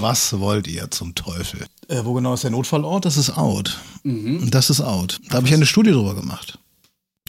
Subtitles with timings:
[0.00, 1.66] Was wollt ihr zum Teufel?
[1.88, 3.04] Äh, wo genau ist der Notfallort?
[3.04, 3.78] Das ist out.
[4.04, 4.50] Mhm.
[4.50, 5.20] Das ist out.
[5.28, 6.58] Da habe ich eine Studie drüber gemacht.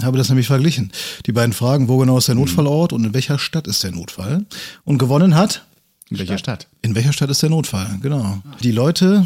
[0.01, 0.91] Habe das nämlich verglichen.
[1.25, 2.41] Die beiden Fragen, wo genau ist der mhm.
[2.41, 4.45] Notfallort und in welcher Stadt ist der Notfall?
[4.85, 5.65] Und gewonnen hat?
[6.09, 6.67] In welcher Stadt?
[6.81, 7.97] In welcher Stadt ist der Notfall?
[8.01, 8.39] Genau.
[8.61, 9.25] Die Leute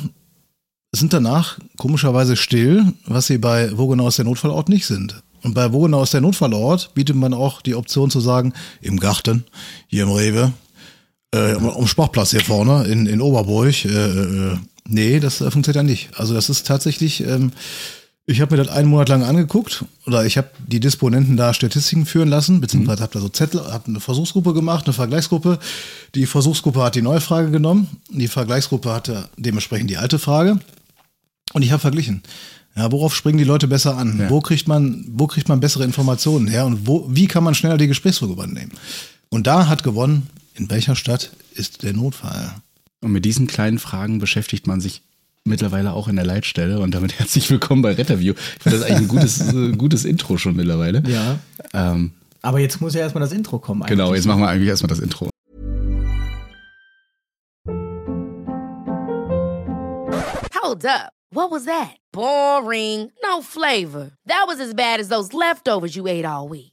[0.91, 5.21] sind danach komischerweise still, was sie bei wo genau ist der Notfallort nicht sind.
[5.41, 8.99] Und bei wo genau ist der Notfallort bietet man auch die Option zu sagen, im
[8.99, 9.43] Garten,
[9.87, 10.53] hier im Rewe,
[11.33, 13.85] äh, um Sportplatz hier vorne in, in Oberburg.
[13.85, 14.57] Äh, äh,
[14.87, 16.09] nee, das äh, funktioniert ja nicht.
[16.15, 17.51] Also das ist tatsächlich, ähm,
[18.25, 22.05] ich habe mir das einen Monat lang angeguckt oder ich habe die Disponenten da Statistiken
[22.05, 23.03] führen lassen, beziehungsweise mhm.
[23.03, 25.59] habe da so Zettel, habe eine Versuchsgruppe gemacht, eine Vergleichsgruppe.
[26.15, 30.59] Die Versuchsgruppe hat die neue Frage genommen, die Vergleichsgruppe hatte dementsprechend die alte Frage
[31.53, 32.21] und ich habe verglichen.
[32.75, 34.17] Ja, worauf springen die Leute besser an?
[34.17, 34.29] Ja.
[34.31, 37.77] Wo kriegt man, wo kriegt man bessere Informationen her und wo, wie kann man schneller
[37.77, 38.71] die Gesprächsführung übernehmen?
[39.29, 42.55] Und da hat gewonnen in welcher Stadt ist der Notfall?
[43.01, 45.01] Und mit diesen kleinen Fragen beschäftigt man sich
[45.45, 48.33] mittlerweile auch in der Leitstelle und damit herzlich willkommen bei Retterview.
[48.33, 51.03] Ich finde das eigentlich ein gutes, äh, gutes Intro schon mittlerweile.
[51.07, 51.39] Ja.
[51.73, 53.83] Ähm, Aber jetzt muss ja erstmal das Intro kommen.
[53.83, 53.97] Eigentlich.
[53.97, 55.29] Genau, jetzt machen wir eigentlich erstmal das Intro.
[60.61, 61.11] Hold up.
[61.31, 61.97] What was that?
[62.11, 63.11] Boring.
[63.23, 64.11] No flavor.
[64.27, 66.72] That was as bad as those leftovers you ate all week.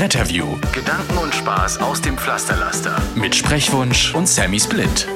[0.00, 0.46] Retterview.
[0.72, 2.96] Gedanken und Spaß aus dem Pflasterlaster.
[3.16, 5.06] Mit Sprechwunsch und Sammy Split.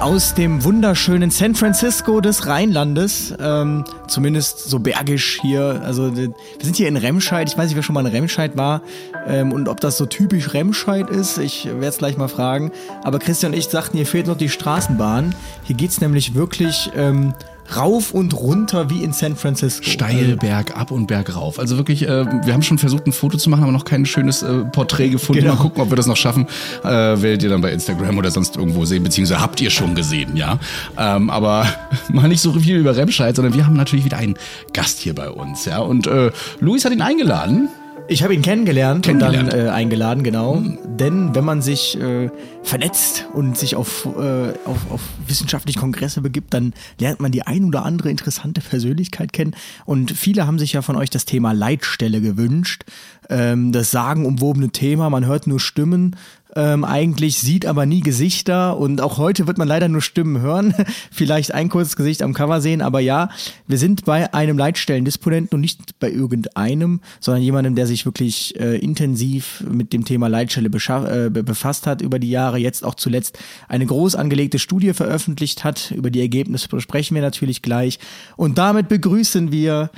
[0.00, 5.82] Aus dem wunderschönen San Francisco des Rheinlandes, ähm, zumindest so bergisch hier.
[5.84, 7.46] Also wir sind hier in Remscheid.
[7.46, 8.80] Ich weiß nicht, wer schon mal in Remscheid war
[9.26, 11.36] ähm, und ob das so typisch Remscheid ist.
[11.36, 12.72] Ich werde es gleich mal fragen.
[13.02, 15.34] Aber Christian und ich sagten, hier fehlt noch die Straßenbahn.
[15.64, 17.34] Hier geht es nämlich wirklich ähm,
[17.76, 19.88] rauf und runter wie in San Francisco.
[19.88, 21.58] Steil, Berg ab und Berg rauf.
[21.58, 24.42] Also wirklich, äh, wir haben schon versucht, ein Foto zu machen, aber noch kein schönes
[24.42, 25.42] äh, Porträt gefunden.
[25.42, 25.54] Genau.
[25.54, 26.46] Mal gucken, ob wir das noch schaffen.
[26.82, 30.36] Äh, werdet ihr dann bei Instagram oder sonst irgendwo sehen, beziehungsweise habt ihr schon gesehen,
[30.36, 30.58] ja.
[30.98, 31.66] Ähm, aber
[32.08, 34.36] mal nicht so viel über Remscheid, sondern wir haben natürlich wieder einen
[34.72, 35.78] Gast hier bei uns, ja.
[35.78, 37.68] Und äh, Luis hat ihn eingeladen.
[38.06, 40.56] Ich habe ihn kennengelernt, kennengelernt, und dann äh, eingeladen, genau.
[40.56, 40.78] Mhm.
[40.84, 42.30] Denn wenn man sich äh,
[42.62, 47.64] vernetzt und sich auf, äh, auf, auf wissenschaftliche Kongresse begibt, dann lernt man die ein
[47.64, 49.56] oder andere interessante Persönlichkeit kennen.
[49.86, 52.84] Und viele haben sich ja von euch das Thema Leitstelle gewünscht.
[53.30, 56.14] Ähm, das sagenumwobene Thema, man hört nur Stimmen,
[56.56, 60.74] ähm, eigentlich, sieht aber nie Gesichter und auch heute wird man leider nur Stimmen hören.
[61.10, 63.28] Vielleicht ein kurzes Gesicht am Cover sehen, aber ja,
[63.66, 68.78] wir sind bei einem Leitstellendisponenten und nicht bei irgendeinem, sondern jemandem, der sich wirklich äh,
[68.78, 73.38] intensiv mit dem Thema Leitstelle äh, befasst hat über die Jahre, jetzt auch zuletzt
[73.68, 75.90] eine groß angelegte Studie veröffentlicht hat.
[75.90, 77.98] Über die Ergebnisse besprechen wir natürlich gleich.
[78.36, 79.90] Und damit begrüßen wir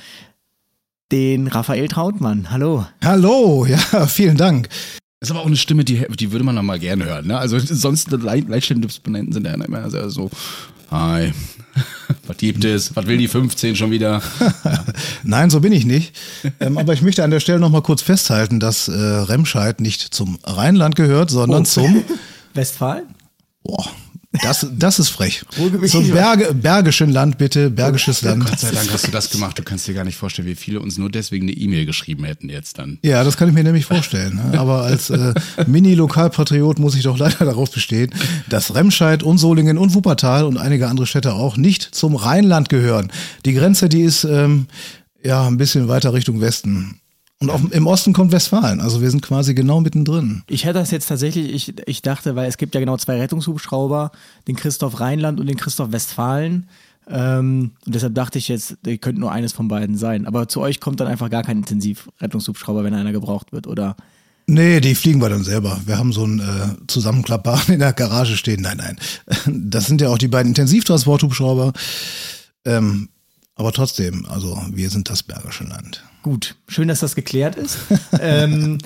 [1.13, 2.51] den Raphael Trautmann.
[2.51, 2.87] Hallo.
[3.05, 4.69] Hallo, ja, vielen Dank.
[5.21, 7.27] Ist aber auch eine Stimme, die, die würde man noch mal gerne hören.
[7.29, 7.39] Ne?
[7.39, 10.31] Also sonst Leitstellendisponenten sind ja immer sehr so,
[10.91, 11.33] hi,
[12.27, 12.95] was gibt es?
[12.95, 14.21] Was will die 15 schon wieder?
[14.65, 14.85] Ja.
[15.23, 16.15] Nein, so bin ich nicht.
[16.61, 20.03] Ähm, aber ich möchte an der Stelle noch mal kurz festhalten, dass äh, Remscheid nicht
[20.03, 21.65] zum Rheinland gehört, sondern oh.
[21.65, 22.05] zum
[22.55, 23.07] Westfalen?
[23.63, 23.87] Boah,
[24.43, 25.45] das, das ist frech.
[25.89, 28.45] Zum Berge, bergischen Land, bitte, bergisches Land.
[28.45, 29.59] Gott sei Dank hast du das gemacht.
[29.59, 32.49] Du kannst dir gar nicht vorstellen, wie viele uns nur deswegen eine E-Mail geschrieben hätten
[32.49, 32.99] jetzt dann.
[33.03, 34.37] Ja, das kann ich mir nämlich vorstellen.
[34.37, 34.59] Ne?
[34.59, 35.35] Aber als äh,
[35.67, 38.11] Mini-Lokalpatriot muss ich doch leider darauf bestehen,
[38.49, 43.11] dass Remscheid und Solingen und Wuppertal und einige andere Städte auch nicht zum Rheinland gehören.
[43.45, 44.67] Die Grenze, die ist ähm,
[45.23, 47.01] ja ein bisschen weiter Richtung Westen.
[47.39, 48.81] Und auch im Osten kommt Westfalen.
[48.81, 50.43] Also wir sind quasi genau mittendrin.
[50.49, 54.11] Ich hätte das jetzt tatsächlich, ich, ich dachte, weil es gibt ja genau zwei Rettungshubschrauber,
[54.49, 56.69] den Christoph Rheinland und den Christoph Westfalen.
[57.09, 60.27] Ähm, und deshalb dachte ich jetzt, ihr könnt nur eines von beiden sein.
[60.27, 63.97] Aber zu euch kommt dann einfach gar kein Intensivrettungshubschrauber, wenn einer gebraucht wird, oder?
[64.47, 65.81] Nee, die fliegen wir dann selber.
[65.85, 68.63] Wir haben so einen äh, Zusammenklappbaren in der Garage stehen.
[68.63, 68.97] Nein, nein.
[69.71, 71.73] Das sind ja auch die beiden Intensivtransporthubschrauber.
[72.65, 73.09] Ähm,
[73.57, 76.05] aber trotzdem, also wir sind das Bergische Land.
[76.27, 77.79] Gut, schön, dass das geklärt ist.
[78.21, 78.79] ähm,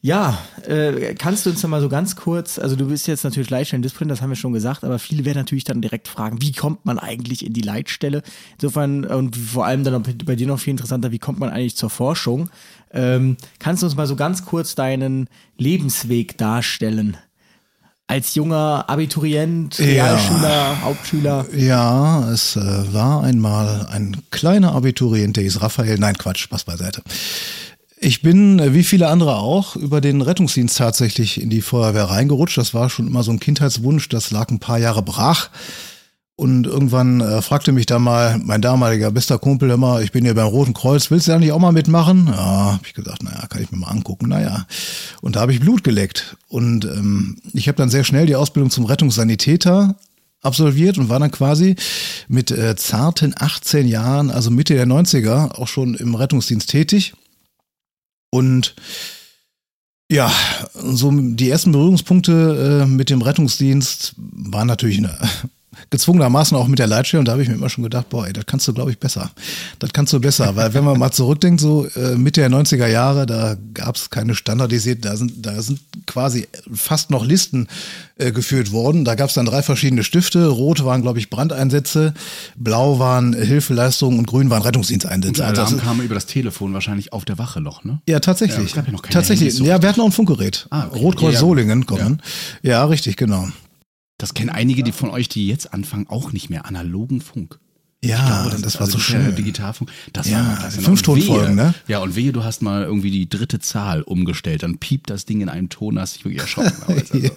[0.00, 4.08] ja, äh, kannst du uns mal so ganz kurz, also du bist jetzt natürlich Leitstellen-Disziplin,
[4.08, 7.00] das haben wir schon gesagt, aber viele werden natürlich dann direkt fragen, wie kommt man
[7.00, 8.22] eigentlich in die Leitstelle?
[8.52, 11.90] Insofern, und vor allem dann bei dir noch viel interessanter, wie kommt man eigentlich zur
[11.90, 12.48] Forschung?
[12.92, 17.16] Ähm, kannst du uns mal so ganz kurz deinen Lebensweg darstellen?
[18.06, 19.84] Als junger Abiturient, Ja.
[19.84, 21.46] Realschüler, Hauptschüler.
[21.56, 22.60] Ja, es äh,
[22.92, 25.98] war einmal ein kleiner Abiturient, der hieß Raphael.
[25.98, 27.02] Nein, Quatsch, Spaß beiseite.
[27.98, 32.58] Ich bin, äh, wie viele andere auch, über den Rettungsdienst tatsächlich in die Feuerwehr reingerutscht.
[32.58, 35.48] Das war schon immer so ein Kindheitswunsch, das lag ein paar Jahre brach.
[36.36, 40.34] Und irgendwann äh, fragte mich da mal mein damaliger bester Kumpel immer, ich bin hier
[40.34, 42.26] beim Roten Kreuz, willst du da nicht auch mal mitmachen?
[42.26, 44.66] Ja, habe ich gesagt, naja, kann ich mir mal angucken, naja.
[45.20, 46.36] Und da habe ich Blut geleckt.
[46.48, 49.94] Und ähm, ich habe dann sehr schnell die Ausbildung zum Rettungssanitäter
[50.42, 51.76] absolviert und war dann quasi
[52.26, 57.14] mit äh, zarten 18 Jahren, also Mitte der 90er, auch schon im Rettungsdienst tätig.
[58.30, 58.74] Und
[60.10, 60.32] ja,
[60.74, 65.16] so die ersten Berührungspunkte äh, mit dem Rettungsdienst waren natürlich eine,
[65.90, 68.32] gezwungenermaßen auch mit der Leitstelle und da habe ich mir immer schon gedacht, boah, ey,
[68.32, 69.30] das kannst du, glaube ich, besser.
[69.78, 73.26] Das kannst du besser, weil wenn man mal zurückdenkt, so äh, Mitte der 90er Jahre,
[73.26, 77.68] da gab es keine standardisierten, da sind, da sind quasi fast noch Listen
[78.16, 79.04] äh, geführt worden.
[79.04, 80.46] Da gab es dann drei verschiedene Stifte.
[80.48, 82.14] Rot waren, glaube ich, Brandeinsätze,
[82.56, 85.34] blau waren Hilfeleistungen und grün waren Rettungsdiensteinsätze.
[85.40, 88.00] Der Also Alarm ist- kam über das Telefon wahrscheinlich auf der Wache noch, ne?
[88.06, 88.58] ja, tatsächlich.
[88.58, 89.58] Ja, es gab ja noch keine tatsächlich.
[89.58, 90.66] Ja, wir hatten auch ein Funkgerät.
[90.70, 90.98] Ah, okay.
[90.98, 91.40] Rotkreuz Ja, ja.
[91.40, 92.22] Solingen kommen.
[92.62, 92.84] Ja.
[92.84, 93.48] richtig, genau.
[94.24, 96.64] Das kennen einige die von euch, die jetzt anfangen, auch nicht mehr.
[96.64, 97.58] Analogen Funk.
[98.02, 99.36] Ja, das, das, ist war also so schön.
[99.36, 99.90] Digitalfunk.
[100.14, 100.80] Das Ja, war klasse.
[100.80, 101.74] fünf Tonfolgen, ne?
[101.88, 104.62] Ja, und wehe, du hast mal irgendwie die dritte Zahl umgestellt.
[104.62, 106.72] Dann piept das Ding in einem Ton, hast dich wirklich erschrocken.
[106.86, 107.30] Also, ja,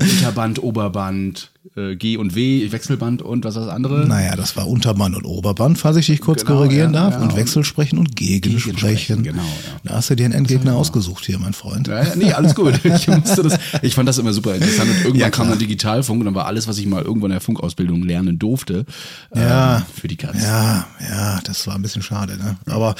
[0.00, 4.06] Unterband, Oberband, äh, G und W, Wechselband und was das andere?
[4.06, 7.14] Naja, das war Unterband und Oberband, falls ich dich kurz Genau, korrigieren ja, darf.
[7.14, 8.76] ja, und Wechselsprechen und Gegensprechen.
[8.76, 9.80] Gegensprechen, genau, ja.
[9.84, 11.88] Da hast du dir einen Endgegner ausgesucht hier, mein Freund.
[11.88, 12.74] Ja, nee, alles gut.
[12.84, 14.88] Ich, musste das, ich fand das immer super interessant.
[14.90, 17.40] Und irgendwann kam dann Digitalfunk und dann war alles, was ich mal irgendwann in der
[17.40, 18.86] Funkausbildung lernen durfte,
[19.34, 19.76] Ja.
[19.78, 20.42] ähm, für die Katz.
[20.42, 22.36] Ja, ja, das war ein bisschen schade.
[22.38, 22.56] Ne?
[22.66, 22.94] Aber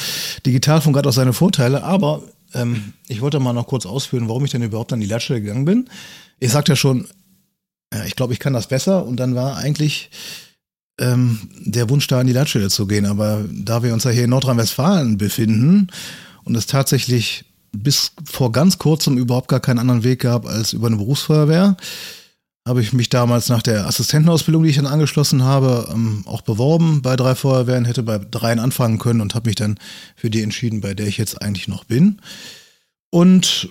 [0.45, 1.83] Digitalfunk hat auch seine Vorteile.
[1.83, 2.23] Aber
[2.55, 5.65] ähm, ich wollte mal noch kurz ausführen, warum ich denn überhaupt an die Leitstelle gegangen
[5.65, 5.89] bin.
[6.39, 7.07] Ich sagte ja schon,
[7.97, 9.05] ja, ich glaube, ich kann das besser.
[9.07, 10.11] Und dann war eigentlich
[10.99, 13.07] ähm, der Wunsch, da an die Leitstelle zu gehen.
[13.07, 15.89] Aber da wir uns ja hier in Nordrhein-Westfalen befinden
[16.45, 20.87] und es tatsächlich bis vor ganz kurzem überhaupt gar keinen anderen Weg gab als über
[20.87, 21.77] eine Berufsfeuerwehr,
[22.67, 27.01] habe ich mich damals nach der Assistentenausbildung, die ich dann angeschlossen habe, ähm, auch beworben
[27.01, 29.79] bei drei Feuerwehren, hätte bei dreien anfangen können und habe mich dann
[30.17, 32.21] für die entschieden, bei der ich jetzt eigentlich noch bin.
[33.11, 33.69] Und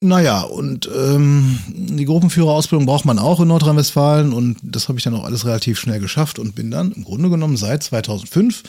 [0.00, 5.14] naja, und ähm, die Gruppenführerausbildung braucht man auch in Nordrhein-Westfalen und das habe ich dann
[5.14, 8.62] auch alles relativ schnell geschafft und bin dann im Grunde genommen seit 2005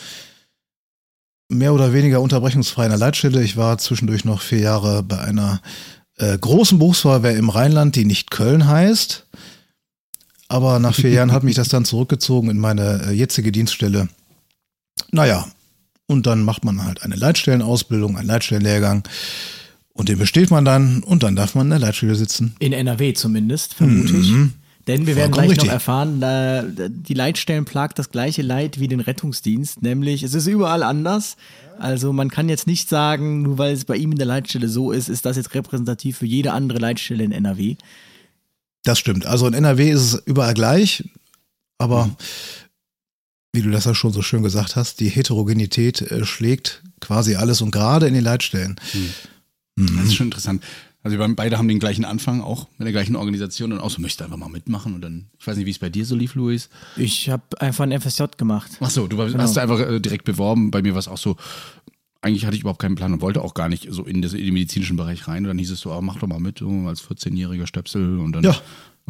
[1.48, 3.42] mehr oder weniger unterbrechungsfrei in der Leitstelle.
[3.42, 5.60] Ich war zwischendurch noch vier Jahre bei einer
[6.16, 9.26] äh, großen Berufsfeuerwehr im Rheinland, die nicht Köln heißt.
[10.48, 14.08] Aber nach vier Jahren hat mich das dann zurückgezogen in meine äh, jetzige Dienststelle.
[15.12, 15.46] Naja,
[16.06, 19.04] und dann macht man halt eine Leitstellenausbildung, einen Leitstellenlehrgang.
[20.00, 22.54] Und den besteht man dann und dann darf man in der Leitstelle sitzen.
[22.58, 24.32] In NRW zumindest, vermute ich.
[24.86, 25.34] Denn wir werden Mhm.
[25.34, 25.66] Vollkommen gleich richtig.
[25.66, 30.46] noch erfahren, da, die Leitstellen plagt das gleiche Leid wie den Rettungsdienst, nämlich es ist
[30.46, 31.36] überall anders.
[31.78, 34.90] Also man kann jetzt nicht sagen, nur weil es bei ihm in der Leitstelle so
[34.90, 37.76] ist, ist das jetzt repräsentativ für jede andere Leitstelle in NRW.
[38.84, 39.26] Das stimmt.
[39.26, 41.04] Also in NRW ist es überall gleich,
[41.78, 42.16] aber Mhm.
[43.52, 47.60] wie du das ja schon so schön gesagt hast, die Heterogenität äh, schlägt quasi alles
[47.60, 48.76] und gerade in den Leitstellen.
[49.96, 50.62] Das ist schon interessant.
[51.02, 54.02] Also wir beide haben den gleichen Anfang auch mit der gleichen Organisation und auch so
[54.02, 56.34] möchte einfach mal mitmachen und dann, ich weiß nicht, wie es bei dir so lief,
[56.34, 56.68] Luis.
[56.96, 58.70] Ich habe einfach ein FSJ gemacht.
[58.80, 59.38] Ach so, du Genau.
[59.38, 60.70] hast du einfach äh, direkt beworben.
[60.70, 61.36] Bei mir war es auch so,
[62.20, 64.44] eigentlich hatte ich überhaupt keinen Plan und wollte auch gar nicht so in, das, in
[64.44, 65.44] den medizinischen Bereich rein.
[65.44, 68.32] Und dann hieß es so, ah, mach doch mal mit, so als 14-jähriger Stöpsel und
[68.32, 68.54] dann Ja,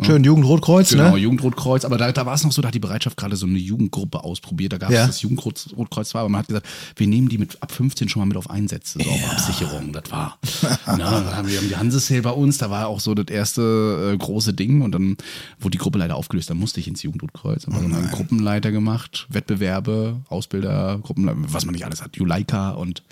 [0.02, 1.16] schön Jugendrotkreuz, Genau, ne?
[1.18, 1.85] Jugendrotkreuz.
[1.85, 4.25] Aber da, da war es noch so, da hat die Bereitschaft gerade so eine Jugendgruppe
[4.25, 4.73] ausprobiert.
[4.73, 5.06] Da gab es Ja.
[5.06, 6.66] das Jugendrotkreuz zwar, aber man hat gesagt,
[6.97, 9.92] wir nehmen die mit ab 15 schon mal mit auf Einsätze, so auf Absicherung.
[9.92, 10.38] Das war.
[10.87, 14.12] Na, dann haben wir haben die Hansesale bei uns, da war auch so das erste
[14.14, 15.16] äh, große Ding und dann
[15.59, 16.49] wurde die Gruppe leider aufgelöst.
[16.50, 17.64] Dann musste ich ins Jugendrotkreuz.
[17.66, 22.16] Dann haben wir so einen Gruppenleiter gemacht, Wettbewerbe, Ausbilder, Gruppenleiter, was man nicht alles hat,
[22.16, 23.02] Juleika und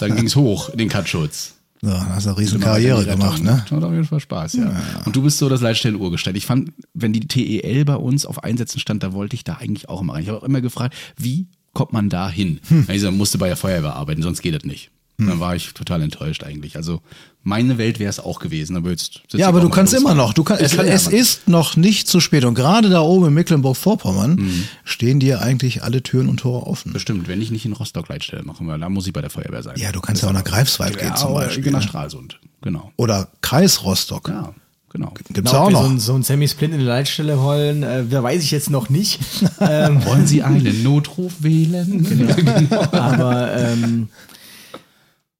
[0.00, 1.54] dann ging es hoch in den Katschutz.
[1.84, 3.64] So, da hast du eine riesen Immer Karriere gemacht, ne?
[3.68, 4.72] Hat auf jeden Fall Spaß, ja.
[5.04, 6.36] Und du bist so das Leitstellen-Urgestein.
[6.36, 9.88] Ich fand, wenn die TEL bei uns auf Einsätzen stand, da wollte ich da eigentlich
[9.88, 10.22] auch immer rein.
[10.22, 12.60] Ich habe auch immer gefragt, wie kommt man da hin?
[12.68, 12.84] Hm.
[12.86, 14.92] Also musste bei der Feuerwehr arbeiten, sonst geht das nicht.
[15.28, 16.76] Dann war ich total enttäuscht eigentlich.
[16.76, 17.00] Also
[17.44, 20.32] meine Welt wäre es auch gewesen, aber jetzt Ja, aber du kannst immer noch.
[20.32, 22.44] Du kann, es, kann es ist noch nicht zu spät.
[22.44, 24.64] Und gerade da oben in Mecklenburg-Vorpommern Mhm.
[24.84, 26.92] stehen dir eigentlich alle Türen und Tore offen.
[26.92, 29.62] Bestimmt, wenn ich nicht in Rostock Leitstelle mache, weil da muss ich bei der Feuerwehr
[29.62, 29.74] sein.
[29.76, 31.72] Ja, du kannst ja auch nach Greifswald gehen zum oder Beispiel.
[31.72, 31.88] Nach ne?
[31.88, 32.92] Stralsund, genau.
[32.96, 34.28] Oder Kreis Rostock.
[34.28, 34.54] Ja,
[34.92, 35.12] genau.
[35.32, 35.82] Gibt's ob auch noch.
[35.82, 38.88] So ein, so ein Semi-Splint in der Leitstelle wollen, äh, da weiß ich jetzt noch
[38.88, 39.18] nicht.
[39.60, 42.06] ähm, Wollen Sie einen Notruf wählen?
[42.36, 42.82] Genau.
[42.92, 44.08] aber ähm,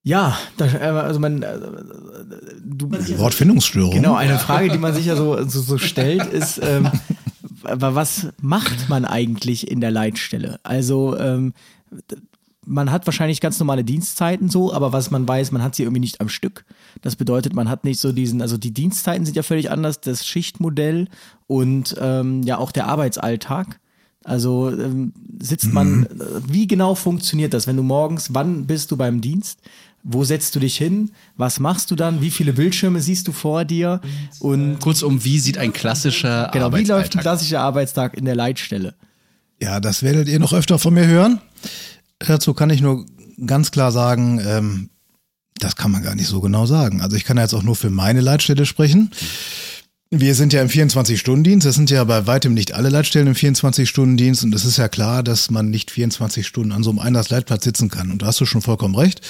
[0.05, 1.59] Ja, das, äh, also man, äh,
[2.65, 3.93] du, Wortfindungsstörung.
[3.93, 6.91] genau, eine Frage, die man sich ja so, so, so stellt, ist, ähm,
[7.63, 10.59] aber was macht man eigentlich in der Leitstelle?
[10.65, 11.55] Also, ähm,
[12.65, 16.01] man hat wahrscheinlich ganz normale Dienstzeiten so, aber was man weiß, man hat sie irgendwie
[16.01, 16.65] nicht am Stück.
[17.01, 20.25] Das bedeutet, man hat nicht so diesen, also die Dienstzeiten sind ja völlig anders, das
[20.25, 21.09] Schichtmodell
[21.47, 23.81] und ähm, ja auch der Arbeitsalltag.
[24.25, 26.09] Also ähm, sitzt man, äh,
[26.47, 29.59] wie genau funktioniert das, wenn du morgens, wann bist du beim Dienst?
[30.05, 31.13] Wo setzt du dich hin?
[31.37, 32.21] Was machst du dann?
[32.21, 34.01] Wie viele Bildschirme siehst du vor dir?
[34.41, 38.95] Und Kurzum, wie sieht ein klassischer genau, wie läuft ein klassischer Arbeitstag in der Leitstelle?
[39.61, 41.41] Ja, das werdet ihr noch öfter von mir hören.
[42.19, 43.07] Dazu kann ich nur
[43.47, 44.91] ganz klar sagen, ähm,
[45.59, 47.01] das kann man gar nicht so genau sagen.
[47.01, 49.13] Also ich kann jetzt auch nur für meine Leitstelle sprechen.
[50.15, 51.67] Wir sind ja im 24-Stunden-Dienst.
[51.67, 54.45] Das sind ja bei weitem nicht alle Leitstellen im 24-Stunden-Dienst.
[54.45, 57.89] Und es ist ja klar, dass man nicht 24 Stunden an so einem Einlassleitplatz sitzen
[57.89, 58.11] kann.
[58.11, 59.23] Und da hast du schon vollkommen recht.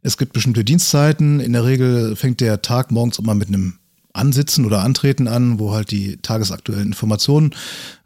[0.00, 1.40] Es gibt bestimmte Dienstzeiten.
[1.40, 3.79] In der Regel fängt der Tag morgens immer mit einem
[4.12, 7.54] Ansitzen oder Antreten an, wo halt die tagesaktuellen Informationen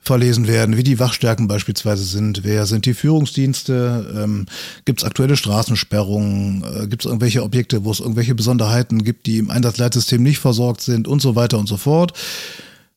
[0.01, 4.47] verlesen werden, wie die Wachstärken beispielsweise sind, wer sind die Führungsdienste, ähm,
[4.85, 9.39] gibt es aktuelle Straßensperrungen, äh, gibt es irgendwelche Objekte, wo es irgendwelche Besonderheiten gibt, die
[9.39, 12.13] im Einsatzleitsystem nicht versorgt sind und so weiter und so fort.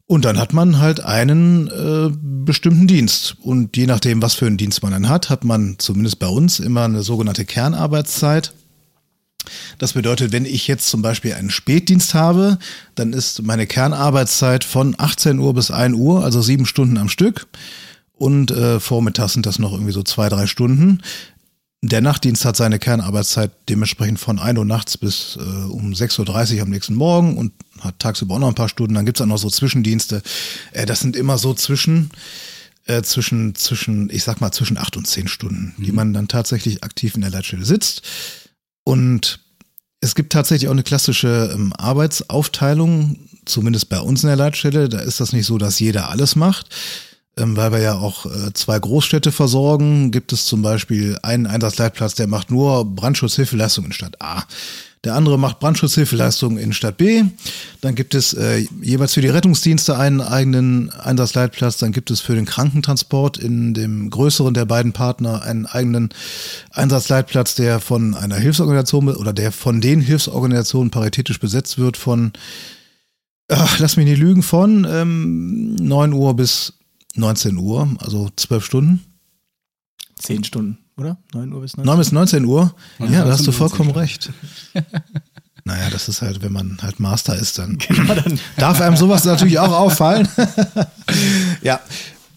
[0.06, 2.10] Und dann hat man halt einen äh,
[2.46, 3.36] bestimmten Dienst.
[3.42, 6.60] Und je nachdem, was für einen Dienst man dann hat, hat man zumindest bei uns
[6.60, 8.54] immer eine sogenannte Kernarbeitszeit.
[9.78, 12.58] Das bedeutet, wenn ich jetzt zum Beispiel einen Spätdienst habe,
[12.96, 17.48] dann ist meine Kernarbeitszeit von 18 Uhr bis 1 Uhr, also sieben Stunden am Stück.
[18.14, 21.02] Und äh, vormittags sind das noch irgendwie so zwei, drei Stunden.
[21.84, 26.64] Der Nachtdienst hat seine Kernarbeitszeit dementsprechend von 1 Uhr nachts bis äh, um 6.30 Uhr
[26.64, 28.96] am nächsten Morgen und hat tagsüber auch noch ein paar Stunden.
[28.96, 30.24] Dann gibt's auch noch so Zwischendienste.
[30.72, 32.10] Äh, das sind immer so zwischen,
[32.88, 36.84] äh, zwischen, zwischen, ich sag mal, zwischen acht und zehn Stunden, die man dann tatsächlich
[36.84, 38.02] aktiv in der Leitstelle sitzt.
[38.88, 39.42] Und
[40.00, 44.88] es gibt tatsächlich auch eine klassische ähm, Arbeitsaufteilung, zumindest bei uns in der Leitstelle.
[44.88, 46.70] Da ist das nicht so, dass jeder alles macht.
[47.36, 52.16] Ähm, weil wir ja auch äh, zwei Großstädte versorgen, gibt es zum Beispiel einen Einsatzleitplatz,
[52.16, 54.46] der macht nur Brandschutzhilfeleistung in Stadt A.
[55.04, 57.24] Der andere macht Brandschutzhilfeleistung in Stadt B.
[57.82, 61.78] Dann gibt es äh, jeweils für die Rettungsdienste einen eigenen Einsatzleitplatz.
[61.78, 66.10] Dann gibt es für den Krankentransport in dem größeren der beiden Partner einen eigenen
[66.72, 72.34] Einsatzleitplatz, der von einer Hilfsorganisation oder der von den Hilfsorganisationen paritätisch besetzt wird von,
[73.50, 76.74] ach, lass mich nicht lügen, von ähm, 9 Uhr bis
[77.16, 79.04] 19 Uhr, also 12 Stunden.
[80.16, 81.18] Zehn Stunden, oder?
[81.34, 82.74] 9 Uhr bis 9 9 bis 19 Uhr?
[83.00, 84.32] Ja, Ja, da hast 19 du vollkommen 19 recht.
[85.64, 89.26] Naja, das ist halt, wenn man halt Master ist, dann Genau, dann darf einem sowas
[89.26, 90.26] natürlich auch auffallen.
[91.62, 91.82] ja,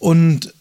[0.01, 0.53] und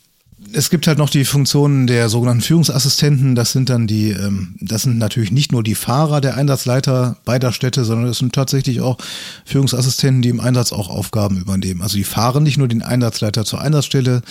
[0.53, 3.35] es gibt halt noch die Funktionen der sogenannten Führungsassistenten.
[3.35, 7.51] Das sind dann die, ähm, das sind natürlich nicht nur die Fahrer der Einsatzleiter beider
[7.51, 8.97] Städte, sondern es sind tatsächlich auch
[9.45, 11.81] Führungsassistenten, die im Einsatz auch Aufgaben übernehmen.
[11.81, 14.21] Also die fahren nicht nur den Einsatzleiter zur Einsatzstelle,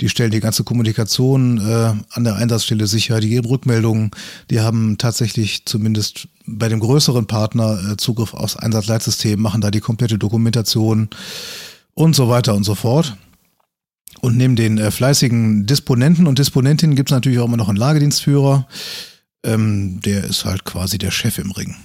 [0.00, 4.10] die stellen die ganze Kommunikation äh, an der Einsatzstelle sicher, die geben Rückmeldungen,
[4.50, 9.80] die haben tatsächlich zumindest bei dem größeren Partner äh, Zugriff aufs Einsatzleitsystem, machen da die
[9.80, 11.08] komplette Dokumentation
[11.94, 13.16] und so weiter und so fort.
[14.20, 17.78] Und neben den äh, fleißigen Disponenten und Disponentinnen gibt es natürlich auch immer noch einen
[17.78, 18.66] Lagedienstführer.
[19.44, 21.76] Ähm, der ist halt quasi der Chef im Ring.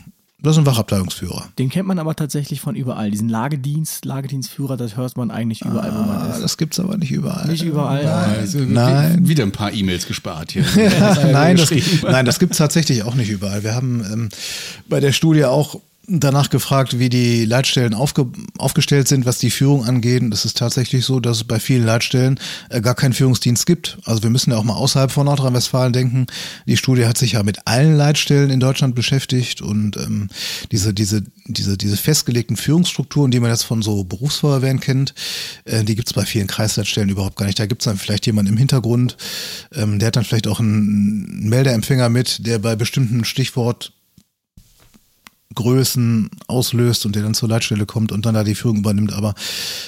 [0.42, 1.48] Das ist ein Wachabteilungsführer.
[1.58, 3.10] Den kennt man aber tatsächlich von überall.
[3.10, 6.42] Diesen Lagedienst, Lagedienstführer, das hört man eigentlich überall, wo man Ah, ist.
[6.44, 7.48] das gibt's aber nicht überall.
[7.48, 8.06] Nicht überall.
[8.06, 9.26] Also, Nein.
[9.26, 10.66] Wieder ein paar E-Mails gespart hier.
[11.32, 11.72] nein, das,
[12.02, 13.64] nein, das gibt's tatsächlich auch nicht überall.
[13.64, 14.30] Wir haben ähm,
[14.90, 19.86] bei der Studie auch danach gefragt, wie die Leitstellen aufge aufgestellt sind, was die Führung
[19.86, 20.22] angeht.
[20.34, 23.98] Es ist tatsächlich so, dass es bei vielen Leitstellen äh, gar keinen Führungsdienst gibt.
[24.04, 26.28] Also wir müssen ja auch mal außerhalb von Nordrhein-Westfalen denken.
[26.68, 30.30] Die Studie hat sich ja mit allen Leitstellen in Deutschland beschäftigt und ähm,
[30.72, 35.14] diese, diese, diese, diese festgelegten Führungsstrukturen, die man jetzt von so Berufsfeuerwehren kennt,
[35.64, 37.60] äh, die gibt's bei vielen Kreisleitstellen überhaupt gar nicht.
[37.60, 39.16] Da gibt's dann vielleicht jemanden im Hintergrund,
[39.74, 43.94] ähm, der hat dann vielleicht auch einen Meldeempfänger mit, der bei bestimmten Stichwort
[45.54, 49.14] Größen auslöst und der dann zur Leitstelle kommt und dann da die Führung übernimmt.
[49.14, 49.34] Aber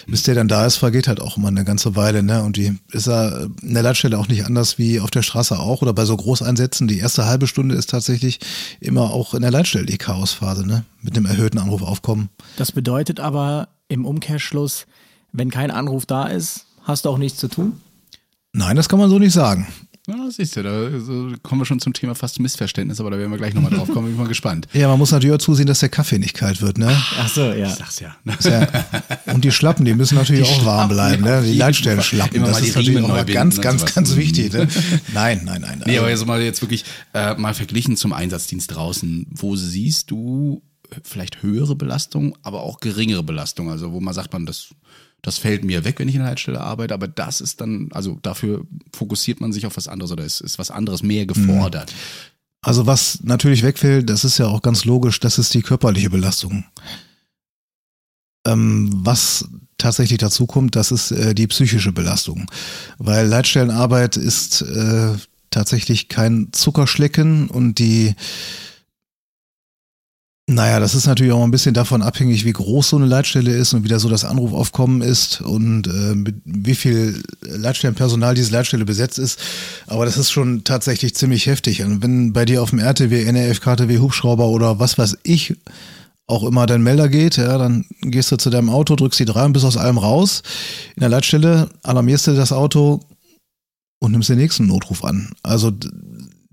[0.07, 2.23] bis der dann da ist, vergeht halt auch immer eine ganze Weile.
[2.23, 2.43] Ne?
[2.43, 5.81] Und die ist ja in der Leitstelle auch nicht anders wie auf der Straße auch
[5.81, 6.87] oder bei so Großeinsätzen.
[6.87, 8.39] Die erste halbe Stunde ist tatsächlich
[8.79, 10.85] immer auch in der Leitstelle die Chaosphase, ne?
[11.01, 12.29] mit einem erhöhten Anrufaufkommen.
[12.57, 14.85] Das bedeutet aber im Umkehrschluss,
[15.31, 17.81] wenn kein Anruf da ist, hast du auch nichts zu tun.
[18.53, 19.67] Nein, das kann man so nicht sagen.
[20.07, 23.31] Ja, siehst du, da so kommen wir schon zum Thema fast Missverständnis, aber da werden
[23.31, 24.67] wir gleich nochmal drauf kommen, bin ich mal gespannt.
[24.73, 26.77] Ja, man muss natürlich auch zusehen, dass der Kaffee nicht kalt wird.
[26.77, 26.87] Ne?
[27.17, 27.67] Ach so, ja.
[27.67, 28.15] Ich sag's ja.
[28.43, 28.67] Ja,
[29.33, 31.41] Und die Schlappen, die müssen natürlich auch warm bleiben, ne?
[31.43, 32.35] Die Leitstellenschlappen.
[32.37, 33.95] Immer Das mal die ist natürlich Riemen auch mal binden ganz, ganz, sowas.
[33.95, 34.53] ganz wichtig.
[34.53, 34.67] Ne?
[35.13, 35.81] Nein, nein, nein.
[35.85, 39.25] Nee, Also- aber jetzt mal jetzt wirklich äh, mal verglichen zum Einsatzdienst draußen.
[39.31, 40.61] Wo siehst du
[41.03, 43.71] vielleicht höhere Belastung, aber auch geringere Belastung?
[43.71, 44.67] Also wo man sagt man, das,
[45.25, 48.19] das fällt mir weg, wenn ich in der Leitstelle arbeite, aber das ist dann, also
[48.21, 48.63] dafür
[48.95, 51.91] fokussiert man sich auf was anderes oder ist, ist was anderes mehr gefordert?
[52.61, 56.65] Also was natürlich wegfällt, das ist ja auch ganz logisch, das ist die körperliche Belastung.
[58.45, 62.45] Ähm, was tatsächlich dazu kommt, das ist äh, die psychische Belastung.
[62.99, 65.15] Weil Leitstellenarbeit ist äh,
[65.49, 68.13] tatsächlich kein Zuckerschlecken und die
[70.47, 73.73] naja, das ist natürlich auch ein bisschen davon abhängig, wie groß so eine Leitstelle ist
[73.73, 79.17] und wie da so das Anrufaufkommen ist und äh, wie viel Leitstellenpersonal diese Leitstelle besetzt
[79.17, 79.39] ist.
[79.87, 81.81] Aber das ist schon tatsächlich ziemlich heftig.
[81.81, 85.55] Und wenn bei dir auf dem RTW, NRF, KTW, Hubschrauber oder was weiß ich
[86.27, 89.45] auch immer dein Melder geht, ja, dann gehst du zu deinem Auto, drückst die drei
[89.45, 90.43] und bist aus allem raus.
[90.95, 92.99] In der Leitstelle alarmierst du das Auto
[93.99, 95.31] und nimmst den nächsten Notruf an.
[95.41, 95.71] Also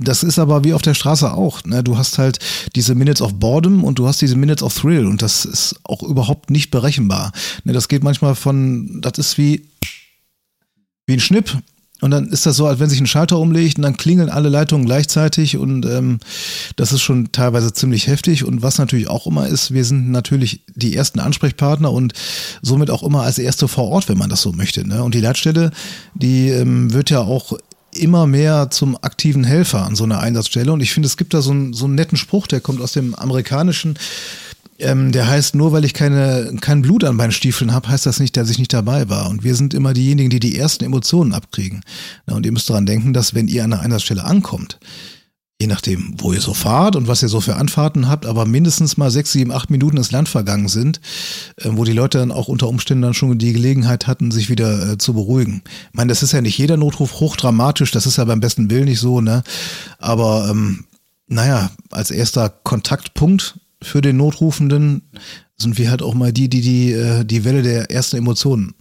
[0.09, 1.65] das ist aber wie auf der Straße auch.
[1.65, 1.83] Ne?
[1.83, 2.39] Du hast halt
[2.75, 6.03] diese Minutes of Boredom und du hast diese Minutes of Thrill und das ist auch
[6.03, 7.33] überhaupt nicht berechenbar.
[7.65, 7.73] Ne?
[7.73, 9.69] Das geht manchmal von, das ist wie,
[11.07, 11.57] wie ein Schnipp.
[12.03, 14.49] Und dann ist das so, als wenn sich ein Schalter umlegt und dann klingeln alle
[14.49, 16.19] Leitungen gleichzeitig und ähm,
[16.75, 18.43] das ist schon teilweise ziemlich heftig.
[18.43, 22.13] Und was natürlich auch immer ist, wir sind natürlich die ersten Ansprechpartner und
[22.61, 24.87] somit auch immer als Erste vor Ort, wenn man das so möchte.
[24.87, 25.05] Ne?
[25.05, 25.71] Und die Leitstelle,
[26.15, 27.57] die ähm, wird ja auch
[27.95, 30.73] immer mehr zum aktiven Helfer an so einer Einsatzstelle.
[30.73, 32.93] Und ich finde, es gibt da so einen, so einen netten Spruch, der kommt aus
[32.93, 33.99] dem amerikanischen.
[34.79, 38.19] Ähm, der heißt, nur weil ich keine, kein Blut an meinen Stiefeln habe, heißt das
[38.19, 39.29] nicht, dass ich nicht dabei war.
[39.29, 41.85] Und wir sind immer diejenigen, die die ersten Emotionen abkriegen.
[42.27, 44.79] Na, und ihr müsst daran denken, dass wenn ihr an einer Einsatzstelle ankommt,
[45.63, 48.97] je nachdem, wo ihr so fahrt und was ihr so für Anfahrten habt, aber mindestens
[48.97, 51.01] mal sechs, sieben, acht Minuten ins Land vergangen sind,
[51.59, 54.93] äh, wo die Leute dann auch unter Umständen dann schon die Gelegenheit hatten, sich wieder
[54.93, 55.63] äh, zu beruhigen.
[55.65, 58.87] Ich meine, das ist ja nicht jeder Notruf hochdramatisch, das ist ja beim besten Willen
[58.87, 59.45] nicht so, ne?
[59.99, 60.85] Aber ähm,
[61.29, 65.03] naja, als erster Kontaktpunkt für den Notrufenden
[65.57, 68.75] sind wir halt auch mal die, die die, äh, die Welle der ersten Emotionen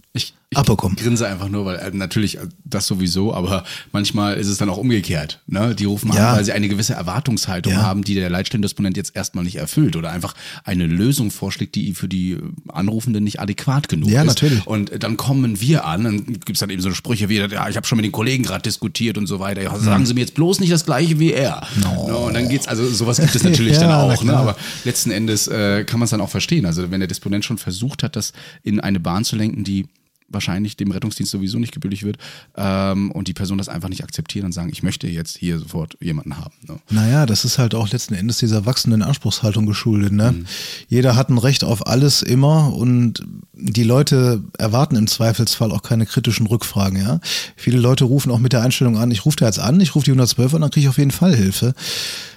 [0.52, 0.96] Ich, abbekommen.
[0.96, 4.76] grinse einfach nur, weil äh, natürlich äh, das sowieso, aber manchmal ist es dann auch
[4.78, 5.40] umgekehrt.
[5.46, 5.74] Ne?
[5.74, 6.30] Die rufen Ja.
[6.30, 7.82] an, weil sie eine gewisse Erwartungshaltung Ja.
[7.82, 12.08] haben, die der Leitstellendisponent jetzt erstmal nicht erfüllt oder einfach eine Lösung vorschlägt, die für
[12.08, 14.28] die Anrufenden nicht adäquat genug Ja, ist.
[14.28, 14.66] natürlich.
[14.66, 17.76] Und äh, dann kommen wir an, dann gibt's dann eben so Sprüche wie, ja, ich
[17.76, 19.62] habe schon mit den Kollegen gerade diskutiert und so weiter.
[19.62, 21.66] Ja, sagen Sie mir jetzt bloß nicht das Gleiche wie er.
[21.80, 22.14] Ne?
[22.16, 24.36] Und dann geht's, also sowas gibt es natürlich dann Ja, auch, ne?
[24.36, 26.66] aber letzten Endes äh, kann man es dann auch verstehen.
[26.66, 29.86] Also wenn der Disponent schon versucht hat, das in eine Bahn zu lenken, die
[30.32, 32.18] wahrscheinlich dem Rettungsdienst sowieso nicht gebührlich wird
[32.56, 35.96] ähm, und die Person das einfach nicht akzeptieren und sagen, ich möchte jetzt hier sofort
[36.00, 36.54] jemanden haben.
[36.66, 36.78] Ne?
[36.90, 40.12] Naja, das ist halt auch letzten Endes dieser wachsenden Anspruchshaltung geschuldet.
[40.12, 40.44] Ne?
[40.88, 46.06] Jeder hat ein Recht auf alles immer und die Leute erwarten im Zweifelsfall auch keine
[46.06, 46.98] kritischen Rückfragen.
[46.98, 47.20] Ja,
[47.56, 50.04] Viele Leute rufen auch mit der Einstellung an, ich rufe da jetzt an, ich rufe
[50.04, 51.74] die 112 an, dann kriege ich auf jeden Fall Hilfe.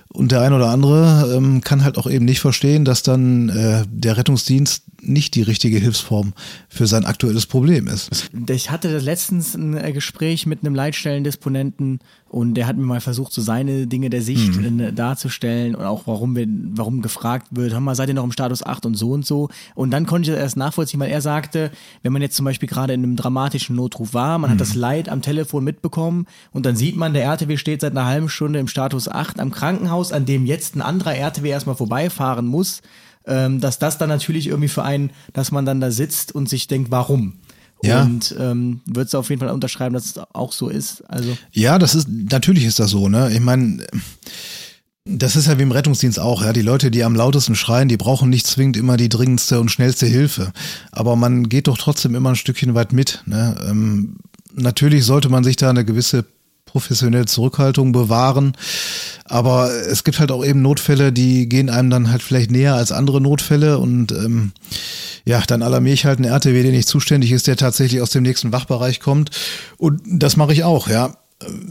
[0.10, 3.84] Und der ein oder andere ähm, kann halt auch eben nicht verstehen, dass dann äh,
[3.90, 6.34] der Rettungsdienst nicht die richtige Hilfsform
[6.70, 8.30] für sein aktuelles Problem ist.
[8.50, 13.32] Ich hatte letztens ein äh, Gespräch mit einem Leitstellendisponenten und der hat mir mal versucht,
[13.32, 17.80] so seine Dinge der Sicht äh, darzustellen und auch warum wir, warum gefragt wird, hör
[17.80, 19.50] mal, seid ihr noch im Status 8 und so und so.
[19.74, 21.72] Und dann konnte ich das erst nachvollziehen, weil er sagte,
[22.04, 25.08] wenn man jetzt zum Beispiel gerade in einem dramatischen Notruf war, man hat das Leid
[25.10, 28.68] am Telefon mitbekommen und dann sieht man, der RTW steht seit einer halben Stunde im
[28.68, 32.82] Status 8 am Krankenhaus, an dem jetzt ein anderer RTW erstmal vorbeifahren muss,
[33.28, 36.68] ähm, dass das dann natürlich irgendwie für einen, dass man dann da sitzt und sich
[36.68, 37.40] denkt, warum?
[37.84, 38.04] Ja.
[38.04, 41.02] Und ähm, würdest du auf jeden Fall unterschreiben, dass es auch so ist.
[41.10, 43.32] Also Ja, das ist, natürlich ist das so, ne?
[43.32, 43.86] Ich meine,
[45.06, 46.54] das ist ja wie im Rettungsdienst auch, ja.
[46.54, 50.08] Die Leute, die am lautesten schreien, die brauchen nicht zwingend immer die dringendste und schnellste
[50.08, 50.52] Hilfe.
[50.92, 53.56] Aber man geht doch trotzdem immer ein Stückchen weit mit, ne?
[53.68, 54.18] Ähm,
[54.54, 56.26] natürlich sollte man sich da eine gewisse
[56.76, 58.58] professionelle Zurückhaltung bewahren.
[59.24, 62.92] Aber es gibt halt auch eben Notfälle, die gehen einem dann halt vielleicht näher als
[62.92, 64.52] andere Notfälle und ähm,
[65.24, 68.24] ja, dann alarmiere ich halt einen RTW, der nicht zuständig ist, der tatsächlich aus dem
[68.24, 69.32] nächsten Wachbereich kommt.
[69.78, 71.16] Und das mache ich auch, ja.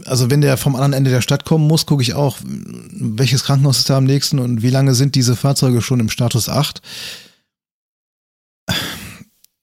[0.05, 3.77] Also wenn der vom anderen Ende der Stadt kommen muss, gucke ich auch, welches Krankenhaus
[3.77, 6.81] ist da am nächsten und wie lange sind diese Fahrzeuge schon im Status 8.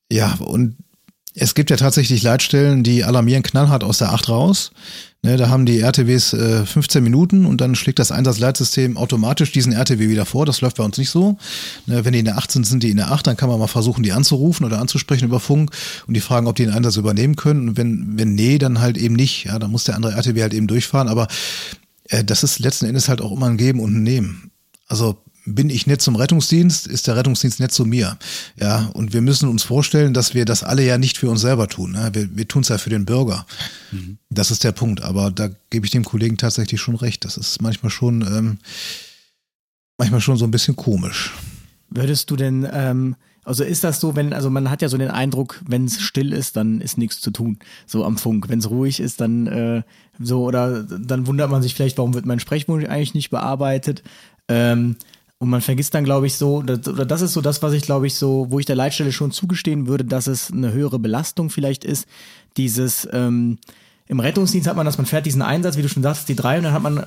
[0.09, 0.77] Ja, und
[1.35, 4.73] es gibt ja tatsächlich Leitstellen, die alarmieren knallhart aus der 8 raus.
[5.25, 9.73] Ne, da haben die RTWs äh, 15 Minuten und dann schlägt das Einsatzleitsystem automatisch diesen
[9.73, 10.47] RTW wieder vor.
[10.47, 11.39] Das läuft bei uns nicht so.
[11.87, 13.61] Ne, wenn die in der 8 sind, sind die in der 8, dann kann man
[13.61, 15.71] mal versuchen, die anzurufen oder anzusprechen über Funk
[16.09, 17.69] und die fragen, ob die den Einsatz übernehmen können.
[17.69, 19.45] Und wenn, wenn nee, dann halt eben nicht.
[19.45, 21.07] Ja, dann muss der andere RTW halt eben durchfahren.
[21.07, 21.29] Aber
[22.09, 24.51] äh, das ist letzten Endes halt auch immer ein Geben und ein Nehmen.
[24.89, 28.17] Also bin ich nett zum Rettungsdienst, ist der Rettungsdienst nett zu mir.
[28.57, 31.69] Ja, und wir müssen uns vorstellen, dass wir das alle ja nicht für uns selber
[31.69, 31.93] tun.
[31.93, 32.11] Ne?
[32.13, 33.47] Wir, wir tun es ja für den Bürger.
[33.91, 34.19] Mhm.
[34.31, 35.03] Das ist der Punkt.
[35.03, 37.25] Aber da gebe ich dem Kollegen tatsächlich schon recht.
[37.25, 38.59] Das ist manchmal schon, ähm,
[39.99, 41.33] manchmal schon so ein bisschen komisch.
[41.91, 45.11] Würdest du denn, ähm, also ist das so, wenn, also man hat ja so den
[45.11, 48.49] Eindruck, wenn es still ist, dann ist nichts zu tun, so am Funk.
[48.49, 49.83] Wenn es ruhig ist, dann äh,
[50.21, 54.05] so, oder dann wundert man sich vielleicht, warum wird mein Sprechwunsch eigentlich nicht bearbeitet.
[54.49, 54.97] Ähm,
[55.43, 57.83] und man vergisst dann, glaube ich, so, das, oder das ist so das, was ich,
[57.83, 61.51] glaube ich, so, wo ich der Leitstelle schon zugestehen würde, dass es eine höhere Belastung
[61.51, 62.07] vielleicht ist.
[62.57, 63.59] Dieses, ähm,
[64.07, 66.59] im Rettungsdienst hat man das, man fährt diesen Einsatz, wie du schon sagst, die drei,
[66.59, 67.05] und dann hat man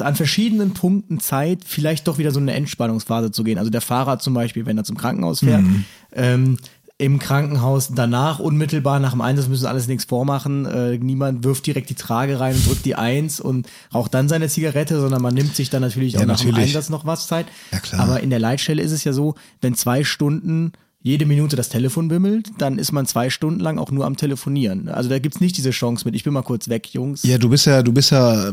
[0.00, 3.56] an verschiedenen Punkten Zeit, vielleicht doch wieder so eine Entspannungsphase zu gehen.
[3.56, 5.84] Also der Fahrer zum Beispiel, wenn er zum Krankenhaus fährt, mhm.
[6.12, 6.58] ähm,
[7.00, 10.66] im Krankenhaus danach, unmittelbar nach dem Einsatz, müssen alles nichts vormachen.
[10.66, 14.48] Äh, niemand wirft direkt die Trage rein und drückt die Eins und raucht dann seine
[14.48, 17.46] Zigarette, sondern man nimmt sich dann natürlich auch ja, nach dem Einsatz noch was Zeit.
[17.72, 18.02] Ja, klar.
[18.02, 22.08] Aber in der Leitstelle ist es ja so, wenn zwei Stunden jede Minute das Telefon
[22.08, 24.90] bimmelt, dann ist man zwei Stunden lang auch nur am Telefonieren.
[24.90, 27.22] Also da gibt's nicht diese Chance mit, ich bin mal kurz weg, Jungs.
[27.22, 28.52] Ja, du bist ja, du bist ja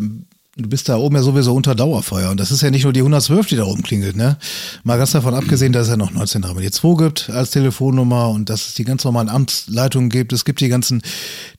[0.58, 2.32] du bist da oben ja sowieso unter Dauerfeuer.
[2.32, 4.38] Und das ist ja nicht nur die 112, die da oben klingelt, ne?
[4.84, 8.67] Mal ganz davon abgesehen, dass es ja noch 19 2 gibt als Telefonnummer und dass
[8.67, 10.34] es die ganz normalen Amtsleitungen gibt.
[10.34, 11.02] Es gibt die ganzen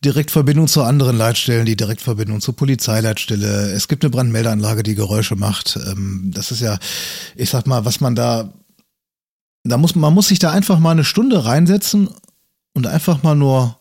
[0.05, 3.71] Direktverbindungen zu anderen Leitstellen, die Direktverbindung zur Polizeileitstelle.
[3.71, 5.79] Es gibt eine Brandmeldeanlage, die Geräusche macht.
[5.87, 6.79] Ähm, das ist ja,
[7.37, 8.53] ich sag mal, was man da,
[9.63, 12.09] da muss, man muss sich da einfach mal eine Stunde reinsetzen
[12.75, 13.77] und einfach mal nur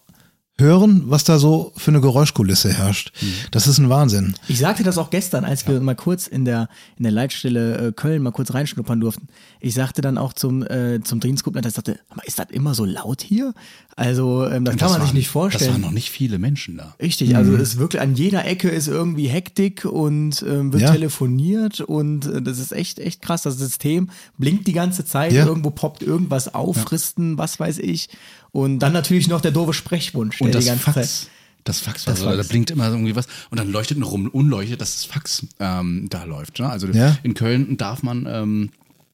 [0.59, 3.11] hören, was da so für eine Geräuschkulisse herrscht.
[3.21, 3.33] Mhm.
[3.51, 4.35] Das ist ein Wahnsinn.
[4.47, 6.67] Ich sagte das auch gestern, als wir mal kurz in der,
[6.97, 9.27] in der Leitstelle äh, Köln mal kurz reinschnuppern durften.
[9.59, 13.21] Ich sagte dann auch zum, äh, zum Dienstgruppenleiter, ich sagte, ist das immer so laut
[13.21, 13.53] hier?
[13.95, 15.71] Also, ähm, das Und kann das man waren, sich nicht vorstellen.
[15.71, 16.95] Das waren noch nicht viele Menschen da.
[16.99, 17.59] Richtig, also mhm.
[17.59, 20.91] es ist wirklich an jeder Ecke ist irgendwie Hektik und ähm, wird ja.
[20.91, 23.43] telefoniert und äh, das ist echt, echt krass.
[23.43, 25.45] Das System blinkt die ganze Zeit, ja.
[25.45, 26.83] irgendwo poppt irgendwas auf, ja.
[26.83, 28.09] Fristen, was weiß ich.
[28.51, 30.41] Und dann natürlich noch der doofe Sprechwunsch.
[30.41, 30.95] Und das die ganze Fax.
[30.95, 31.31] Zeit.
[31.63, 34.79] Das Fax, das also, da blinkt immer irgendwie was und dann leuchtet ein rum, unleuchtet,
[34.79, 36.59] dass das Fax ähm, da läuft.
[36.59, 36.69] Ne?
[36.69, 37.17] Also ja.
[37.23, 38.69] in Köln darf man ähm,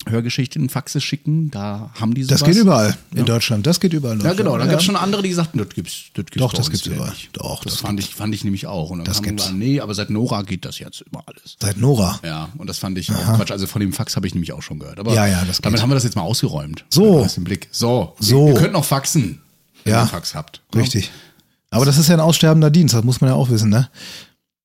[0.07, 2.39] Hörgeschichten, Faxe schicken, da haben die sowas.
[2.39, 3.23] Das geht überall in ja.
[3.23, 4.21] Deutschland, das geht überall.
[4.21, 4.73] Ja, genau, dann ja.
[4.73, 7.09] gab es schon andere, die gesagt das gibt's, das gibt's Doch, das gibt's überall.
[7.09, 7.29] Nicht.
[7.33, 8.89] Doch, das, das fand ich, fand ich nämlich auch.
[8.89, 9.43] Und dann das gibt's.
[9.43, 11.57] Gesagt, nee, aber seit Nora geht das jetzt immer alles.
[11.59, 12.19] Seit Nora?
[12.23, 13.33] Ja, und das fand ich Aha.
[13.33, 13.51] auch Quatsch.
[13.51, 14.99] Also von dem Fax habe ich nämlich auch schon gehört.
[14.99, 16.85] Aber ja, ja, das damit haben wir das jetzt mal ausgeräumt.
[16.89, 17.25] So.
[17.25, 17.67] Den Blick.
[17.71, 18.15] So.
[18.19, 18.49] so.
[18.49, 19.41] Ihr könnt noch faxen,
[19.83, 20.03] wenn ja.
[20.03, 20.61] ihr Fax habt.
[20.75, 21.11] Richtig.
[21.73, 23.89] Aber das ist ja ein aussterbender Dienst, das muss man ja auch wissen, ne?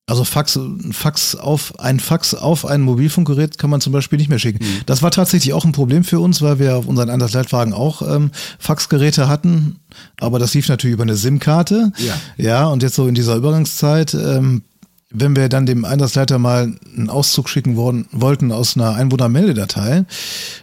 [0.08, 0.58] Also Fax,
[0.90, 4.64] Fax auf ein Fax auf ein Mobilfunkgerät kann man zum Beispiel nicht mehr schicken.
[4.64, 4.80] Mhm.
[4.86, 8.30] Das war tatsächlich auch ein Problem für uns, weil wir auf unseren Einsatzleitwagen auch ähm,
[8.58, 9.76] Faxgeräte hatten,
[10.18, 11.92] aber das lief natürlich über eine SIM-Karte.
[11.98, 12.14] Ja.
[12.38, 14.62] Ja, und jetzt so in dieser Übergangszeit, ähm,
[15.10, 20.06] wenn wir dann dem Einsatzleiter mal einen Auszug schicken worden, wollten aus einer Einwohnermeldedatei,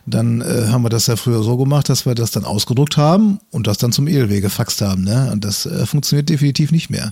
[0.07, 3.39] dann äh, haben wir das ja früher so gemacht, dass wir das dann ausgedruckt haben
[3.51, 5.03] und das dann zum ELW gefaxt haben.
[5.03, 5.29] Ne?
[5.31, 7.11] Und das äh, funktioniert definitiv nicht mehr.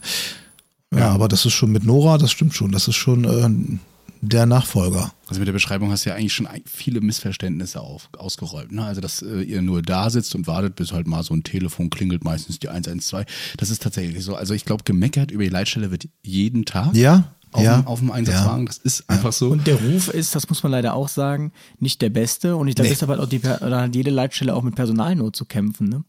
[0.96, 2.72] Ja, aber das ist schon mit Nora, das stimmt schon.
[2.72, 3.80] Das ist schon äh,
[4.22, 5.12] der Nachfolger.
[5.28, 8.72] Also mit der Beschreibung hast du ja eigentlich schon viele Missverständnisse auf, ausgeräumt.
[8.72, 8.84] Ne?
[8.84, 11.90] Also, dass äh, ihr nur da sitzt und wartet, bis halt mal so ein Telefon
[11.90, 13.26] klingelt, meistens die 112.
[13.58, 14.36] Das ist tatsächlich so.
[14.36, 16.96] Also ich glaube, gemeckert über die Leitstelle wird jeden Tag.
[16.96, 17.34] Ja.
[17.52, 19.52] Auf, ja, dem, auf dem Einsatzwagen, ja, das ist einfach so.
[19.52, 22.56] Und der Ruf ist, das muss man leider auch sagen, nicht der beste.
[22.56, 22.94] Und ich glaube, nee.
[22.96, 25.88] deshalb hat auch die, hat jede Leitstelle auch mit Personalnot zu kämpfen.
[25.88, 26.04] Ne?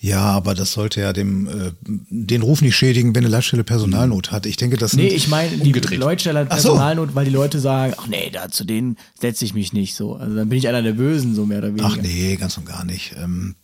[0.00, 4.30] Ja, aber das sollte ja dem äh, den Ruf nicht schädigen, wenn eine Leitstelle Personalnot
[4.30, 4.46] hat.
[4.46, 7.14] Ich denke, das Nee, ich meine, die Leitstelle hat Personalnot, so.
[7.14, 10.14] weil die Leute sagen, ach nee, da zu denen setze ich mich nicht so.
[10.14, 11.86] Also dann bin ich einer der Bösen, so mehr oder weniger.
[11.86, 13.14] Ach nee, ganz und gar nicht.
[13.22, 13.54] Ähm,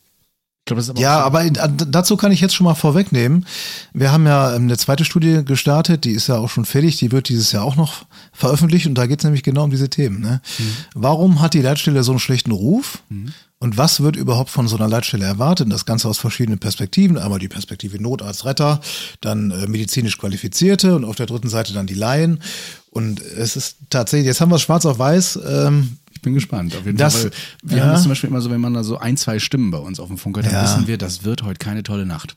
[0.65, 3.45] Glaub, aber ja, aber dazu kann ich jetzt schon mal vorwegnehmen.
[3.93, 7.11] Wir haben ja ähm, eine zweite Studie gestartet, die ist ja auch schon fertig, die
[7.11, 10.21] wird dieses Jahr auch noch veröffentlicht und da geht es nämlich genau um diese Themen.
[10.21, 10.41] Ne?
[10.57, 10.63] Mhm.
[10.95, 13.03] Warum hat die Leitstelle so einen schlechten Ruf?
[13.09, 13.31] Mhm.
[13.59, 15.71] Und was wird überhaupt von so einer Leitstelle erwartet?
[15.71, 17.17] Das Ganze aus verschiedenen Perspektiven.
[17.17, 18.81] Einmal die Perspektive Notarzt, Retter,
[19.21, 22.41] dann äh, medizinisch Qualifizierte und auf der dritten Seite dann die Laien.
[22.89, 25.39] Und es ist tatsächlich, jetzt haben wir es schwarz auf weiß.
[25.47, 26.75] Ähm, bin gespannt.
[26.75, 27.31] Auf jeden das, Fall.
[27.63, 27.83] Wir ja.
[27.83, 30.01] haben das zum Beispiel immer so, wenn man da so ein, zwei Stimmen bei uns
[30.01, 30.63] auf dem Funk hört, dann ja.
[30.63, 32.35] wissen wir, das wird heute keine tolle Nacht.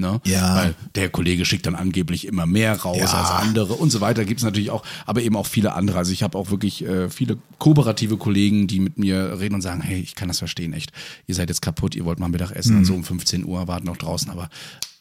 [0.00, 0.20] Ne?
[0.24, 0.56] Ja.
[0.56, 3.20] Weil der Kollege schickt dann angeblich immer mehr raus ja.
[3.20, 4.24] als andere und so weiter.
[4.24, 5.98] Gibt es natürlich auch, aber eben auch viele andere.
[5.98, 9.82] Also ich habe auch wirklich äh, viele kooperative Kollegen, die mit mir reden und sagen,
[9.82, 10.92] hey, ich kann das verstehen, echt.
[11.26, 12.78] Ihr seid jetzt kaputt, ihr wollt mal Mittagessen mhm.
[12.78, 14.48] und so um 15 Uhr warten noch draußen, aber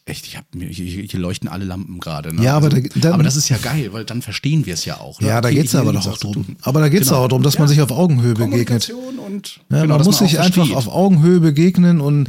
[0.10, 2.36] Echt, ich hab mir, hier, hier leuchten alle Lampen gerade.
[2.36, 2.44] Ne?
[2.44, 4.84] Ja, aber, also, da, dann, aber das ist ja geil, weil dann verstehen wir es
[4.84, 5.22] ja auch.
[5.22, 5.28] Ne?
[5.28, 6.56] Ja, da okay, geht es aber doch auch drum.
[6.64, 7.22] Aber da geht es genau.
[7.22, 7.60] auch darum, dass ja.
[7.60, 8.92] man sich auf Augenhöhe begegnet.
[9.26, 10.76] und Ja, genau, man muss auch sich einfach versteht.
[10.76, 12.28] auf Augenhöhe begegnen und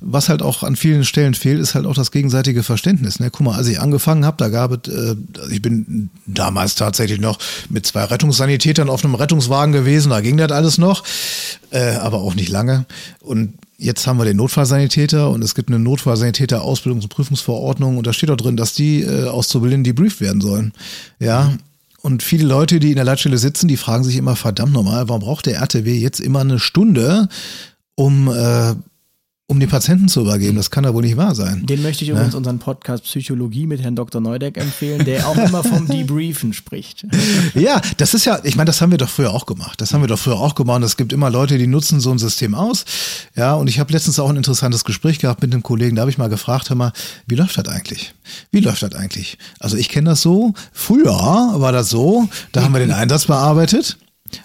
[0.00, 3.20] was halt auch an vielen Stellen fehlt, ist halt auch das gegenseitige Verständnis.
[3.20, 3.30] Ne?
[3.30, 5.14] Guck mal, als ich angefangen habe, da gab es, äh,
[5.50, 7.38] ich bin damals tatsächlich noch
[7.68, 11.04] mit zwei Rettungssanitätern auf einem Rettungswagen gewesen, da ging das alles noch,
[11.70, 12.86] äh, aber auch nicht lange.
[13.20, 18.12] Und jetzt haben wir den Notfallsanitäter und es gibt eine Notfallsanitäter-Ausbildungs- und Prüfungsverordnung und da
[18.12, 20.72] steht auch drin, dass die äh, Auszubildenden debrieft werden sollen.
[21.20, 21.52] Ja.
[22.00, 25.22] Und viele Leute, die in der Leitstelle sitzen, die fragen sich immer, verdammt nochmal, warum
[25.22, 27.28] braucht der RTW jetzt immer eine Stunde,
[27.94, 28.74] um, äh,
[29.50, 30.56] um den Patienten zu übergeben?
[30.56, 31.64] Das kann ja wohl nicht wahr sein.
[31.64, 34.20] Den möchte ich übrigens unseren Podcast Psychologie mit Herrn Dr.
[34.20, 37.06] Neudeck empfehlen, der auch immer vom Debriefen spricht.
[37.54, 39.80] Ja, das ist ja, ich meine, das haben wir doch früher auch gemacht.
[39.80, 40.82] Das haben wir doch früher auch gemacht.
[40.82, 42.84] Es gibt immer Leute, die nutzen so ein System aus.
[43.36, 45.96] Ja, und ich habe letztens auch ein interessantes Gespräch gehabt mit einem Kollegen.
[45.96, 46.92] Da habe ich mal gefragt, hör mal,
[47.26, 48.14] wie läuft das eigentlich?
[48.50, 49.38] Wie läuft das eigentlich?
[49.58, 50.52] Also ich kenne das so.
[50.72, 52.28] Früher war das so.
[52.52, 53.96] Da haben wir den Einsatz bearbeitet,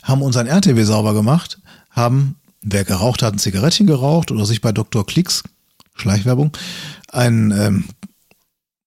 [0.02, 1.60] haben unseren RTW sauber gemacht,
[1.92, 5.06] haben, wer geraucht hat, ein Zigarettchen geraucht oder sich bei Dr.
[5.06, 5.44] Klicks,
[5.96, 6.52] Schleichwerbung,
[7.12, 7.86] ein ähm,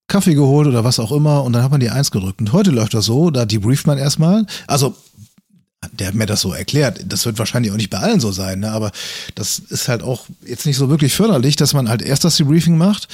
[0.09, 2.41] Kaffee geholt oder was auch immer und dann hat man die Eins gedrückt.
[2.41, 4.47] Und heute läuft das so, da debrieft man erstmal.
[4.67, 4.95] Also,
[5.93, 7.05] der hat mir das so erklärt.
[7.07, 8.73] Das wird wahrscheinlich auch nicht bei allen so sein, ne?
[8.73, 8.91] aber
[9.35, 12.77] das ist halt auch jetzt nicht so wirklich förderlich, dass man halt erst das Debriefing
[12.77, 13.09] macht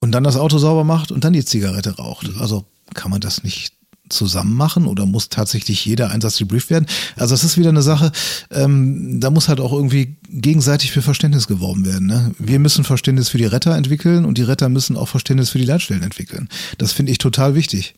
[0.00, 2.30] und dann das Auto sauber macht und dann die Zigarette raucht.
[2.38, 3.72] Also kann man das nicht
[4.12, 6.86] zusammen machen oder muss tatsächlich jeder Einsatz debrieft werden?
[7.16, 8.12] Also das ist wieder eine Sache,
[8.50, 12.06] ähm, da muss halt auch irgendwie gegenseitig für Verständnis geworben werden.
[12.06, 12.34] Ne?
[12.38, 15.64] Wir müssen Verständnis für die Retter entwickeln und die Retter müssen auch Verständnis für die
[15.64, 16.48] Leitstellen entwickeln.
[16.78, 17.94] Das finde ich total wichtig.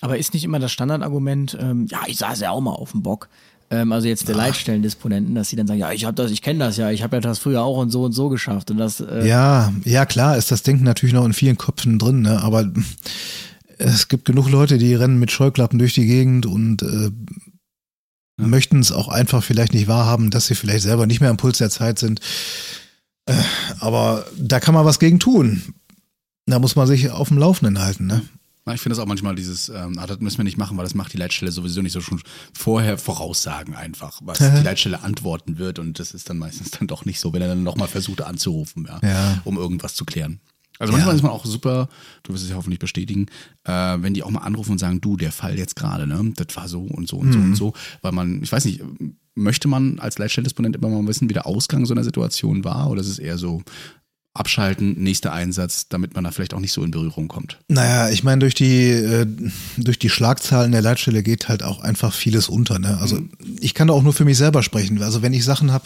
[0.00, 3.02] Aber ist nicht immer das Standardargument, ähm, ja, ich saß ja auch mal auf dem
[3.02, 3.28] Bock.
[3.70, 6.58] Ähm, also jetzt der Leitstellendisponenten, dass sie dann sagen, ja, ich habe das, ich kenne
[6.58, 9.00] das ja, ich habe ja das früher auch und so und so geschafft und das.
[9.00, 12.42] Äh, Ja, ja klar ist das Denken natürlich noch in vielen Köpfen drin, ne?
[12.42, 12.70] aber
[13.86, 17.10] es gibt genug Leute, die rennen mit Scheuklappen durch die Gegend und äh,
[18.36, 21.58] möchten es auch einfach vielleicht nicht wahrhaben, dass sie vielleicht selber nicht mehr am Puls
[21.58, 22.20] der Zeit sind.
[23.26, 23.34] Äh,
[23.80, 25.62] aber da kann man was gegen tun.
[26.46, 28.06] Da muss man sich auf dem Laufenden halten.
[28.06, 28.22] Ne?
[28.66, 30.84] Na, Ich finde das auch manchmal dieses, ähm, ah, das müssen wir nicht machen, weil
[30.84, 32.20] das macht die Leitstelle sowieso nicht so schon
[32.52, 37.04] vorher voraussagen einfach, was die Leitstelle antworten wird und das ist dann meistens dann doch
[37.04, 39.40] nicht so, wenn er dann nochmal versucht anzurufen, ja, Ja.
[39.44, 40.40] um irgendwas zu klären.
[40.78, 41.88] Also manchmal ist man auch super,
[42.24, 43.26] du wirst es ja hoffentlich bestätigen,
[43.64, 46.56] äh, wenn die auch mal anrufen und sagen, du, der Fall jetzt gerade, ne, das
[46.56, 48.82] war so und so und so und so, weil man, ich weiß nicht,
[49.34, 52.90] möchte man als Leitstellendisponent immer mal wissen, wie der Ausgang so einer Situation war?
[52.90, 53.62] Oder ist es eher so
[54.34, 57.58] abschalten, nächster Einsatz, damit man da vielleicht auch nicht so in Berührung kommt?
[57.68, 59.26] Naja, ich meine, durch die, äh,
[59.76, 62.80] durch die Schlagzahlen der Leitstelle geht halt auch einfach vieles unter.
[62.80, 62.98] Ne?
[63.00, 63.20] Also
[63.60, 65.00] ich kann da auch nur für mich selber sprechen.
[65.02, 65.84] Also wenn ich Sachen habe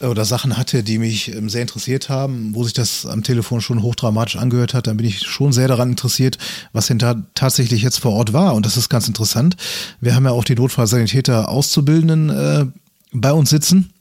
[0.00, 3.82] oder Sachen hatte, die mich ähm, sehr interessiert haben, wo sich das am Telefon schon
[3.82, 6.38] hochdramatisch angehört hat, dann bin ich schon sehr daran interessiert,
[6.72, 8.54] was denn da tatsächlich jetzt vor Ort war.
[8.54, 9.56] Und das ist ganz interessant.
[10.00, 12.66] Wir haben ja auch die Notfallsanitäter Auszubildenden äh,
[13.12, 13.92] bei uns sitzen.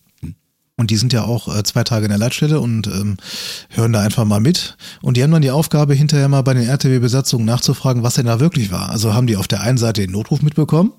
[0.80, 3.18] Und die sind ja auch äh, zwei Tage in der Leitstelle und ähm,
[3.68, 4.78] hören da einfach mal mit.
[5.02, 8.39] Und die haben dann die Aufgabe, hinterher mal bei den RTW-Besatzungen nachzufragen, was denn da
[8.39, 8.89] wirklich war.
[8.89, 10.94] Also haben die auf der einen Seite den Notruf mitbekommen,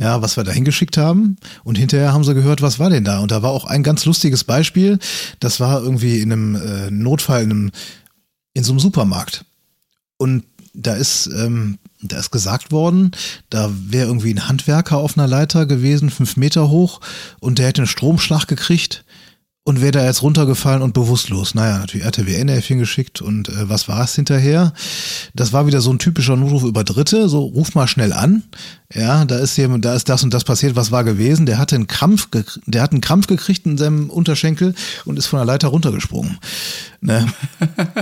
[0.00, 1.36] ja, was wir da hingeschickt haben.
[1.62, 3.20] Und hinterher haben sie gehört, was war denn da.
[3.20, 4.98] Und da war auch ein ganz lustiges Beispiel.
[5.38, 7.70] Das war irgendwie in einem äh, Notfall in, einem,
[8.52, 9.44] in so einem Supermarkt.
[10.16, 10.42] Und
[10.74, 13.12] da ist, ähm, da ist gesagt worden,
[13.48, 17.00] da wäre irgendwie ein Handwerker auf einer Leiter gewesen, fünf Meter hoch,
[17.38, 19.03] und der hätte einen Stromschlag gekriegt
[19.64, 21.54] und wäre da jetzt runtergefallen und bewusstlos.
[21.54, 24.74] Naja, natürlich RTW NRF hingeschickt und äh, was war es hinterher?
[25.34, 28.42] Das war wieder so ein typischer Notruf über Dritte, so ruf mal schnell an.
[28.92, 31.46] Ja, da ist jemand, da ist das und das passiert, was war gewesen?
[31.46, 32.28] Der hatte einen Krampf,
[32.66, 34.74] der hat einen Krampf gekriegt in seinem Unterschenkel
[35.06, 36.38] und ist von der Leiter runtergesprungen.
[37.00, 37.26] Ne?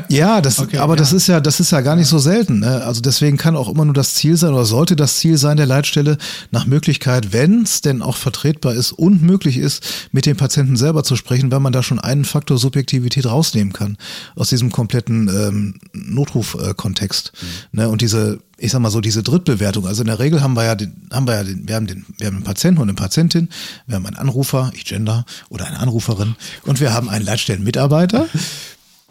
[0.09, 2.61] Ja, das, aber das ist ja, das ist ja gar nicht so selten.
[2.61, 2.85] Ne?
[2.85, 5.67] Also deswegen kann auch immer nur das Ziel sein oder sollte das Ziel sein der
[5.67, 6.19] Leitstelle,
[6.51, 11.05] nach Möglichkeit, wenn es denn auch vertretbar ist und möglich ist, mit dem Patienten selber
[11.05, 13.97] zu sprechen, weil man da schon einen Faktor Subjektivität rausnehmen kann
[14.37, 17.33] aus diesem kompletten ähm, Notruf-Kontext.
[17.73, 17.89] Ne?
[17.89, 19.87] Und diese, ich sag mal so, diese Drittbewertung.
[19.87, 22.07] Also in der Regel haben wir ja den, haben wir ja den, wir haben den,
[22.17, 23.49] wir haben einen Patienten und eine Patientin,
[23.87, 28.29] wir haben einen Anrufer, ich gender, oder eine Anruferin, und wir haben einen Leitstellenmitarbeiter.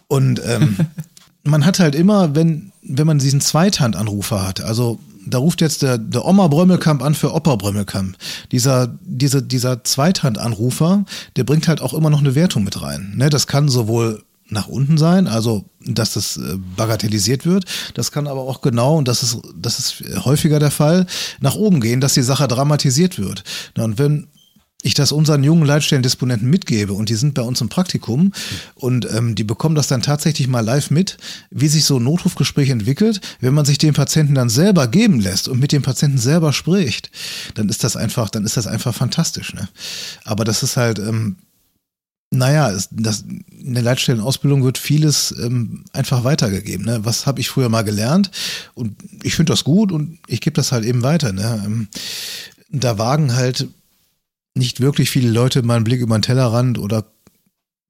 [0.07, 0.77] Und ähm,
[1.43, 5.97] man hat halt immer, wenn, wenn man diesen Zweithandanrufer hat, also da ruft jetzt der,
[5.97, 8.15] der Oma Brömmelkamp an für Opa Brömmelkamp.
[8.51, 13.13] Dieser, diese, dieser Zweithandanrufer, der bringt halt auch immer noch eine Wertung mit rein.
[13.17, 13.29] Ne?
[13.29, 17.65] Das kann sowohl nach unten sein, also dass das äh, bagatellisiert wird.
[17.93, 21.07] Das kann aber auch genau, und das ist, das ist häufiger der Fall,
[21.39, 23.43] nach oben gehen, dass die Sache dramatisiert wird.
[23.77, 24.27] Und wenn
[24.83, 28.33] ich das unseren jungen Leitstellendisponenten mitgebe und die sind bei uns im Praktikum
[28.75, 31.17] und ähm, die bekommen das dann tatsächlich mal live mit,
[31.51, 35.47] wie sich so ein Notrufgespräch entwickelt, wenn man sich den Patienten dann selber geben lässt
[35.47, 37.11] und mit dem Patienten selber spricht,
[37.53, 39.53] dann ist das einfach, dann ist das einfach fantastisch.
[39.53, 39.69] Ne?
[40.25, 41.37] Aber das ist halt, ähm,
[42.33, 46.85] naja, das, in der Leitstellenausbildung wird vieles ähm, einfach weitergegeben.
[46.85, 47.03] Ne?
[47.03, 48.31] Was habe ich früher mal gelernt?
[48.73, 51.33] Und ich finde das gut und ich gebe das halt eben weiter.
[51.33, 51.61] Ne?
[51.65, 51.87] Ähm,
[52.69, 53.67] da wagen halt
[54.55, 57.05] nicht wirklich viele Leute mal einen Blick über den Tellerrand oder,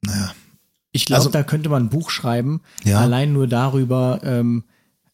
[0.02, 0.34] naja.
[0.92, 3.00] Ich glaube, also, da könnte man ein Buch schreiben, ja.
[3.00, 4.64] allein nur darüber, ähm,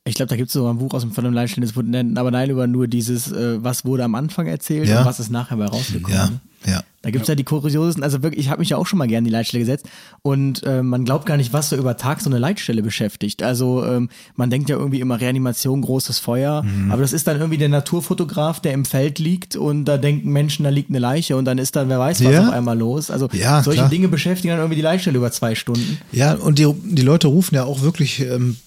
[0.05, 2.49] ich glaube, da gibt es sogar ein Buch aus dem von einem Leitstellendisponenten, aber nein,
[2.49, 4.99] über nur dieses, äh, was wurde am Anfang erzählt ja.
[4.99, 6.17] und was ist nachher bei rausgekommen.
[6.17, 6.31] Ja,
[6.65, 6.83] ja.
[7.03, 7.33] Da gibt es ja.
[7.33, 7.35] ja.
[7.37, 9.61] die kuriosesten, also wirklich, ich habe mich ja auch schon mal gerne in die Leitstelle
[9.61, 9.85] gesetzt
[10.23, 13.43] und äh, man glaubt gar nicht, was so über Tag so eine Leitstelle beschäftigt.
[13.43, 16.91] Also ähm, man denkt ja irgendwie immer Reanimation, großes Feuer, mhm.
[16.91, 20.63] aber das ist dann irgendwie der Naturfotograf, der im Feld liegt und da denken Menschen,
[20.63, 22.47] da liegt eine Leiche und dann ist dann, wer weiß, was ja.
[22.47, 23.09] auf einmal los.
[23.09, 23.89] Also ja, solche klar.
[23.89, 25.99] Dinge beschäftigen dann irgendwie die Leitstelle über zwei Stunden.
[26.11, 28.57] Ja, und die, die Leute rufen ja auch wirklich ähm,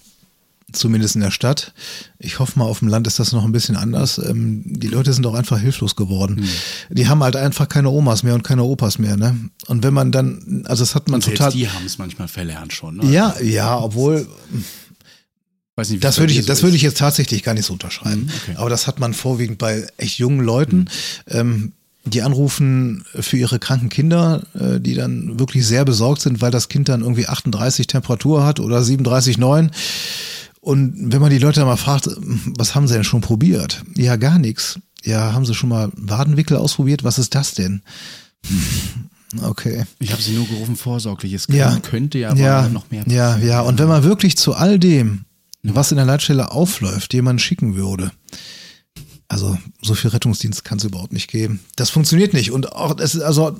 [0.72, 1.72] zumindest in der Stadt.
[2.18, 4.18] Ich hoffe mal, auf dem Land ist das noch ein bisschen anders.
[4.18, 6.36] Ähm, die Leute sind auch einfach hilflos geworden.
[6.36, 6.94] Mhm.
[6.94, 9.16] Die haben halt einfach keine Omas mehr und keine Opas mehr.
[9.16, 9.36] Ne?
[9.66, 11.52] Und wenn man dann, also das hat man und total.
[11.52, 12.96] Die haben es manchmal verlernt schon.
[12.98, 13.10] Ne?
[13.10, 14.26] Ja, ja, obwohl.
[15.76, 18.22] Weiß nicht, das würde ich, das würde ich jetzt tatsächlich gar nicht so unterschreiben.
[18.22, 18.56] Mhm, okay.
[18.56, 20.76] Aber das hat man vorwiegend bei echt jungen Leuten.
[20.78, 20.88] Mhm.
[21.28, 21.72] Ähm,
[22.04, 26.68] die anrufen für ihre kranken Kinder, äh, die dann wirklich sehr besorgt sind, weil das
[26.68, 29.70] Kind dann irgendwie 38 Temperatur hat oder 37,9
[30.60, 32.08] und wenn man die Leute mal fragt,
[32.58, 33.82] was haben sie denn schon probiert?
[33.96, 34.78] Ja, gar nichts.
[35.02, 37.04] Ja, haben sie schon mal Wadenwickel ausprobiert?
[37.04, 37.82] Was ist das denn?
[39.42, 39.84] Okay.
[40.00, 41.32] Ich habe sie nur gerufen, vorsorglich.
[41.32, 41.78] Es ja.
[41.78, 43.40] könnte ja, ja noch mehr passieren.
[43.40, 43.60] Ja, ja.
[43.60, 45.24] Und wenn man wirklich zu all dem,
[45.62, 48.10] was in der Leitstelle aufläuft, jemanden schicken würde,
[49.30, 51.60] also so viel Rettungsdienst kann es überhaupt nicht geben.
[51.76, 52.50] Das funktioniert nicht.
[52.50, 53.56] Und auch es also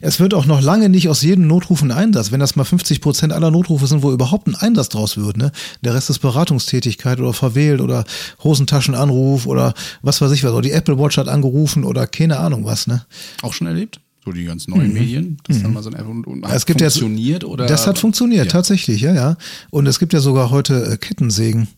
[0.00, 2.32] es wird auch noch lange nicht aus jedem Notruf ein Einsatz.
[2.32, 5.52] Wenn das mal 50 Prozent aller Notrufe sind, wo überhaupt ein Einsatz draus wird, ne?
[5.82, 8.04] Der Rest ist Beratungstätigkeit oder verwählt oder
[8.42, 10.50] Hosentaschenanruf oder was weiß ich was.
[10.50, 13.06] Oder die Apple Watch hat angerufen oder keine Ahnung was, ne?
[13.42, 14.00] Auch schon erlebt?
[14.24, 14.94] So die ganz neuen mhm.
[14.94, 15.62] Medien, das mhm.
[15.62, 17.66] dann mal so ein App und, und es gibt funktioniert ja, oder?
[17.66, 18.50] Das hat funktioniert, ja.
[18.50, 19.36] tatsächlich, ja, ja.
[19.70, 21.68] Und es gibt ja sogar heute äh, Kettensägen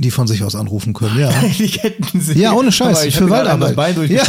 [0.00, 1.30] die von sich aus anrufen können, ja.
[1.58, 2.40] die Kettensäge.
[2.40, 3.76] Ja, ohne Scheiß, ich für Waldarbeit.
[4.10, 4.22] Ja.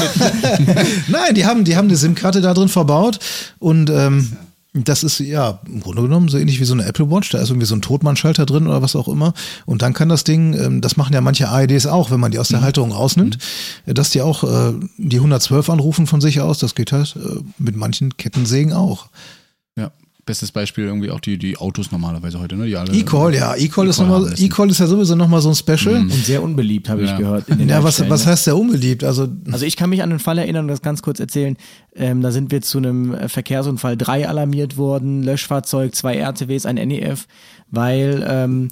[1.08, 3.20] Nein, die haben, die haben eine SIM-Karte da drin verbaut
[3.60, 4.38] und ähm,
[4.74, 7.30] das ist ja im Grunde genommen so ähnlich wie so eine Apple Watch.
[7.32, 9.34] Da ist irgendwie so ein Totmannschalter drin oder was auch immer.
[9.66, 12.40] Und dann kann das Ding, ähm, das machen ja manche AEDs auch, wenn man die
[12.40, 12.64] aus der mhm.
[12.64, 13.38] Halterung ausnimmt,
[13.86, 13.94] mhm.
[13.94, 16.60] dass die auch äh, die 112 anrufen von sich aus.
[16.60, 19.10] Das geht halt äh, mit manchen Kettensägen auch.
[20.26, 22.68] Bestes Beispiel irgendwie auch die, die Autos normalerweise heute, ne?
[22.68, 23.56] E-Call, ja.
[23.56, 25.96] E-Call ist, nochmal, E-Call ist ja sowieso nochmal so ein Special.
[25.96, 26.12] Mhm.
[26.12, 27.12] Und sehr unbeliebt, habe ja.
[27.12, 27.46] ich gehört.
[27.50, 29.04] ja, was, was heißt der unbeliebt?
[29.04, 31.58] Also, also ich kann mich an den Fall erinnern und das ganz kurz erzählen.
[31.96, 37.28] Ähm, da sind wir zu einem Verkehrsunfall 3 alarmiert worden, Löschfahrzeug, zwei RTWs, ein NEF,
[37.72, 38.68] weil ähm,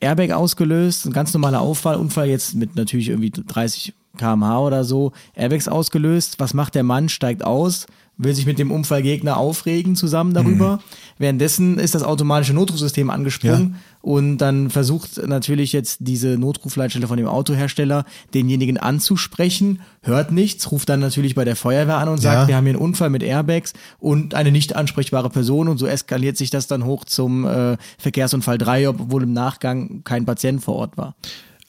[0.00, 5.68] Airbag ausgelöst, ein ganz normaler Auffallunfall, jetzt mit natürlich irgendwie 30 kmh oder so, Airbags
[5.68, 6.36] ausgelöst.
[6.38, 7.08] Was macht der Mann?
[7.08, 10.76] Steigt aus, will sich mit dem Unfallgegner aufregen zusammen darüber.
[10.76, 10.80] Mhm.
[11.18, 13.80] Währenddessen ist das automatische Notrufsystem angesprungen ja.
[14.02, 20.88] und dann versucht natürlich jetzt diese Notrufleitstelle von dem Autohersteller denjenigen anzusprechen, hört nichts, ruft
[20.88, 22.48] dann natürlich bei der Feuerwehr an und sagt, ja.
[22.48, 26.36] wir haben hier einen Unfall mit Airbags und eine nicht ansprechbare Person und so eskaliert
[26.36, 30.96] sich das dann hoch zum äh, Verkehrsunfall 3, obwohl im Nachgang kein Patient vor Ort
[30.96, 31.16] war.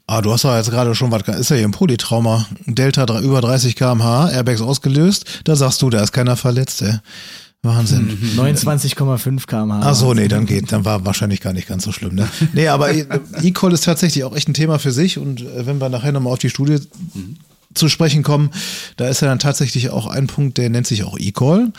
[0.08, 2.46] Ah, du hast ja jetzt gerade schon was, ist ja hier ein Polytrauma.
[2.68, 5.42] Delta über 30 kmh, Airbags ausgelöst.
[5.46, 7.00] Da sagst du, da ist keiner verletzt, ey.
[7.64, 8.16] Wahnsinn.
[8.38, 9.82] 29,5 kmh.
[9.84, 12.14] Ach so, nee, dann geht, dann war wahrscheinlich gar nicht ganz so schlimm.
[12.14, 12.28] Ne?
[12.54, 15.90] Nee, aber E-Call ist tatsächlich auch echt ein Thema für sich und äh, wenn wir
[15.90, 16.80] nachher nochmal auf die Studie
[17.14, 17.38] mhm
[17.76, 18.50] zu sprechen kommen,
[18.98, 21.72] da ist ja dann tatsächlich auch ein Punkt, der nennt sich auch E-Call.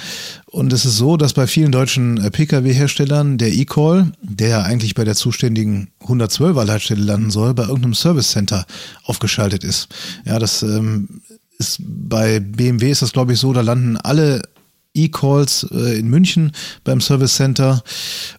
[0.46, 4.94] Und es ist so, dass bei vielen deutschen äh, Pkw-Herstellern der E-Call, der ja eigentlich
[4.94, 8.66] bei der zuständigen 112er Leitstelle landen soll, bei irgendeinem Service Center
[9.04, 9.88] aufgeschaltet ist.
[10.24, 11.22] Ja, das ähm,
[11.58, 14.42] ist bei BMW ist das glaube ich so, da landen alle
[14.96, 16.52] E-Calls äh, in München
[16.84, 17.82] beim Service Center.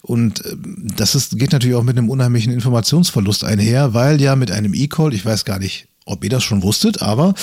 [0.02, 0.56] Und äh,
[0.96, 5.14] das ist, geht natürlich auch mit einem unheimlichen Informationsverlust einher, weil ja mit einem E-Call,
[5.14, 7.34] ich weiß gar nicht, ob ihr das schon wusstet, aber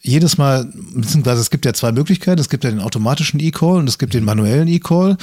[0.00, 2.40] jedes Mal, beziehungsweise es gibt ja zwei Möglichkeiten.
[2.40, 5.16] Es gibt ja den automatischen E-Call und es gibt den manuellen E-Call.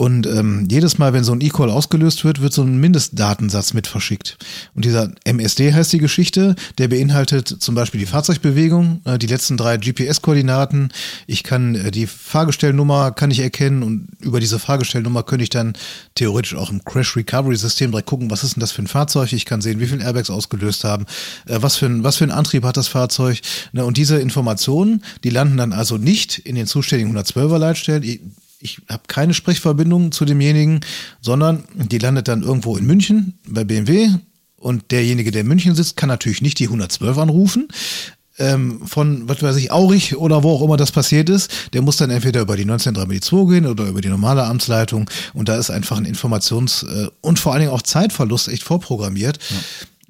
[0.00, 3.86] Und ähm, jedes Mal, wenn so ein E-Call ausgelöst wird, wird so ein Mindestdatensatz mit
[3.86, 4.38] verschickt.
[4.74, 9.58] Und dieser MSD heißt die Geschichte, der beinhaltet zum Beispiel die Fahrzeugbewegung, äh, die letzten
[9.58, 10.90] drei GPS-Koordinaten.
[11.26, 15.74] Ich kann äh, die Fahrgestellnummer kann ich erkennen und über diese Fahrgestellnummer könnte ich dann
[16.14, 19.34] theoretisch auch im Crash Recovery System direkt gucken, was ist denn das für ein Fahrzeug?
[19.34, 21.04] Ich kann sehen, wie viele Airbags ausgelöst haben,
[21.46, 23.42] äh, was für ein was für ein Antrieb hat das Fahrzeug.
[23.72, 23.84] Ne?
[23.84, 28.02] Und diese Informationen, die landen dann also nicht in den zuständigen 112er Leitstellen
[28.60, 30.80] ich habe keine Sprechverbindung zu demjenigen,
[31.20, 34.10] sondern die landet dann irgendwo in München bei BMW
[34.56, 37.68] und derjenige, der in München sitzt, kann natürlich nicht die 112 anrufen.
[38.38, 41.98] Ähm, von, was weiß ich, Aurich oder wo auch immer das passiert ist, der muss
[41.98, 45.98] dann entweder über die 193 gehen oder über die normale Amtsleitung und da ist einfach
[45.98, 49.38] ein Informations- äh, und vor allen Dingen auch Zeitverlust echt vorprogrammiert.
[49.50, 49.56] Ja.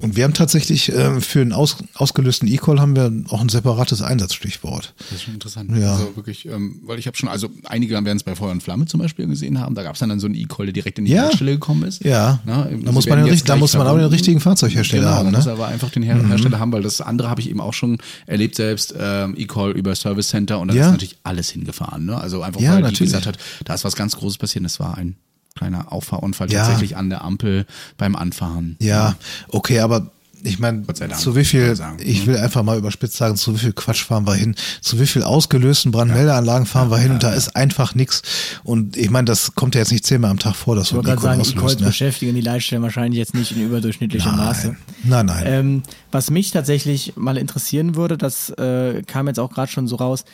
[0.01, 4.01] Und wir haben tatsächlich äh, für einen aus, ausgelösten E-Call haben wir auch ein separates
[4.01, 4.95] Einsatzstichwort.
[4.99, 5.77] Das ist schon interessant.
[5.77, 5.93] Ja.
[5.93, 8.87] Also wirklich, ähm, weil ich habe schon, also einige werden es bei Feuer und Flamme
[8.87, 11.05] zum Beispiel gesehen haben, da gab es dann, dann so einen E-Call, der direkt in
[11.05, 11.31] die ja.
[11.33, 12.03] Stelle gekommen ist.
[12.05, 12.41] Ja.
[12.47, 15.31] Na, da muss man, den, da muss man aber den richtigen Fahrzeughersteller genau, haben.
[15.31, 15.37] Ne?
[15.37, 16.29] muss aber einfach den Her mhm.
[16.29, 19.95] Hersteller haben, weil das andere habe ich eben auch schon erlebt selbst, ähm, E-Call über
[19.95, 20.87] Service Center und da ja.
[20.87, 22.07] ist natürlich alles hingefahren.
[22.07, 22.19] Ne?
[22.19, 22.99] Also einfach, ja, weil natürlich.
[22.99, 25.17] die gesagt hat, da ist was ganz Großes passiert, das war ein
[25.57, 26.61] kleiner Auffahrunfall ja.
[26.61, 28.77] tatsächlich an der Ampel beim Anfahren.
[28.81, 29.17] Ja,
[29.49, 30.11] okay, aber
[30.43, 34.05] ich meine, zu wie viel, ich will einfach mal überspitzt sagen, zu wie viel Quatsch
[34.05, 37.31] fahren wir hin, zu wie viel ausgelösten Brandmeldeanlagen fahren ja, wir hin ja, und da
[37.31, 37.37] ja.
[37.37, 38.23] ist einfach nichts.
[38.65, 41.21] Und ich meine, das kommt ja jetzt nicht zehnmal am Tag vor, dass wir gerade
[41.21, 41.87] sagen, E-Calls ne?
[41.87, 44.77] beschäftigen die Leitstellen wahrscheinlich jetzt nicht in überdurchschnittlichem Maße.
[45.05, 45.43] Nein, nein.
[45.47, 49.97] Ähm, was mich tatsächlich mal interessieren würde, das äh, kam jetzt auch gerade schon so
[49.97, 50.25] raus,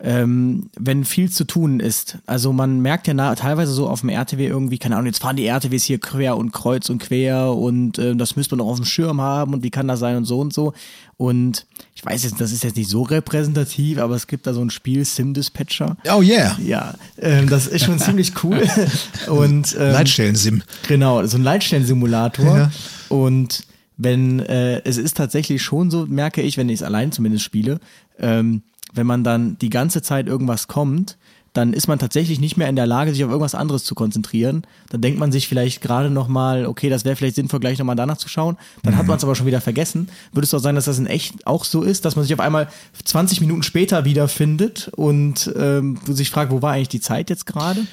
[0.00, 2.18] ähm, wenn viel zu tun ist.
[2.26, 5.36] Also man merkt ja na, teilweise so auf dem RTW irgendwie, keine Ahnung, jetzt fahren
[5.36, 8.76] die RTWs hier quer und kreuz und quer und äh, das müsste man auch auf
[8.76, 10.74] dem Schirm haben und wie kann das sein und so und so.
[11.16, 14.60] Und ich weiß jetzt, das ist jetzt nicht so repräsentativ, aber es gibt da so
[14.62, 15.96] ein Spiel, Sim Dispatcher.
[16.12, 16.58] Oh yeah.
[16.60, 18.68] Ja, ähm, das ist schon ziemlich cool.
[19.28, 20.62] und ähm, Leitstellen-Sim.
[20.88, 22.56] Genau, so ein Leitstellen-Simulator.
[22.56, 22.70] Ja.
[23.10, 23.64] Und
[23.96, 27.78] wenn äh, es ist tatsächlich schon so, merke ich, wenn ich es allein zumindest spiele,
[28.18, 28.62] ähm,
[28.94, 31.18] wenn man dann die ganze Zeit irgendwas kommt,
[31.54, 34.66] dann ist man tatsächlich nicht mehr in der Lage, sich auf irgendwas anderes zu konzentrieren.
[34.90, 38.16] Dann denkt man sich vielleicht gerade nochmal, okay, das wäre vielleicht sinnvoll, gleich nochmal danach
[38.16, 38.56] zu schauen.
[38.82, 38.98] Dann mhm.
[38.98, 40.08] hat man es aber schon wieder vergessen.
[40.32, 42.40] Würde es auch sein, dass das in echt auch so ist, dass man sich auf
[42.40, 42.68] einmal
[43.04, 47.86] 20 Minuten später wiederfindet und ähm, sich fragt, wo war eigentlich die Zeit jetzt gerade?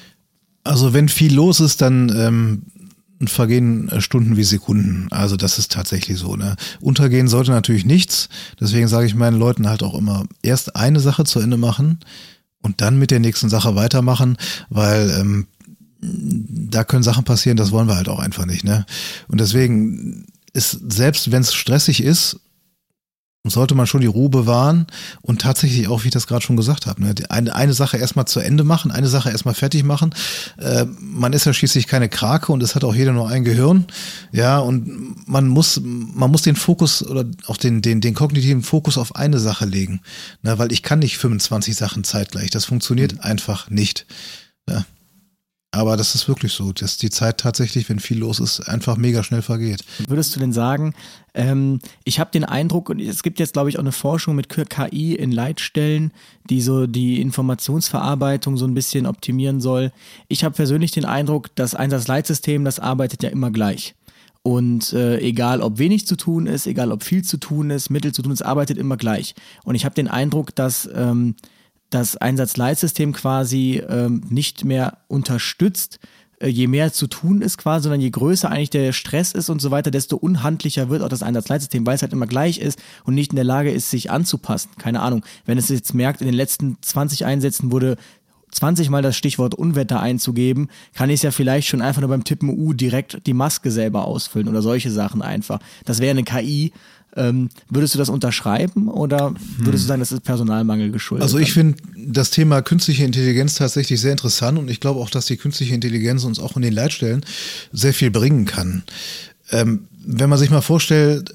[0.64, 2.62] Also wenn viel los ist, dann ähm,
[3.30, 5.08] vergehen äh, Stunden wie Sekunden.
[5.10, 6.36] Also das ist tatsächlich so.
[6.36, 6.56] Ne?
[6.80, 8.28] Untergehen sollte natürlich nichts.
[8.60, 12.00] Deswegen sage ich meinen Leuten halt auch immer, erst eine Sache zu Ende machen
[12.62, 14.36] und dann mit der nächsten Sache weitermachen,
[14.70, 15.46] weil ähm,
[16.00, 18.64] da können Sachen passieren, das wollen wir halt auch einfach nicht.
[18.64, 18.86] Ne?
[19.28, 22.40] Und deswegen ist, selbst wenn es stressig ist,
[23.50, 24.86] sollte man schon die Ruhe bewahren
[25.20, 28.26] und tatsächlich auch, wie ich das gerade schon gesagt habe, ne, eine, eine Sache erstmal
[28.26, 30.14] zu Ende machen, eine Sache erstmal fertig machen.
[30.58, 33.86] Äh, man ist ja schließlich keine Krake und es hat auch jeder nur ein Gehirn.
[34.30, 38.96] Ja, und man muss, man muss den Fokus oder auch den, den, den kognitiven Fokus
[38.96, 40.02] auf eine Sache legen.
[40.42, 42.50] Ne, weil ich kann nicht 25 Sachen zeitgleich.
[42.50, 43.20] Das funktioniert mhm.
[43.22, 44.06] einfach nicht.
[44.68, 44.84] Ja.
[45.74, 49.24] Aber das ist wirklich so, dass die Zeit tatsächlich, wenn viel los ist, einfach mega
[49.24, 49.82] schnell vergeht.
[50.06, 50.92] Würdest du denn sagen,
[51.32, 54.50] ähm, ich habe den Eindruck, und es gibt jetzt, glaube ich, auch eine Forschung mit
[54.50, 56.12] KI in Leitstellen,
[56.50, 59.92] die so die Informationsverarbeitung so ein bisschen optimieren soll.
[60.28, 63.94] Ich habe persönlich den Eindruck, das Einsatzleitsystem, das arbeitet ja immer gleich.
[64.42, 68.12] Und äh, egal, ob wenig zu tun ist, egal, ob viel zu tun ist, Mittel
[68.12, 69.34] zu tun ist, arbeitet immer gleich.
[69.64, 71.36] Und ich habe den Eindruck, dass ähm,
[71.94, 76.00] das Einsatzleitsystem quasi ähm, nicht mehr unterstützt,
[76.42, 79.60] äh, je mehr zu tun ist quasi, sondern je größer eigentlich der Stress ist und
[79.60, 83.14] so weiter, desto unhandlicher wird auch das Einsatzleitsystem, weil es halt immer gleich ist und
[83.14, 84.70] nicht in der Lage ist, sich anzupassen.
[84.78, 85.24] Keine Ahnung.
[85.44, 87.96] Wenn es jetzt merkt, in den letzten 20 Einsätzen wurde
[88.50, 92.24] 20 Mal das Stichwort Unwetter einzugeben, kann ich es ja vielleicht schon einfach nur beim
[92.24, 95.60] Tippen U direkt die Maske selber ausfüllen oder solche Sachen einfach.
[95.84, 96.72] Das wäre eine KI,
[97.16, 101.22] ähm, würdest du das unterschreiben oder würdest du sagen, das ist Personalmangel geschuldet?
[101.22, 105.26] Also ich finde das Thema künstliche Intelligenz tatsächlich sehr interessant und ich glaube auch, dass
[105.26, 107.24] die künstliche Intelligenz uns auch in den Leitstellen
[107.72, 108.82] sehr viel bringen kann.
[109.50, 111.32] Ähm, wenn man sich mal vorstellt,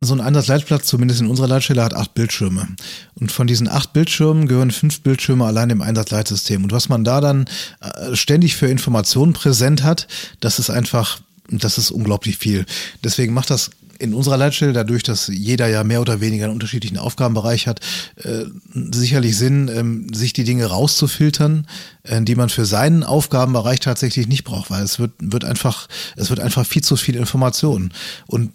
[0.00, 2.68] so ein Einsatzleitplatz, zumindest in unserer Leitstelle, hat acht Bildschirme.
[3.14, 6.64] Und von diesen acht Bildschirmen gehören fünf Bildschirme allein im Einsatzleitsystem.
[6.64, 7.46] Und was man da dann
[7.80, 10.06] äh, ständig für Informationen präsent hat,
[10.40, 12.66] das ist einfach, das ist unglaublich viel.
[13.02, 16.98] Deswegen macht das in unserer Leitstelle, dadurch, dass jeder ja mehr oder weniger einen unterschiedlichen
[16.98, 17.80] Aufgabenbereich hat,
[18.16, 21.66] äh, sicherlich Sinn, ähm, sich die Dinge rauszufiltern,
[22.02, 26.30] äh, die man für seinen Aufgabenbereich tatsächlich nicht braucht, weil es wird, wird einfach, es
[26.30, 27.92] wird einfach viel zu viel Information.
[28.26, 28.52] Und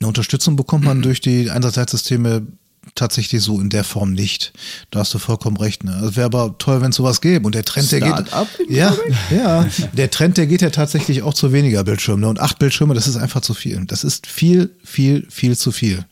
[0.00, 2.46] eine Unterstützung bekommt man durch die Einsatzleitsysteme
[2.94, 4.52] tatsächlich so in der Form nicht.
[4.90, 5.84] Da hast du vollkommen recht.
[5.84, 5.92] Ne?
[6.08, 7.46] Es wäre aber toll, wenn es sowas gäbe.
[7.46, 8.26] Und der Trend, der geht.
[8.68, 8.96] Ja,
[9.30, 9.66] ja.
[9.92, 12.22] Der Trend, der geht ja tatsächlich auch zu weniger Bildschirmen.
[12.22, 12.28] Ne?
[12.28, 13.84] Und acht Bildschirme, das ist einfach zu viel.
[13.86, 16.04] Das ist viel, viel, viel zu viel.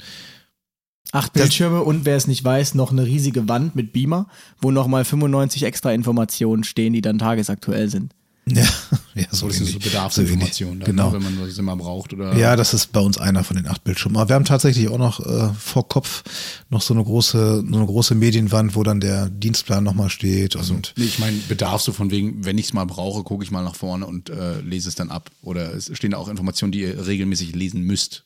[1.12, 4.27] Acht Bildschirme und wer es nicht weiß, noch eine riesige Wand mit Beamer,
[4.61, 8.12] wo nochmal 95 extra Informationen stehen, die dann tagesaktuell sind.
[8.47, 8.62] Ja,
[9.14, 9.84] ja so, Das ist so ähnlich.
[9.84, 11.12] Bedarfsinformationen, So ne, genau.
[11.12, 12.12] wenn man das immer braucht.
[12.12, 14.16] Oder Ja, das ist bei uns einer von den acht Bildschirmen.
[14.18, 16.22] Aber wir haben tatsächlich auch noch äh, vor Kopf
[16.68, 20.57] noch so eine große, so eine große Medienwand, wo dann der Dienstplan nochmal steht.
[20.57, 23.51] Und Nee, ich meine, bedarf so von wegen, wenn ich es mal brauche, gucke ich
[23.51, 25.30] mal nach vorne und äh, lese es dann ab.
[25.42, 28.24] Oder es stehen da auch Informationen, die ihr regelmäßig lesen müsst.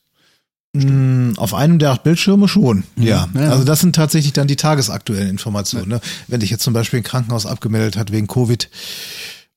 [0.73, 2.83] mh, auf einem der acht Bildschirme schon.
[2.97, 3.29] Ja.
[3.33, 3.51] Ja.
[3.51, 5.87] Also das sind tatsächlich dann die tagesaktuellen Informationen.
[5.87, 6.01] Ne?
[6.27, 8.69] Wenn dich jetzt zum Beispiel ein Krankenhaus abgemeldet hat wegen Covid.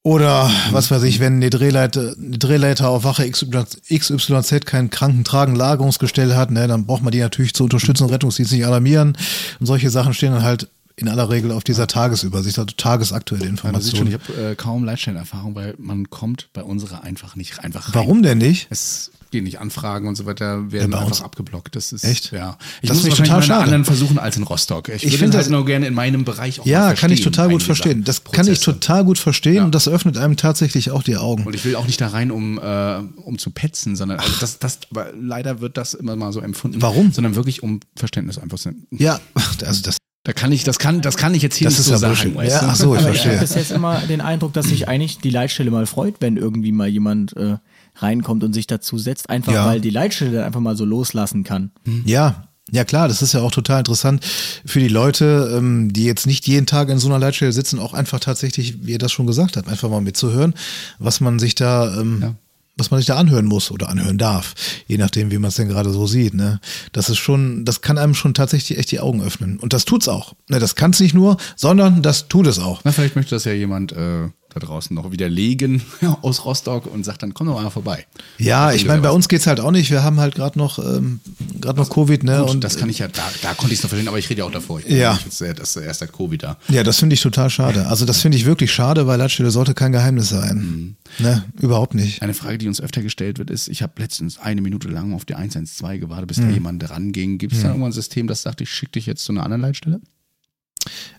[0.05, 6.34] Oder was weiß ich, wenn eine Drehleiter, eine Drehleiter auf Wache XY, XYZ kein Krankentragen-Lagerungsgestell
[6.34, 9.16] hat, ne, dann braucht man die natürlich zu unterstützen, Rettungsdienst nicht alarmieren.
[9.61, 13.46] Und solche Sachen stehen dann halt in aller Regel auf dieser Tagesübersicht, also tagesaktuelle Ja,
[13.46, 14.07] schon, Informationen.
[14.09, 17.94] ich habe äh, kaum Leitstellenerfahrung, weil man kommt bei unserer einfach nicht einfach rein.
[17.94, 18.66] Warum denn nicht?
[18.70, 21.74] Es geht nicht Anfragen und so weiter, werden bei einfach uns- abgeblockt.
[21.74, 22.30] Das ist Echt?
[22.30, 22.57] Ja.
[22.80, 23.64] Ich Das muss ich wahrscheinlich total meine schade.
[23.64, 24.89] anderen versuchen als in Rostock.
[24.91, 27.22] Ich, Ich finde halt das- nur gerne in meinem Bereich auch Ja, mal kann ich
[27.22, 28.05] total gut verstehen.
[28.05, 28.78] Das Sachen, kann ich Prozesse.
[28.78, 29.64] total gut verstehen Ja.
[29.64, 31.45] und das öffnet einem tatsächlich auch die Augen.
[31.45, 34.59] Und ich will auch nicht da rein, um, äh, um zu petzen, sondern also das,
[34.61, 36.80] das, aber leider wird das immer mal so empfunden.
[36.80, 37.12] Warum?
[37.12, 38.70] Sondern wirklich um Verständnis einfach zu.
[38.91, 39.18] Ja,
[39.64, 41.87] also das, Da kann ich, das kann, das kann ich jetzt hier Das nicht ist
[41.87, 42.37] so ja sagen.
[42.37, 42.66] Weißt Ja, du?
[42.68, 43.33] ach so, ich Aber ich verstehe.
[43.33, 46.70] habe bis jetzt immer den Eindruck, dass sich eigentlich die Leitstelle mal freut, wenn irgendwie
[46.70, 47.57] mal jemand äh,
[47.97, 49.66] reinkommt und sich dazu setzt, einfach Ja.
[49.66, 51.70] weil die Leitstelle dann einfach mal so loslassen kann.
[52.05, 54.24] Ja, ja klar, das ist ja auch total interessant
[54.64, 57.93] für die Leute, ähm, die jetzt nicht jeden Tag in so einer Leitstelle sitzen, auch
[57.93, 60.55] einfach tatsächlich, wie ihr das schon gesagt habt, einfach mal mitzuhören,
[60.99, 62.34] was man sich da, ähm, Ja.
[62.78, 64.55] was man sich da anhören muss oder anhören darf,
[64.86, 66.32] je nachdem, wie man es denn gerade so sieht.
[66.32, 66.59] Ne?
[66.93, 69.59] Das ist schon, das kann einem schon tatsächlich echt die Augen öffnen.
[69.59, 70.32] Und das tut's auch.
[70.49, 72.80] Ne, das kann es nicht nur, sondern das tut es auch.
[72.84, 75.82] Na, vielleicht möchte das ja jemand äh, da draußen noch widerlegen
[76.22, 78.07] aus Rostock und sagt dann, komm doch mal vorbei.
[78.38, 79.90] Ja, ich meine, bei uns geht's halt auch nicht.
[79.90, 81.20] Wir haben halt gerade noch, ähm,
[81.61, 82.40] gerade noch Covid, ne?
[82.40, 84.28] Gut, und das kann ich ja, da, da konnte ich es noch verstehen, aber ich
[84.30, 84.80] rede ja auch davor.
[84.80, 85.18] Ich Ja.
[85.24, 86.59] Jetzt, das ist erst seit Covid da.
[86.68, 87.86] Ja, das finde ich total schade.
[87.86, 90.96] Also das finde ich wirklich schade, weil Leitstelle sollte kein Geheimnis sein.
[91.18, 92.22] Ne, überhaupt nicht.
[92.22, 95.24] Eine Frage, die uns öfter gestellt wird, ist, ich habe letztens eine Minute lang auf
[95.24, 97.38] die 112 gewartet, bis da jemand ranging.
[97.38, 99.62] Gibt es da irgendwann ein System, das sagt, ich schicke dich jetzt zu einer anderen
[99.62, 100.00] Leitstelle?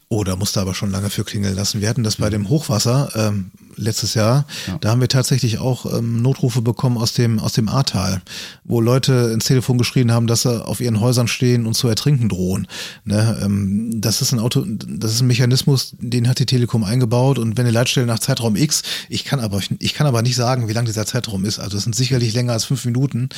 [0.09, 1.81] Oh, da musste aber schon lange für klingeln lassen.
[1.81, 4.45] Wir hatten das bei dem Hochwasser ähm, letztes Jahr.
[4.67, 4.77] Ja.
[4.79, 8.21] Da haben wir tatsächlich auch ähm, Notrufe bekommen aus dem aus dem Ahrtal,
[8.63, 12.29] wo Leute ins Telefon geschrien haben, dass sie auf ihren Häusern stehen und zu ertrinken
[12.29, 12.67] drohen.
[13.05, 17.39] Ne, ähm, das ist ein Auto, das ist ein Mechanismus, den hat die Telekom eingebaut.
[17.39, 20.67] Und wenn eine Leitstelle nach Zeitraum X, ich kann aber ich kann aber nicht sagen,
[20.67, 21.57] wie lang dieser Zeitraum ist.
[21.57, 23.29] Also es sind sicherlich länger als fünf Minuten.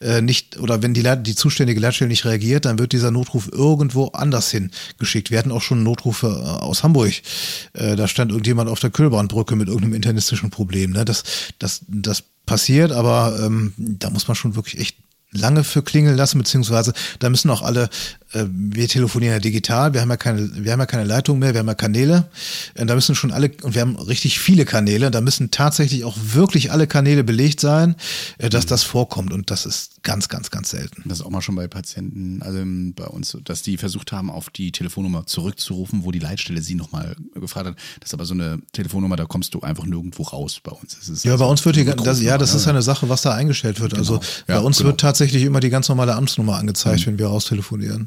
[0.00, 4.08] Äh, nicht oder wenn die die zuständige Leitstelle nicht reagiert, dann wird dieser Notruf irgendwo
[4.08, 5.30] anders hin geschickt.
[5.30, 7.12] Wir hatten auch schon Notrufe äh, aus Hamburg.
[7.72, 10.92] Äh, da stand irgendjemand auf der Kühlbahnbrücke mit irgendeinem internistischen Problem.
[10.92, 11.04] Ne?
[11.04, 11.24] Das,
[11.58, 14.96] das, das passiert, aber ähm, da muss man schon wirklich echt
[15.32, 17.88] lange für klingeln lassen, beziehungsweise da müssen auch alle,
[18.32, 21.52] äh, wir telefonieren ja digital, wir haben ja keine, wir haben ja keine Leitung mehr,
[21.54, 22.28] wir haben ja Kanäle,
[22.74, 26.16] äh, da müssen schon alle, und wir haben richtig viele Kanäle, da müssen tatsächlich auch
[26.32, 27.94] wirklich alle Kanäle belegt sein,
[28.38, 31.02] äh, dass das vorkommt und das ist ganz, ganz, ganz selten.
[31.06, 34.30] Das ist auch mal schon bei Patienten, also ähm, bei uns, dass die versucht haben,
[34.30, 37.76] auf die Telefonnummer zurückzurufen, wo die Leitstelle sie nochmal gefragt hat.
[38.00, 40.96] Das ist aber so eine Telefonnummer, da kommst du einfach nirgendwo raus bei uns.
[41.22, 43.32] Ja, also bei uns wird die, eine das, ja, das ist eine Sache, was da
[43.34, 43.94] eingestellt wird.
[43.94, 44.24] Also Genau.
[44.46, 44.88] bei Ja, uns genau.
[44.88, 48.06] wird tatsächlich immer die ganz normale Amtsnummer angezeigt, wenn wir raustelefonieren.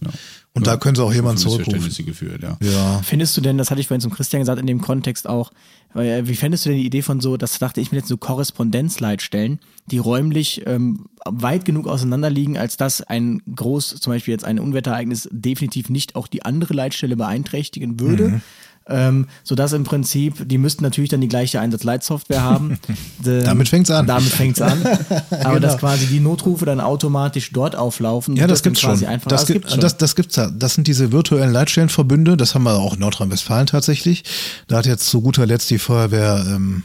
[0.53, 2.05] Und da können sie auch jemanden zurückrufen.
[2.05, 2.57] Geführt, ja.
[2.61, 3.01] Ja.
[3.03, 5.51] Findest du denn, das hatte ich vorhin zum Christian gesagt, in dem Kontext auch,
[5.95, 8.18] äh, wie fändest du denn die Idee von so, das dachte ich mir jetzt so
[8.18, 9.59] Korrespondenzleitstellen,
[9.89, 14.59] die räumlich ähm, weit genug auseinander liegen, als dass ein groß, zum Beispiel jetzt ein
[14.59, 18.41] Unwetterereignis definitiv nicht auch die andere Leitstelle beeinträchtigen würde?
[18.88, 22.78] Ähm, sodass im Prinzip, die müssten natürlich dann die gleiche Einsatzleitsoftware haben.
[23.24, 24.06] Damit fängt's an.
[24.08, 24.82] Damit fängt's an.
[25.44, 28.36] Aber dass quasi die Notrufe dann automatisch dort auflaufen.
[28.36, 29.06] Ja, das dann gibt's schon.
[29.06, 29.82] Einfach, Das, das gibt, gibt's schon.
[29.82, 30.50] das, das gibt's ja.
[30.50, 32.36] Das sind diese virtuellen Leitstellenverbünde.
[32.36, 34.24] Das haben wir auch in Nordrhein-Westfalen tatsächlich.
[34.68, 36.84] Da hat jetzt zu guter Letzt die Feuerwehr, ähm,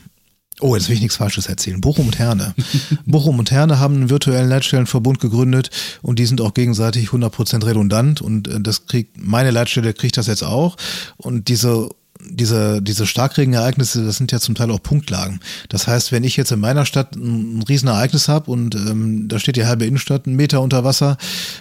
[0.61, 1.81] oh, jetzt will ich nichts Falsches erzählen.
[1.81, 2.55] Bochum und Herne.
[3.07, 5.71] Bochum und Herne haben einen virtuellen Leitstellenverbund gegründet
[6.03, 10.27] und die sind auch gegenseitig 100% redundant und äh, das kriegt, meine Leitstelle kriegt das
[10.27, 10.77] jetzt auch
[11.17, 11.89] und diese
[12.21, 15.41] diese, diese Starkregenereignisse, das sind ja zum Teil auch Punktlagen.
[15.69, 19.39] Das heißt, wenn ich jetzt in meiner Stadt ein, ein Riesenereignis habe und ähm, da
[19.39, 21.17] steht die halbe Innenstadt einen Meter unter Wasser,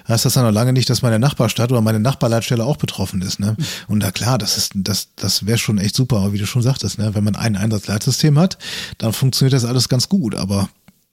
[0.07, 3.39] heißt das dann noch lange nicht, dass meine Nachbarstadt oder meine Nachbarleitstelle auch betroffen ist.
[3.39, 3.55] Ne?
[3.87, 6.61] Und na klar, das ist, das, das wäre schon echt super, aber wie du schon
[6.61, 7.13] sagtest, ne?
[7.13, 8.57] wenn man ein Einsatzleitsystem hat,
[8.97, 10.69] dann funktioniert das alles ganz gut, aber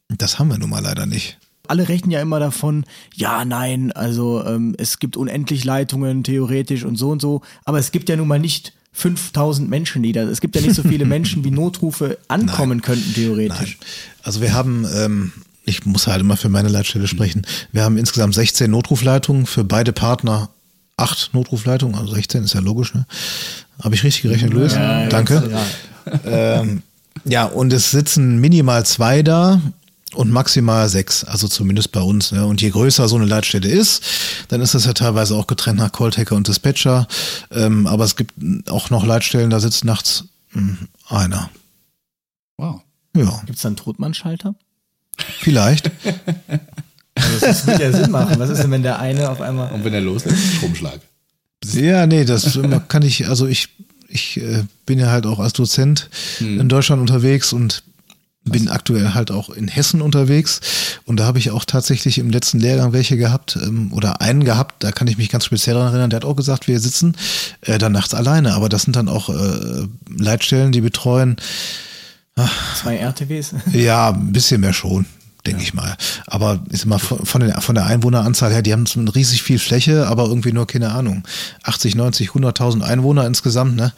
[0.08, 1.38] das haben wir nun mal leider nicht.
[1.66, 2.84] Alle rechnen ja immer davon,
[3.14, 7.90] ja, nein, also ähm, es gibt unendlich Leitungen theoretisch und so und so, aber es
[7.90, 11.04] gibt ja nun mal nicht 5000 Menschen, die da, es gibt ja nicht so viele
[11.04, 12.82] Menschen, wie Notrufe ankommen Nein.
[12.82, 13.78] könnten theoretisch.
[13.80, 13.88] Nein.
[14.22, 15.32] Also wir haben, ähm,
[15.64, 17.42] ich muss halt immer für meine Leitstelle sprechen,
[17.72, 20.48] wir haben insgesamt 16 Notrufleitungen, für beide Partner
[20.96, 23.04] acht Notrufleitungen, also 16 ist ja logisch, ne?
[23.82, 24.74] Habe ich richtig gerechnet, Luis?
[24.74, 25.50] Ja, Danke.
[25.50, 26.60] ja.
[26.60, 26.82] ähm,
[27.24, 29.60] ja, und es sitzen minimal zwei da
[30.14, 32.32] und maximal sechs, also zumindest bei uns.
[32.32, 32.46] Ne?
[32.46, 34.02] Und je größer so eine Leitstelle ist,
[34.48, 37.06] dann ist das ja teilweise auch getrennt nach Calltaker und Dispatcher.
[37.50, 38.32] Ähm, aber es gibt
[38.70, 40.76] auch noch Leitstellen, da sitzt nachts mh,
[41.08, 41.50] einer.
[42.56, 42.80] Wow.
[43.16, 44.54] Ja, Gibt es da einen Totmannschalter?
[45.40, 45.90] vielleicht.
[47.16, 48.40] Also das würde ja Sinn machen.
[48.40, 49.72] Was ist denn, wenn der eine auf einmal.
[49.72, 51.00] Und wenn er loslässt, Stromschlag.
[51.64, 52.58] Ja, nee, das
[52.88, 53.68] kann ich, also ich,
[54.08, 56.10] ich äh, bin ja halt auch als Dozent
[56.40, 57.84] in Deutschland unterwegs und
[58.44, 60.60] bin aktuell halt auch in Hessen unterwegs
[61.06, 64.82] und da habe ich auch tatsächlich im letzten Lehrgang welche gehabt ähm, oder einen gehabt,
[64.84, 67.16] da kann ich mich ganz speziell daran erinnern, der hat auch gesagt, wir sitzen
[67.62, 69.86] äh, dann nachts alleine, aber das sind dann auch äh,
[70.18, 71.36] Leitstellen, die betreuen
[72.80, 73.54] Zwei RTWs?
[73.72, 75.06] ja, ein bisschen mehr schon,
[75.46, 75.96] denke ich mal.
[76.26, 80.08] Aber sag mal, von, von, den, von der Einwohneranzahl her, die haben riesig viel Fläche,
[80.08, 81.22] aber irgendwie nur, keine Ahnung,
[81.62, 83.92] 80, 90, 100.000 Einwohner insgesamt, ne?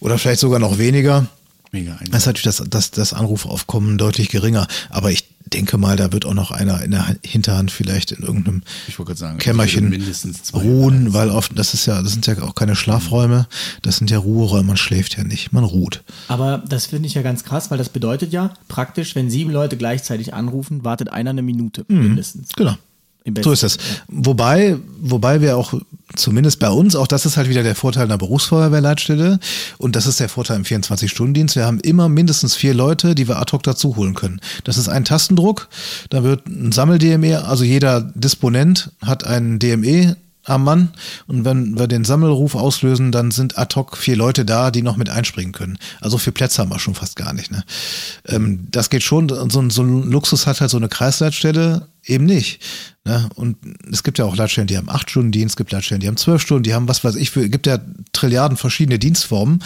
[0.00, 1.26] Oder vielleicht sogar noch weniger.
[1.76, 4.66] Mega Da ist natürlich das, das, das Anrufaufkommen deutlich geringer.
[4.88, 8.62] Aber ich denke mal, da wird auch noch einer in der Hinterhand vielleicht in irgendeinem
[9.14, 12.74] sagen, Kämmerchen mindestens zwei ruhen, weil oft, das ist ja, das sind ja auch keine
[12.74, 13.46] Schlafräume,
[13.82, 16.02] das sind ja Ruheräume, man schläft ja nicht, man ruht.
[16.28, 19.76] Aber das finde ich ja ganz krass, weil das bedeutet ja praktisch, wenn sieben Leute
[19.76, 22.52] gleichzeitig anrufen, wartet einer eine Minute mindestens.
[22.54, 22.74] Genau.
[23.42, 23.78] So ist das.
[24.08, 25.74] Wobei, wobei wir auch,
[26.14, 29.38] zumindest bei uns, auch das ist halt wieder der Vorteil einer Berufsfeuerwehrleitstelle
[29.78, 31.56] und das ist der Vorteil im 24-Stunden-Dienst.
[31.56, 34.40] Wir haben immer mindestens vier Leute, die wir ad hoc dazu holen können.
[34.64, 35.68] Das ist ein Tastendruck,
[36.10, 40.90] da wird ein Sammel-DME, also jeder Disponent hat einen DME am Mann
[41.26, 44.96] und wenn wir den Sammelruf auslösen, dann sind ad hoc vier Leute da, die noch
[44.96, 45.76] mit einspringen können.
[46.00, 47.50] Also vier Plätze haben wir schon fast gar nicht.
[47.50, 47.64] Ne?
[48.28, 52.24] Ähm, das geht schon, so, ein- so ein Luxus hat halt so eine Kreisleitstelle eben
[52.24, 52.62] nicht.
[53.04, 53.28] Ne?
[53.34, 53.56] Und
[53.90, 56.16] es gibt ja auch Leitstellen, die haben acht Stunden Dienst, es gibt Leitstellen, die haben
[56.16, 57.78] zwölf Stunden, die haben was weiß ich, für, gibt ja
[58.12, 59.62] Trilliarden verschiedene Dienstformen.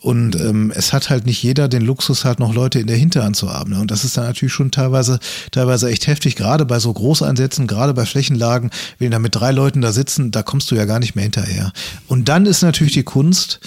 [0.00, 3.36] Und ähm, es hat halt nicht jeder den Luxus, halt noch Leute in der Hinterhand
[3.36, 3.72] zu haben.
[3.72, 3.80] Ne?
[3.80, 5.18] Und das ist dann natürlich schon teilweise,
[5.50, 9.82] teilweise echt heftig, gerade bei so Großeinsätzen, gerade bei Flächenlagen, wenn da mit drei Leuten
[9.82, 11.72] da sitzen, da kommst du ja gar nicht mehr hinterher.
[12.06, 13.60] Und dann ist natürlich die Kunst,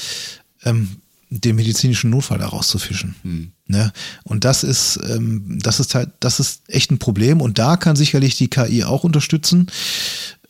[0.63, 0.89] ähm,
[1.39, 3.15] den medizinischen Notfall da rauszufischen.
[3.67, 3.91] Ne?
[4.23, 7.41] Und das ist, ähm, das ist halt, das ist echt ein Problem.
[7.41, 9.67] Und da kann sicherlich die KI auch unterstützen,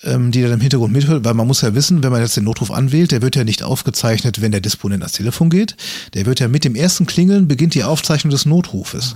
[0.03, 2.43] ähm, die dann im Hintergrund mithört, weil man muss ja wissen, wenn man jetzt den
[2.43, 5.77] Notruf anwählt, der wird ja nicht aufgezeichnet, wenn der Disponent ans Telefon geht.
[6.13, 9.15] Der wird ja mit dem ersten Klingeln beginnt die Aufzeichnung des Notrufes.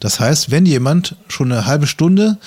[0.00, 2.38] Das heißt, wenn jemand schon eine halbe Stunde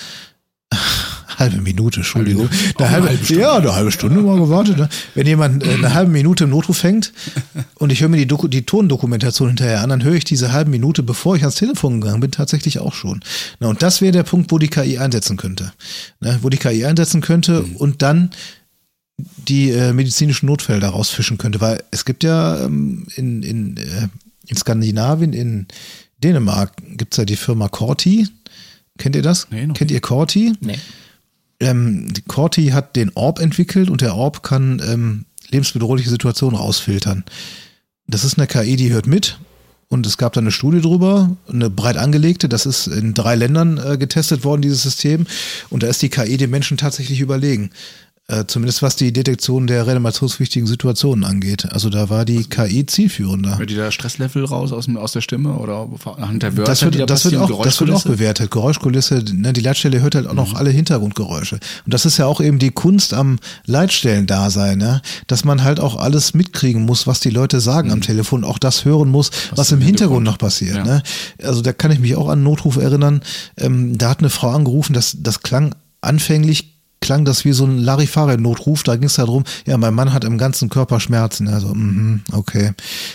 [1.40, 2.48] halbe Minute, Entschuldigung.
[2.78, 3.42] Eine halbe Stunde.
[3.42, 4.78] Ja, eine halbe Stunde mal gewartet.
[4.78, 4.88] Ne?
[5.14, 7.12] Wenn jemand äh, eine halbe Minute im Notruf hängt
[7.76, 10.70] und ich höre mir die, Doku die Tondokumentation hinterher an, dann höre ich diese halbe
[10.70, 13.20] Minute, bevor ich ans Telefon gegangen bin, tatsächlich auch schon.
[13.58, 15.72] Na, und das wäre der Punkt, wo die KI einsetzen könnte.
[16.20, 16.38] Ne?
[16.42, 18.30] Wo die KI einsetzen könnte und dann
[19.36, 21.60] die äh, medizinischen Notfälle daraus fischen könnte.
[21.60, 24.08] Weil es gibt ja ähm, in, in, äh,
[24.46, 25.66] in Skandinavien, in
[26.22, 28.28] Dänemark, gibt's ja die Firma Corti.
[28.98, 29.48] Kennt ihr das?
[29.50, 30.52] Nee, Kennt ihr Corti?
[30.60, 30.78] Nee.
[31.60, 37.24] Ähm, Corti hat den Orb entwickelt und der Orb kann ähm, lebensbedrohliche Situationen rausfiltern.
[38.06, 39.38] Das ist eine KI, die hört mit.
[39.88, 43.76] Und es gab da eine Studie drüber, eine breit angelegte, das ist in drei Ländern
[43.76, 45.26] äh, getestet worden, dieses System.
[45.68, 47.70] Und da ist die KI den Menschen tatsächlich überlegen.
[48.30, 51.66] Äh, zumindest was die Detektion der reanimationswichtigen Situationen angeht.
[51.72, 53.58] Also da war die KI zielführender.
[53.58, 56.90] Hört ihr da Stresslevel raus aus, aus der Stimme oder anhand der Wörter, Das die
[56.90, 58.52] da wird, das, wird auch, das wird auch bewertet.
[58.52, 61.56] Geräuschkulisse, ne, die Leitstelle hört halt auch noch alle Hintergrundgeräusche.
[61.84, 65.02] Und das ist ja auch eben die Kunst am Leitstellendasein, ne?
[65.26, 68.84] dass man halt auch alles mitkriegen muss, was die Leute sagen am Telefon, auch das
[68.84, 70.76] hören muss, was, im Hintergrund, noch passiert.
[70.76, 70.84] Ja.
[70.84, 71.02] Ne?
[71.42, 73.22] Also da kann ich mich auch an einen Notruf erinnern.
[73.56, 77.78] Ähm, da hat eine Frau angerufen, das, das klang anfänglich klang das wie so ein
[77.78, 78.82] Larifare-Notruf.
[78.82, 81.48] Da ging es darum, ja, mein Mann hat im ganzen Körper Schmerzen.
[81.48, 82.72] Also, mhm, okay.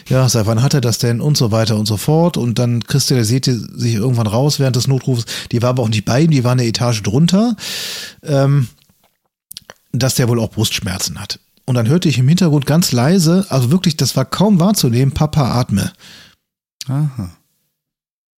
[0.07, 1.21] Ja, seit wann hat er das denn?
[1.21, 2.38] Und so weiter und so fort.
[2.38, 5.25] Und dann kristallisierte sich irgendwann raus während des Notrufs.
[5.51, 7.55] Die war aber auch nicht bei ihm, die war eine Etage drunter,
[8.23, 8.67] ähm,
[9.91, 11.39] dass der wohl auch Brustschmerzen hat.
[11.65, 15.59] Und dann hörte ich im Hintergrund ganz leise, also wirklich, das war kaum wahrzunehmen, Papa
[15.59, 15.91] atme.
[16.88, 17.31] Aha.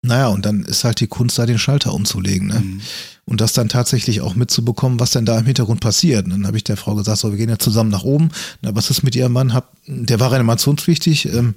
[0.01, 2.47] Naja, und dann ist halt die Kunst, da den Schalter umzulegen.
[2.47, 2.59] Ne?
[2.59, 2.81] Mhm.
[3.27, 6.25] Und das dann tatsächlich auch mitzubekommen, was denn da im Hintergrund passiert.
[6.25, 8.29] Und dann habe ich der Frau gesagt, so, wir gehen ja zusammen nach oben.
[8.61, 9.53] Na, was ist mit ihrem Mann?
[9.53, 11.33] Hab, der war reanimationspflichtig.
[11.33, 11.53] Ähm,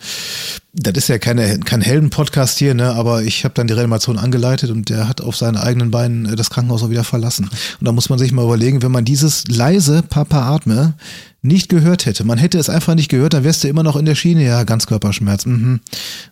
[0.73, 2.93] das ist ja keine, kein Helden-Podcast hier, ne?
[2.93, 6.37] aber ich habe dann die Reanimation angeleitet und der hat auf seinen eigenen Beinen äh,
[6.37, 7.49] das Krankenhaus auch wieder verlassen.
[7.81, 10.95] Und da muss man sich mal überlegen, wenn man dieses leise Papa atme
[11.43, 14.05] nicht gehört hätte, man hätte es einfach nicht gehört, dann wärst du immer noch in
[14.05, 15.81] der Schiene, ja, Ganzkörperschmerz, mhm.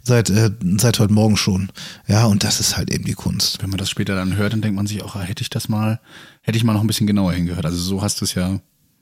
[0.02, 1.70] seit, äh, seit heute Morgen schon.
[2.06, 3.62] Ja, und das ist halt eben die Kunst.
[3.62, 6.00] Wenn man das später dann hört, dann denkt man sich auch, hätte ich das mal,
[6.42, 7.64] hätte ich mal noch ein bisschen genauer hingehört.
[7.64, 8.58] Also so hast du es ja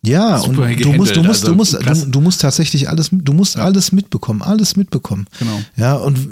[0.06, 3.32] ja, und du musst, du musst, also, du musst, du, du, musst tatsächlich alles, du
[3.32, 3.64] musst ja.
[3.64, 5.26] alles mitbekommen, alles mitbekommen.
[5.38, 5.60] Genau.
[5.76, 6.28] Ja, und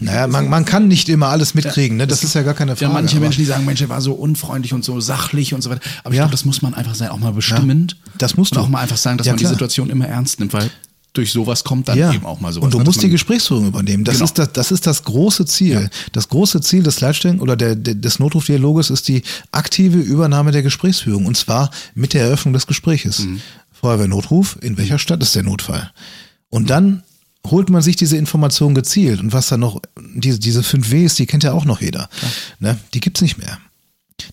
[0.00, 2.06] naja, man, man kann nicht immer alles mitkriegen, ne?
[2.06, 2.84] Das ist ja gar keine Frage.
[2.84, 5.70] Ja, manche Menschen, die sagen, Mensch, er war so unfreundlich und so sachlich und so
[5.70, 5.80] weiter.
[6.02, 6.24] Aber ich ja.
[6.24, 7.92] glaube, das muss man einfach sein, auch mal bestimmend.
[7.92, 8.58] Ja, das musst du.
[8.58, 9.50] Und auch mal einfach sagen, dass man klar.
[9.50, 10.70] die Situation immer ernst nimmt, weil
[11.14, 12.12] durch sowas kommt dann ja.
[12.12, 12.66] eben auch mal sowas.
[12.66, 14.04] Und du ne, musst die Gesprächsführung übernehmen.
[14.04, 14.24] Das, genau.
[14.24, 15.82] ist das, das ist das große Ziel.
[15.82, 15.88] Ja.
[16.12, 20.62] Das große Ziel des Leitstellen oder der, der, des Notrufdialoges ist die aktive Übernahme der
[20.62, 21.26] Gesprächsführung.
[21.26, 23.20] Und zwar mit der Eröffnung des Gespräches.
[23.20, 23.40] Mhm.
[23.72, 25.92] Feuerwehrnotruf, in welcher Stadt ist der Notfall?
[26.50, 27.04] Und dann
[27.46, 29.20] holt man sich diese Information gezielt.
[29.20, 29.80] Und was dann noch,
[30.14, 32.08] diese, diese fünf Ws, die kennt ja auch noch jeder.
[32.22, 32.28] Ja.
[32.72, 32.78] Ne?
[32.92, 33.58] Die gibt's nicht mehr.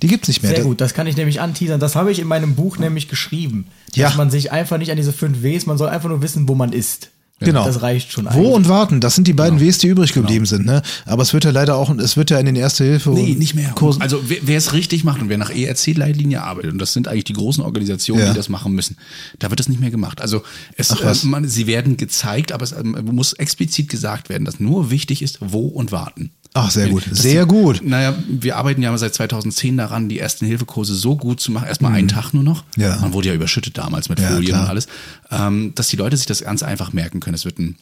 [0.02, 0.56] Die gibt's nicht mehr.
[0.56, 1.80] Sehr gut, das kann ich nämlich anteasern.
[1.80, 3.68] Das habe ich in meinem Buch nämlich geschrieben.
[3.96, 4.08] Ja.
[4.08, 6.56] Dass man sich einfach nicht an diese fünf Ws, man soll einfach nur wissen, wo
[6.56, 7.10] man ist.
[7.42, 7.66] Genau.
[7.66, 8.28] Das reicht schon.
[8.32, 9.70] Wo und warten, das sind die beiden genau.
[9.70, 10.58] Ws, die übrig geblieben genau.
[10.58, 10.66] sind.
[10.66, 10.82] Ne?
[11.06, 13.10] Aber es wird ja leider auch, es wird ja in den Erste Hilfe.
[13.10, 13.72] Nee, nicht mehr.
[13.72, 14.02] Kursen.
[14.02, 17.34] Also wer, es richtig macht und wer nach ERC-Leitlinie arbeitet, und das sind eigentlich die
[17.34, 18.30] großen Organisationen, ja.
[18.30, 18.98] die das machen müssen,
[19.40, 20.22] da wird das nicht mehr gemacht.
[20.22, 20.44] Also
[20.78, 24.92] es, äh, man, sie werden gezeigt, aber es äh, muss explizit gesagt werden, dass nur
[24.92, 26.32] wichtig ist, wo und warten.
[26.54, 27.06] Ach, sehr gut.
[27.10, 27.82] Das sehr gut.
[27.84, 31.68] Naja, wir arbeiten ja seit 2010 daran, die ersten Hilfekurse so gut zu machen.
[31.68, 31.98] Erstmal mhm.
[31.98, 32.66] einen Tag nur noch.
[32.78, 32.98] Ja.
[32.98, 34.64] Man wurde ja überschüttet damals mit ja, Folien klar.
[34.64, 34.88] und alles.
[35.32, 37.36] Ähm, dass die Leute sich das ganz einfach merken können.
[37.36, 37.78] Es wird ein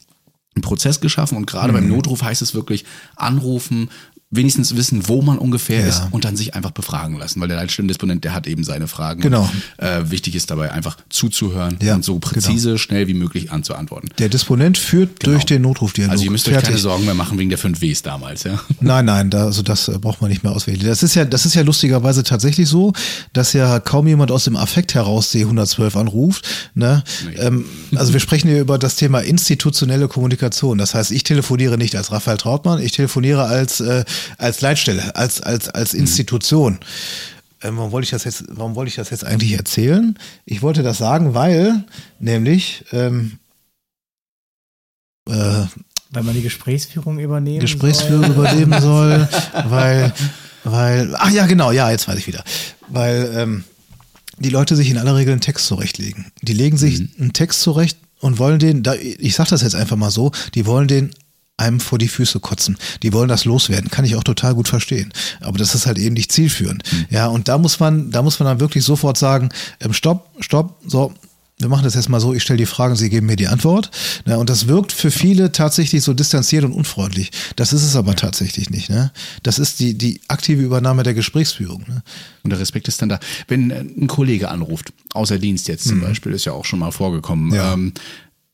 [0.56, 1.76] ein Prozess geschaffen und gerade mhm.
[1.76, 3.88] beim Notruf heißt es wirklich anrufen,
[4.32, 5.86] wenigstens wissen, wo man ungefähr ja.
[5.86, 9.20] ist und dann sich einfach befragen lassen, weil der Leitstellendisponent, der hat eben seine Fragen.
[9.20, 9.42] Genau.
[9.42, 12.78] Und, äh, wichtig ist dabei einfach zuzuhören ja, und so präzise, genau.
[12.78, 14.10] schnell wie möglich anzuantworten.
[14.18, 15.32] Der Disponent führt genau.
[15.32, 16.12] durch den Notrufdialog.
[16.12, 18.60] Also ihr müsst euch keine Sorgen mehr machen wegen der 5 Ws damals, ja?
[18.80, 20.80] Nein, nein, da, also das äh, braucht man nicht mehr auswählen.
[20.84, 22.92] Das ist ja, das ist ja lustigerweise tatsächlich so,
[23.32, 26.46] dass ja kaum jemand aus dem Affekt heraus C112 anruft.
[26.74, 27.02] Ne?
[27.26, 27.36] Nee.
[27.36, 27.64] Ähm,
[27.96, 30.78] also wir sprechen hier über das Thema institutionelle Kommunikation.
[30.78, 34.04] Das heißt, ich telefoniere nicht als Raphael Trautmann, ich telefoniere als äh,
[34.38, 36.00] als Leitstelle, als, als, als mhm.
[36.00, 36.78] Institution.
[37.62, 40.18] Ähm, warum wollte ich das jetzt, warum wollte ich das jetzt eigentlich erzählen?
[40.44, 41.84] Ich wollte das sagen, weil
[42.18, 43.38] nämlich ähm,
[45.28, 45.64] äh,
[46.12, 48.34] weil man die Gesprächsführung übernehmen Gesprächsführung soll.
[48.34, 49.28] übernehmen soll,
[49.68, 50.12] weil,
[50.64, 52.42] weil, ach ja, genau, ja, jetzt weiß ich wieder.
[52.88, 53.64] Weil ähm,
[54.38, 56.32] die Leute sich in aller Regel einen Text zurechtlegen.
[56.42, 57.10] Die legen sich mhm.
[57.18, 60.66] einen Text zurecht und wollen den, da, ich sag das jetzt einfach mal so, die
[60.66, 61.10] wollen den
[61.60, 62.76] einem vor die Füße kotzen.
[63.02, 65.12] Die wollen das loswerden, kann ich auch total gut verstehen.
[65.40, 66.82] Aber das ist halt eben nicht zielführend.
[66.90, 67.06] Mhm.
[67.10, 69.50] Ja, und da muss man, da muss man dann wirklich sofort sagen,
[69.80, 71.12] ähm, stopp, stopp, so,
[71.60, 73.90] wir machen das jetzt mal so, ich stelle die Fragen, Sie geben mir die Antwort.
[74.26, 77.30] Ja, und das wirkt für viele tatsächlich so distanziert und unfreundlich.
[77.56, 78.88] Das ist es aber tatsächlich nicht.
[78.88, 79.12] Ne?
[79.42, 81.84] Das ist die, die aktive Übernahme der Gesprächsführung.
[81.86, 82.02] Ne?
[82.42, 83.20] Und der Respekt ist dann da.
[83.46, 86.02] Wenn ein Kollege anruft, außer Dienst jetzt zum mhm.
[86.02, 87.74] Beispiel, ist ja auch schon mal vorgekommen, ja.
[87.74, 87.92] ähm,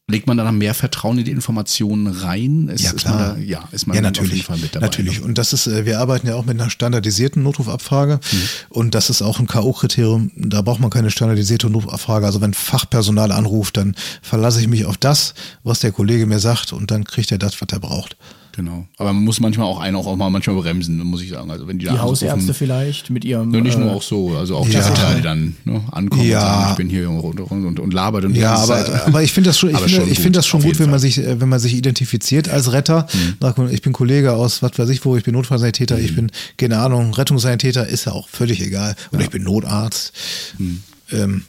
[0.09, 2.69] Legt man da mehr Vertrauen in die Informationen rein?
[2.69, 3.37] Ist, ja, klar.
[3.37, 4.87] Ist da, ja, ist man ja, natürlich, auf jeden Fall mit dabei.
[4.87, 5.21] Natürlich.
[5.21, 8.21] Und das ist, äh, wir arbeiten ja auch mit einer standardisierten Notrufabfrage.
[8.31, 8.43] Mhm.
[8.69, 10.31] Und das ist auch ein K.O.-Kriterium.
[10.37, 12.25] Da braucht man keine standardisierte Notrufabfrage.
[12.25, 15.35] Also wenn Fachpersonal anruft, dann verlasse ich mich auf das,
[15.65, 18.17] was der Kollege mir sagt und dann kriegt er das, was er braucht.
[18.57, 18.87] Genau.
[18.97, 21.51] Aber man muss manchmal auch einen auch mal manchmal bremsen, muss ich sagen.
[21.51, 23.51] Also wenn die, die Hausärzte vielleicht mit ihrem.
[23.51, 24.81] Ne, nicht nur äh, auch so, also auch ja.
[24.81, 26.39] die die dann ne, ankommen ja.
[26.39, 29.33] und sagen, ich bin hier und, und, und, und labert und Ja, aber, aber ich
[29.33, 31.61] finde das schon, ich finde, ich finde das schon gut, wenn man sich, wenn man
[31.61, 33.07] sich identifiziert als Retter.
[33.43, 33.69] Mhm.
[33.71, 36.05] Ich bin Kollege aus, was weiß ich wo, ich bin Notfallsanitäter, mhm.
[36.05, 38.97] ich bin, keine Ahnung, Rettungssanitäter, ist ja auch völlig egal.
[39.11, 39.27] Oder ja.
[39.27, 40.15] ich bin Notarzt.
[40.57, 40.83] Mhm.
[41.13, 41.45] Ähm,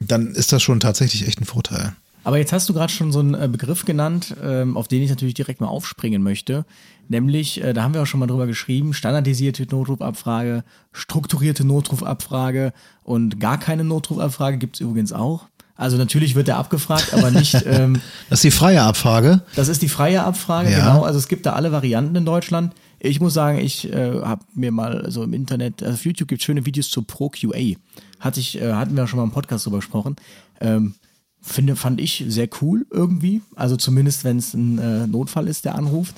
[0.00, 1.94] dann ist das schon tatsächlich echt ein Vorteil.
[2.28, 5.08] Aber jetzt hast du gerade schon so einen äh, Begriff genannt, ähm, auf den ich
[5.08, 6.66] natürlich direkt mal aufspringen möchte.
[7.08, 10.62] Nämlich, äh, da haben wir auch schon mal drüber geschrieben, standardisierte Notrufabfrage,
[10.92, 15.46] strukturierte Notrufabfrage und gar keine Notrufabfrage gibt es übrigens auch.
[15.74, 17.54] Also natürlich wird er abgefragt, aber nicht.
[17.64, 19.40] Ähm, das ist die freie Abfrage.
[19.56, 20.80] Das ist die freie Abfrage, ja.
[20.80, 21.04] genau.
[21.04, 22.74] Also es gibt da alle Varianten in Deutschland.
[23.00, 26.42] Ich muss sagen, ich äh, habe mir mal so im Internet, also auf YouTube gibt
[26.42, 27.76] es schöne Videos zu ProQA.
[28.20, 30.16] Hatte ich, äh, hatten wir schon mal im Podcast drüber gesprochen.
[30.60, 30.94] Ähm,
[31.40, 33.42] finde, fand ich sehr cool irgendwie.
[33.56, 36.16] Also zumindest, wenn es ein äh, Notfall ist, der anruft.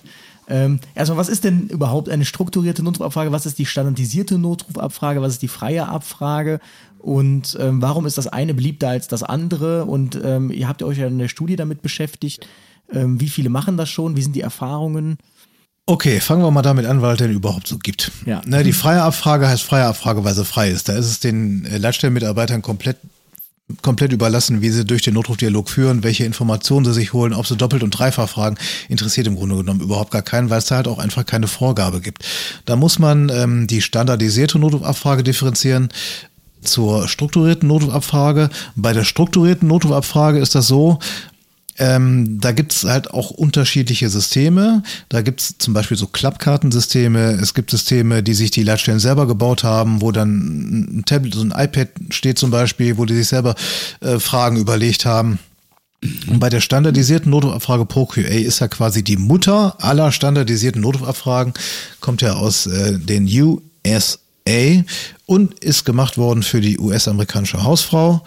[0.48, 3.30] Ähm, erstmal, was ist denn überhaupt eine strukturierte Notrufabfrage?
[3.30, 5.22] Was ist die standardisierte Notrufabfrage?
[5.22, 6.58] Was ist die freie Abfrage?
[6.98, 9.84] Und ähm, warum ist das eine beliebter als das andere?
[9.84, 12.46] Und ähm, ihr habt euch ja in der Studie damit beschäftigt.
[12.92, 14.16] Ähm, wie viele machen das schon?
[14.16, 15.18] Wie sind die Erfahrungen?
[15.86, 18.12] Okay, fangen wir mal damit an, weil es denn überhaupt so gibt.
[18.26, 18.42] Ja.
[18.44, 20.88] Ne, die freie Abfrage heißt freie Abfrage, weil sie frei ist.
[20.88, 22.98] Da ist es den äh, Leitstellenmitarbeitern komplett
[23.82, 27.56] komplett überlassen, wie sie durch den Notrufdialog führen, welche Informationen sie sich holen, ob sie
[27.56, 28.56] doppelt und dreifach fragen,
[28.88, 32.00] interessiert im Grunde genommen überhaupt gar keinen, weil es da halt auch einfach keine Vorgabe
[32.00, 32.24] gibt.
[32.64, 35.88] Da muss man ähm, die standardisierte Notrufabfrage differenzieren
[36.62, 38.50] zur strukturierten Notrufabfrage.
[38.76, 40.98] Bei der strukturierten Notrufabfrage ist das so,
[41.80, 44.82] ähm, da gibt's halt auch unterschiedliche Systeme.
[45.08, 47.38] Da gibt's zum Beispiel so Klappkartensysteme.
[47.40, 51.40] Es gibt Systeme, die sich die Leitstellen selber gebaut haben, wo dann ein Tablet, so
[51.40, 53.54] ein iPad steht zum Beispiel, wo die sich selber
[54.00, 55.38] äh, Fragen überlegt haben.
[56.28, 61.54] Und bei der standardisierten Notrufabfrage ProQA ist ja quasi die Mutter aller standardisierten Notrufabfragen,
[62.00, 64.18] kommt ja aus äh, den US
[64.50, 64.84] A
[65.26, 68.24] und ist gemacht worden für die US-amerikanische Hausfrau.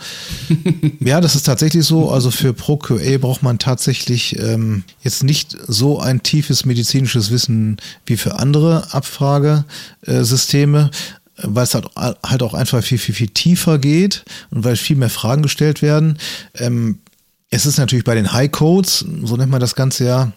[1.00, 2.10] ja, das ist tatsächlich so.
[2.10, 8.18] Also für ProQA braucht man tatsächlich ähm, jetzt nicht so ein tiefes medizinisches Wissen wie
[8.18, 10.92] für andere Abfragesysteme.
[11.36, 15.10] Weil es halt, halt auch einfach viel, viel, viel tiefer geht und weil viel mehr
[15.10, 16.20] Fragen gestellt werden.
[16.56, 17.00] Ähm,
[17.50, 20.32] es ist natürlich bei den High Codes, so nennt man das Ganze ja,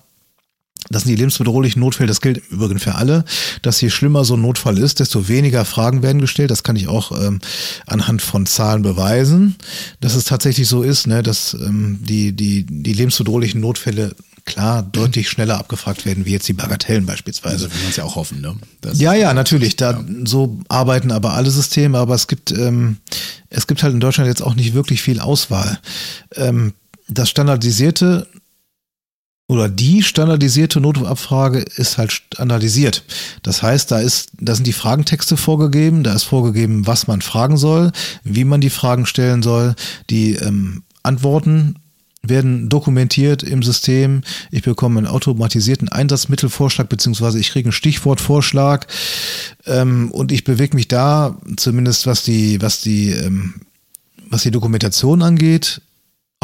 [0.88, 3.24] das sind die lebensbedrohlichen Notfälle, das gilt im Übrigen für alle,
[3.62, 6.50] dass je schlimmer so ein Notfall ist, desto weniger Fragen werden gestellt.
[6.50, 7.40] Das kann ich auch ähm,
[7.86, 9.56] anhand von Zahlen beweisen,
[10.00, 14.14] dass es tatsächlich so ist, ne, dass ähm, die, die, die lebensbedrohlichen Notfälle
[14.44, 17.64] klar deutlich schneller abgefragt werden, wie jetzt die Bagatellen beispielsweise.
[17.64, 18.54] Also will man es ja auch hoffen, ne?
[18.80, 19.74] Das ja, ja, natürlich.
[19.74, 20.04] Da ja.
[20.24, 22.98] so arbeiten aber alle Systeme, aber es gibt, ähm,
[23.50, 25.80] es gibt halt in Deutschland jetzt auch nicht wirklich viel Auswahl.
[26.36, 26.74] Ähm,
[27.08, 28.28] das standardisierte
[29.49, 33.05] oder die standardisierte Notrufabfrage ist halt standardisiert.
[33.42, 37.57] Das heißt, da ist, da sind die Fragentexte vorgegeben, da ist vorgegeben, was man fragen
[37.57, 37.92] soll,
[38.24, 39.76] wie man die Fragen stellen soll,
[40.11, 41.76] die ähm, Antworten
[42.28, 44.22] werden dokumentiert im System.
[44.51, 48.88] Ich bekomme einen automatisierten Einsatzmittelvorschlag, beziehungsweise ich kriege einen Stichwortvorschlag
[49.66, 53.55] ähm, und ich bewege mich da, zumindest was die, was die, ähm,
[54.28, 55.82] was die Dokumentation angeht,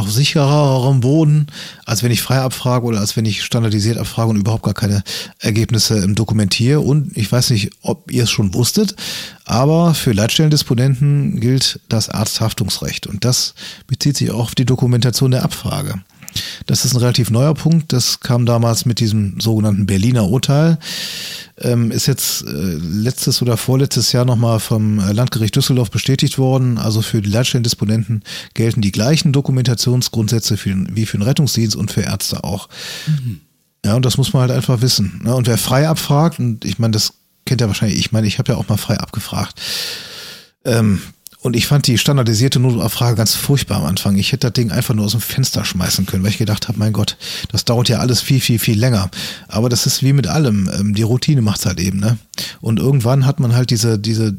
[0.02, 1.46] auf sichererem Boden,
[1.86, 5.02] als wenn ich frei abfrage oder als wenn ich standardisiert abfrage und überhaupt gar keine
[5.38, 6.80] Ergebnisse dokumentiere.
[6.80, 8.96] Und ich weiß nicht, ob ihr es schon wusstet,
[9.44, 13.54] aber für Leitstellendisponenten gilt das Arzthaftungsrecht und das
[13.86, 16.02] bezieht sich auch auf die Dokumentation der Abfrage.
[16.66, 17.92] Das ist ein relativ neuer Punkt.
[17.92, 20.78] Das kam damals mit diesem sogenannten Berliner Urteil.
[21.58, 26.78] Ähm, ist jetzt äh, letztes oder vorletztes Jahr nochmal vom Landgericht Düsseldorf bestätigt worden.
[26.78, 28.22] Also für die Leitstellendisponenten
[28.54, 32.68] gelten die gleichen Dokumentationsgrundsätze für, wie für den Rettungsdienst und für Ärzte auch.
[33.06, 33.40] Mhm.
[33.84, 35.20] Ja, und das muss man halt einfach wissen.
[35.24, 35.34] Ne?
[35.34, 37.14] Und wer frei abfragt, und ich meine, das
[37.44, 39.60] kennt ja wahrscheinlich, ich meine, ich habe ja auch mal frei abgefragt.
[40.64, 41.02] Ähm,
[41.42, 44.16] und ich fand die standardisierte Notabfrage ganz furchtbar am Anfang.
[44.16, 46.78] Ich hätte das Ding einfach nur aus dem Fenster schmeißen können, weil ich gedacht habe,
[46.78, 47.16] mein Gott,
[47.50, 49.10] das dauert ja alles viel, viel, viel länger.
[49.48, 50.70] Aber das ist wie mit allem.
[50.72, 52.16] Ähm, die Routine macht's halt eben, ne?
[52.60, 54.36] Und irgendwann hat man halt diese, diese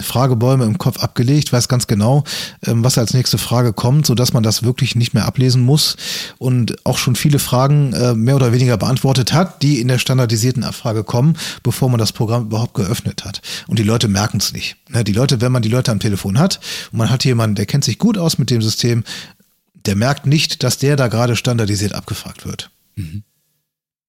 [0.00, 2.24] Fragebäume im Kopf abgelegt, weiß ganz genau,
[2.66, 5.96] ähm, was als nächste Frage kommt, so dass man das wirklich nicht mehr ablesen muss
[6.38, 10.64] und auch schon viele Fragen äh, mehr oder weniger beantwortet hat, die in der standardisierten
[10.64, 13.40] Abfrage kommen, bevor man das Programm überhaupt geöffnet hat.
[13.66, 14.76] Und die Leute merken es nicht.
[14.90, 16.60] Ne, die Leute, wenn man die Leute am Telefon hat
[16.92, 19.04] und man hat jemanden, der kennt sich gut aus mit dem System,
[19.74, 22.70] der merkt nicht, dass der da gerade standardisiert abgefragt wird.
[22.96, 23.22] Mhm.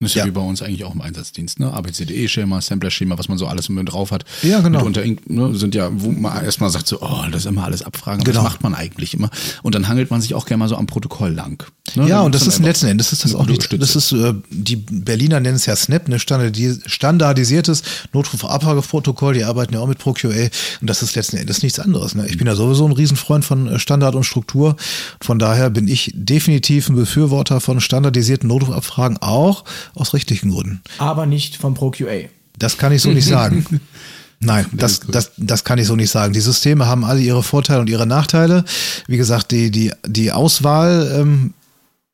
[0.00, 0.26] Das ist ja.
[0.26, 1.72] wie bei uns eigentlich auch im Einsatzdienst, ne?
[1.72, 4.24] ABCDE-Schema, Sampler-Schema, was man so alles mit drauf hat.
[4.42, 4.84] Ja, genau.
[4.84, 7.82] Und unter, ne, sind ja, wo man erstmal sagt so, oh, das ist immer alles
[7.82, 8.22] abfragen.
[8.22, 8.36] Genau.
[8.36, 9.28] Das macht man eigentlich immer.
[9.64, 11.64] Und dann hangelt man sich auch gerne mal so am Protokoll lang.
[11.96, 12.06] Ne?
[12.08, 14.76] Ja, und das ist letzten Endes, das ist das auch nicht, das ist, äh, die
[14.76, 17.82] Berliner nennen es ja SNAP, ne, standardisiertes
[18.12, 20.48] Notruf-Abfrageprotokoll, die arbeiten ja auch mit ProQA
[20.80, 22.14] und das ist letzten Endes nichts anderes.
[22.14, 22.26] Ne?
[22.28, 24.76] Ich bin ja sowieso ein Riesenfreund von äh, Standard und Struktur.
[25.20, 30.82] Von daher bin ich definitiv ein Befürworter von standardisierten Notrufabfragen auch aus rechtlichen Gründen.
[30.98, 32.28] Aber nicht vom ProQA.
[32.58, 33.64] Das kann ich so nicht sagen.
[34.40, 36.32] Nein, das, das, das kann ich so nicht sagen.
[36.32, 38.64] Die Systeme haben alle ihre Vorteile und ihre Nachteile.
[39.08, 41.54] Wie gesagt, die, die, die Auswahl, ähm,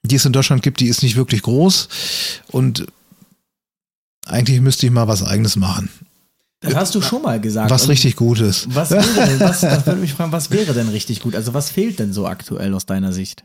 [0.03, 1.89] die es in Deutschland gibt, die ist nicht wirklich groß.
[2.49, 2.87] Und
[4.27, 5.91] eigentlich müsste ich mal was eigenes machen.
[6.61, 7.71] Das hast du schon mal gesagt.
[7.71, 8.75] Was richtig gut ist.
[8.75, 11.35] Was wäre denn, was, das würde mich fragen, was wäre denn richtig gut?
[11.35, 13.45] Also was fehlt denn so aktuell aus deiner Sicht?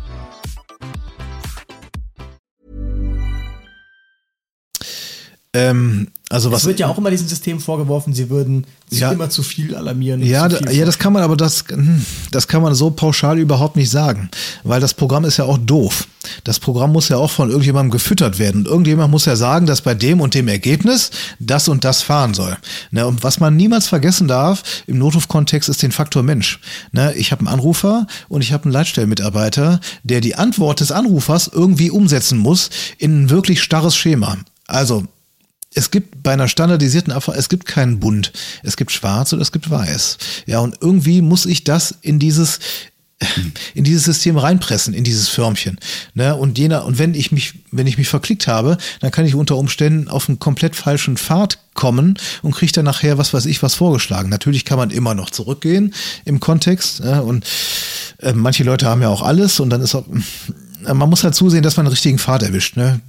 [5.53, 9.11] Ähm, also Es was wird ja auch immer diesem System vorgeworfen, sie würden sich Ja.
[9.11, 10.23] immer zu viel alarmieren.
[10.25, 13.75] Ja, viel ja, das kann man aber das, hm, das kann man so pauschal überhaupt
[13.75, 14.29] nicht sagen,
[14.63, 16.07] weil das Programm ist ja auch doof.
[16.45, 18.61] Das Programm muss ja auch von irgendjemandem gefüttert werden.
[18.61, 22.33] Und irgendjemand muss ja sagen, dass bei dem und dem Ergebnis das und das fahren
[22.33, 22.57] soll.
[22.91, 26.61] Ne, und was man niemals vergessen darf im Notrufkontext ist den Faktor Mensch.
[26.93, 31.49] Ne, ich habe einen Anrufer und ich habe einen Leitstellenmitarbeiter, der die Antwort des Anrufers
[31.51, 34.37] irgendwie umsetzen muss in ein wirklich starres Schema.
[34.67, 35.03] Also
[35.73, 38.33] es gibt bei einer standardisierten Abfrage, es gibt keinen Bunt.
[38.63, 40.17] Es gibt schwarz und es gibt weiß.
[40.45, 42.59] Ja, und irgendwie muss ich das in dieses,
[43.73, 45.79] in dieses System reinpressen, in dieses Förmchen.
[46.13, 46.35] Ne?
[46.35, 49.55] Und jener, und wenn ich mich, wenn ich mich verklickt habe, dann kann ich unter
[49.55, 53.75] Umständen auf einen komplett falschen Pfad kommen und kriege dann nachher was weiß ich was
[53.75, 54.29] vorgeschlagen.
[54.29, 55.93] Natürlich kann man immer noch zurückgehen
[56.25, 56.99] im Kontext.
[56.99, 57.21] Ja?
[57.21, 57.45] Und
[58.17, 60.05] äh, manche Leute haben ja auch alles und dann ist auch,
[60.81, 62.75] man muss halt zusehen, dass man den richtigen Pfad erwischt.
[62.75, 62.99] Ne?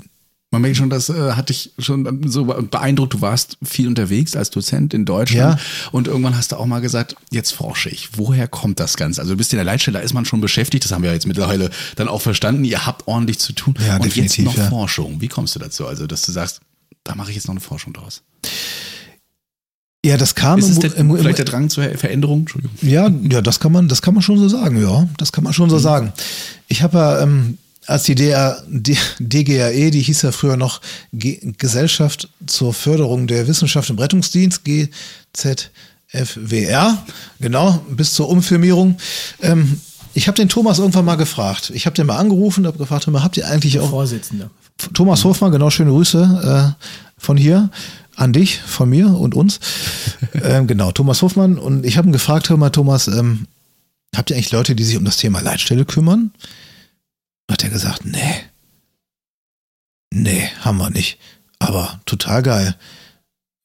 [0.53, 3.15] Man merkt schon, das äh, hat dich schon so beeindruckt.
[3.15, 5.89] Du warst viel unterwegs als Dozent in Deutschland Ja.
[5.93, 8.11] und irgendwann hast du auch mal gesagt, jetzt forsche ich.
[8.19, 9.23] Woher kommt das Ganze?
[9.23, 11.27] Also du bist in der Leitstelle, da ist man schon beschäftigt, das haben wir jetzt
[11.27, 12.65] mittlerweile dann auch verstanden.
[12.65, 13.75] Ihr habt ordentlich zu tun.
[13.85, 14.69] Ja, und jetzt noch ja.
[14.69, 15.23] Forschung.
[15.23, 15.87] Wie kommst du dazu?
[15.87, 16.61] Also, dass du sagst,
[17.03, 18.23] da mache ich jetzt noch eine Forschung draus.
[20.05, 22.41] Ja, das kam Ist es der, im, im, vielleicht der Drang zur Veränderung?
[22.41, 22.77] Entschuldigung.
[22.83, 25.09] Ja, ja, das kann man, das kann man schon so sagen, ja.
[25.17, 26.13] Das kann man schon so sagen.
[26.67, 30.81] Ich habe ja, ähm, als die DR, D, DGAE, die hieß ja früher noch
[31.13, 34.63] G Gesellschaft zur Förderung der Wissenschaft im Rettungsdienst,
[36.15, 37.05] GZFWR,
[37.41, 38.97] genau, bis zur Umfirmierung.
[39.41, 39.81] Ähm,
[40.15, 41.73] ich habe den Thomas irgendwann mal gefragt.
[41.75, 44.51] Ich habe den mal angerufen, habe gefragt, hör mal, habt ihr eigentlich auch Vorsitzender.
[44.95, 46.85] Thomas Hofmann, genau, schöne Grüße äh,
[47.19, 47.71] von hier
[48.17, 49.61] an dich, von mir und uns.
[50.35, 51.59] ähm, genau, Thomas Hofmann.
[51.59, 53.47] Und ich habe ihn gefragt, hör mal, Thomas, ähm,
[54.15, 56.31] habt ihr eigentlich Leute, die sich um das Thema Leitstelle kümmern?
[57.51, 58.35] Hat er gesagt, nee.
[60.13, 61.19] Nee, haben wir nicht.
[61.59, 62.77] Aber total geil.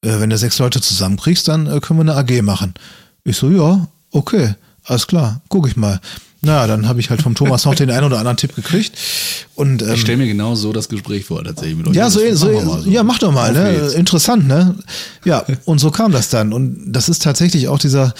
[0.01, 2.73] Äh, wenn du sechs Leute zusammenkriegst, dann äh, können wir eine AG machen.
[3.23, 4.55] Ich so, ja, okay,
[4.85, 5.99] alles klar, guck ich mal.
[6.41, 8.95] Naja, dann habe ich halt vom Thomas noch den einen oder anderen Tipp gekriegt.
[9.55, 11.75] Und, ähm, Ich stelle mir genau so das Gespräch vor, tatsächlich.
[11.77, 11.95] Mit euch.
[11.95, 12.89] ja, so, so, so.
[12.89, 13.91] ja, mach doch mal, ne?
[13.95, 14.75] Interessant, ne?
[15.25, 16.53] Ja, und so kam das dann.
[16.53, 18.13] Und das ist tatsächlich auch dieser,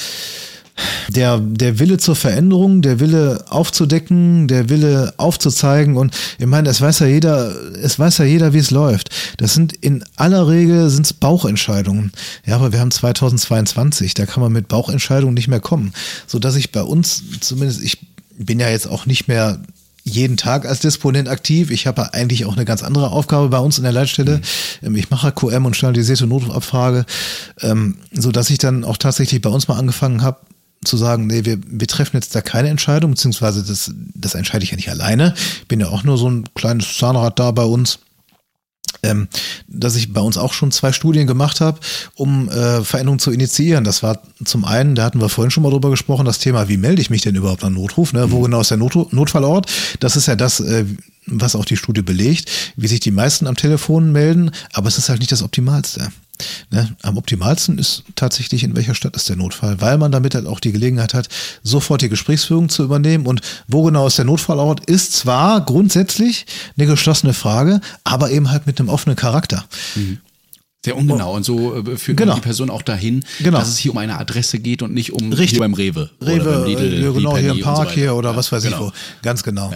[1.10, 5.98] der, der Wille zur Veränderung, der Wille aufzudecken, der Wille aufzuzeigen.
[5.98, 9.10] Und ich meine, es weiß ja jeder, es weiß ja jeder, wie es läuft.
[9.38, 12.12] Das sind in aller Regel sind's Bauchentscheidungen.
[12.46, 15.94] Ja, aber wir haben 2022, da kann man mit Bauchentscheidungen nicht mehr kommen.
[16.26, 18.00] So dass ich bei uns, zumindest, ich
[18.38, 19.60] bin ja jetzt auch nicht mehr
[20.04, 21.70] jeden Tag als Disponent aktiv.
[21.70, 24.42] Ich habe eigentlich auch eine ganz andere Aufgabe bei uns in der Leitstelle.
[24.82, 27.06] Ähm, Ich mache QM und standardisierte Notrufabfrage,
[27.62, 30.38] ähm, so dass ich dann auch tatsächlich bei uns mal angefangen habe
[30.84, 34.72] zu sagen, nee, wir, wir treffen jetzt da keine Entscheidung, beziehungsweise das, das entscheide ich
[34.72, 35.34] ja nicht alleine.
[35.62, 38.00] Ich bin ja auch nur so ein kleines Zahnrad da bei uns
[39.04, 39.28] ähm,
[39.68, 41.80] dass ich bei uns auch schon zwei Studien gemacht habe,
[42.16, 43.84] um äh, Veränderungen zu initiieren.
[43.84, 46.78] Das war zum einen, da hatten wir vorhin schon mal drüber gesprochen, das Thema, wie
[46.78, 48.14] melde ich mich denn überhaupt an Notruf?
[48.14, 48.32] Ne?
[48.32, 49.72] Wo genau ist der Not Notfallort?
[50.00, 50.86] Das ist ja das, äh,
[51.26, 55.10] was auch die Studie belegt, wie sich die meisten am Telefon melden, aber es ist
[55.10, 56.10] halt nicht das Optimalste.
[56.72, 56.96] Ne?
[57.02, 60.60] Am optimalsten ist tatsächlich, in welcher Stadt ist der Notfall, weil man damit halt auch
[60.60, 61.28] die Gelegenheit hat,
[61.64, 63.26] sofort die Gesprächsführung zu übernehmen.
[63.28, 66.46] Und wo genau ist der Notfallort, ist zwar grundsätzlich
[66.78, 69.66] eine geschlossene Frage, aber eben halt mit einem offenen Charakter.
[70.86, 71.34] Sehr ungenau.
[71.36, 72.36] Und so äh, führt Genau.
[72.36, 73.58] die Person auch dahin, Genau.
[73.60, 75.52] dass es hier um eine Adresse geht und nicht um Richtig.
[75.52, 76.10] hier beim Rewe.
[76.22, 77.92] Rewe, oder beim Lidl, ja, genau, Penny hier im so Park weiter.
[77.92, 78.76] hier oder Ja, was weiß genau.
[78.78, 78.92] ich wo.
[79.24, 79.74] Ganz genau.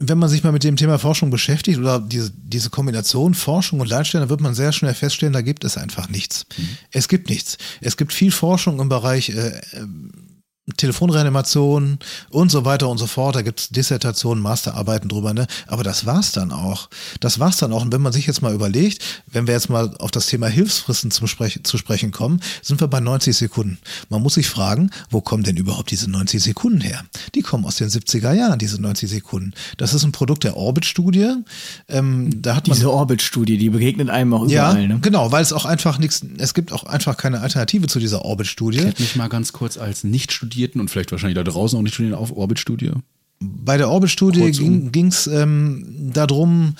[0.00, 3.88] Wenn man sich mal mit dem Thema Forschung beschäftigt oder diese, diese Kombination Forschung und
[3.88, 6.46] Leitstellen, dann wird man sehr schnell feststellen, da gibt es einfach nichts.
[6.56, 6.68] Mhm.
[6.90, 7.58] Es gibt nichts.
[7.80, 9.52] Es gibt viel Forschung im Bereich äh,
[10.76, 11.98] Telefonreanimation
[12.30, 13.36] und so weiter und so fort.
[13.36, 15.46] Da gibt's Dissertationen, Masterarbeiten drüber, ne?
[15.66, 16.88] Aber das war's dann auch.
[17.20, 17.82] Das war's dann auch.
[17.82, 21.10] Und wenn man sich jetzt mal überlegt, wenn wir jetzt mal auf das Thema Hilfsfristen
[21.10, 23.78] zum Sprech zu sprechen kommen, sind wir bei 90 Sekunden.
[24.08, 27.04] Man muss sich fragen, wo kommen denn überhaupt diese 90 Sekunden her?
[27.34, 29.52] Die kommen aus den 70er Jahren, diese 90 Sekunden.
[29.76, 31.34] Das ist ein Produkt der Orbit-Studie.
[31.88, 34.88] Ähm, da hat man Diese Orbit-Studie, die begegnet einem auch ja, überall.
[34.88, 34.98] Ne?
[35.02, 38.78] genau, weil es auch einfach nichts, es gibt auch einfach keine Alternative zu dieser Orbit-Studie.
[38.78, 40.04] Klärt mich mal ganz kurz als
[40.54, 42.92] Nicht-Studierten und vielleicht wahrscheinlich da draußen auch nicht studierten auf Orbit-Studie.
[43.40, 46.76] Bei der Orbit-Studie ging es ähm, darum,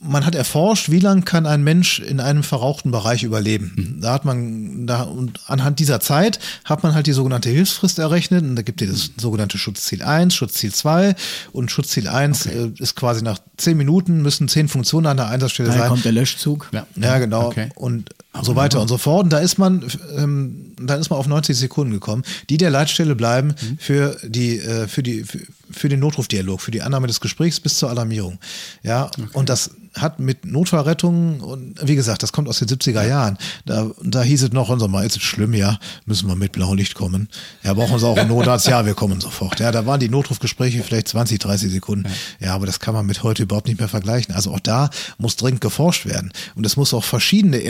[0.00, 3.98] man hat erforscht, wie lange kann ein Mensch in einem verrauchten Bereich überleben.
[4.02, 8.44] Da hat man, da, und anhand dieser Zeit hat man halt die sogenannte Hilfsfrist errechnet.
[8.44, 11.14] Und da gibt es das sogenannte Schutzziel 1, Schutzziel 2.
[11.52, 15.70] Und Schutzziel 1 äh, ist quasi nach 10 Minuten müssen 10 Funktionen an der Einsatzstelle
[15.70, 15.88] Dann sein.
[15.88, 16.68] kommt der Löschzug.
[16.72, 17.46] Ja, Ja, genau.
[17.46, 17.70] Okay.
[17.74, 18.10] Und
[18.42, 19.24] so weiter und so fort.
[19.24, 19.84] Und da ist man,
[20.16, 23.78] ähm, dann ist man auf 90 Sekunden gekommen, die der Leitstelle bleiben Mhm.
[23.78, 27.78] für die, äh, für die, für, für den Notrufdialog, für die Annahme des Gesprächs bis
[27.78, 28.38] zur Alarmierung.
[28.82, 33.38] Ja, und das hat mit Notfallrettung und wie gesagt, das kommt aus den 70er Jahren.
[33.64, 36.94] Da, da hieß es noch, unser Mal ist es schlimm, ja, müssen wir mit Blaulicht
[36.94, 37.28] kommen.
[37.62, 39.58] Ja, brauchen sie auch einen Notarzt, ja, wir kommen sofort.
[39.58, 42.10] Ja, da waren die Notrufgespräche vielleicht 20, 30 Sekunden.
[42.40, 44.34] Ja, aber das kann man mit heute überhaupt nicht mehr vergleichen.
[44.34, 46.30] Also auch da muss dringend geforscht werden.
[46.56, 47.62] Und es muss auch verschiedene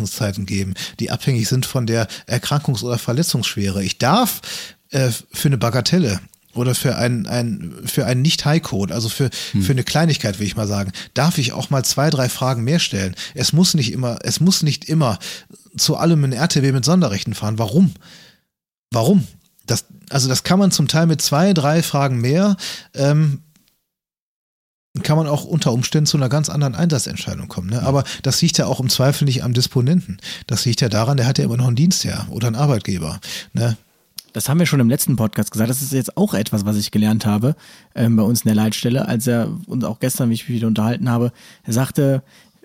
[0.00, 3.82] Erstbearbeitungszeiten geben, die abhängig sind von der Erkrankungs- oder Verletzungsschwere.
[3.82, 4.40] Ich darf
[4.90, 6.20] äh, für eine Bagatelle
[6.54, 9.62] oder für ein, ein, für einen Nicht-High-Code, also für, hm.
[9.62, 12.80] für eine Kleinigkeit, will ich mal sagen, darf ich auch mal zwei, drei Fragen mehr
[12.80, 13.14] stellen.
[13.34, 15.18] Es muss nicht immer, es muss nicht immer
[15.76, 17.58] zu allem ein RTW mit Sonderrechten fahren.
[17.58, 17.94] Warum?
[18.90, 19.26] Warum?
[19.66, 22.56] Das, also das kann man zum Teil mit zwei, drei Fragen mehr,
[22.94, 23.42] ähm,
[25.02, 27.70] kann man auch unter Umständen zu einer ganz anderen Einsatzentscheidung kommen.
[27.70, 27.82] Ne?
[27.82, 30.18] Aber das liegt ja auch im Zweifel nicht am Disponenten.
[30.46, 33.20] Das liegt ja daran, der hat ja immer noch einen Dienstherr oder einen Arbeitgeber.
[33.52, 33.76] Ne?
[34.32, 35.70] Das haben wir schon im letzten Podcast gesagt.
[35.70, 37.56] Das ist jetzt auch etwas, was ich gelernt habe
[37.94, 40.68] ähm, bei uns in der Leitstelle, als er uns auch gestern, wie ich mich wieder
[40.68, 41.32] unterhalten habe,
[41.64, 42.22] er sagte,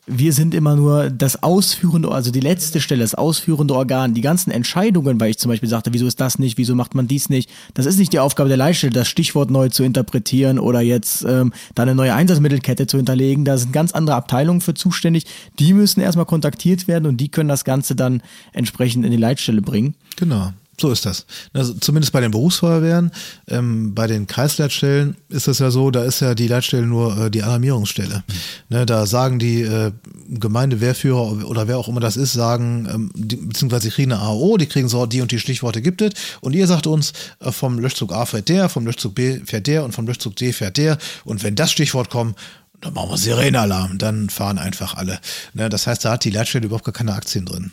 [0.08, 4.14] wir sind immer nur das ausführende, also die letzte Stelle, das ausführende Organ.
[4.14, 7.08] Die ganzen Entscheidungen, weil ich zum Beispiel sagte, wieso ist das nicht, wieso macht man
[7.08, 10.82] dies nicht, das ist nicht die Aufgabe der Leitstelle, das Stichwort neu zu interpretieren oder
[10.82, 13.45] jetzt ähm, da eine neue Einsatzmittelkette zu hinterlegen.
[13.45, 15.26] Da sind ganz andere Abteilungen für zuständig.
[15.60, 18.22] Die müssen erstmal kontaktiert werden und die können das Ganze dann
[18.53, 19.95] entsprechend in die Leitstelle bringen.
[20.18, 20.53] Genau.
[20.80, 21.26] So ist das.
[21.53, 23.11] Also zumindest bei den Berufsfeuerwehren,
[23.47, 27.32] ähm, bei den Kreisleitstellen ist das ja so, da ist ja die Leitstelle nur äh,
[27.32, 28.23] die Alarmierungsstelle.
[28.28, 28.34] Mhm.
[28.69, 29.91] Ne, da sagen die äh,
[30.28, 34.57] Gemeindewehrführer oder wer auch immer das ist, sagen, ähm, die, beziehungsweise die kriegen eine AO,
[34.57, 36.11] die kriegen so, die und die Stichworte gibt es
[36.41, 39.86] und ihr sagt uns, äh, vom Löschzug A fährt der, vom Löschzug B fährt der
[39.86, 42.38] und vom Löschzug D fährt der und wenn das Stichwort kommt,
[42.82, 45.19] dann machen wir Sirenenalarm, dann fahren einfach alle.
[45.53, 47.71] Ne, das heißt, da hat die Leitstelle überhaupt gar keine Aktien drin.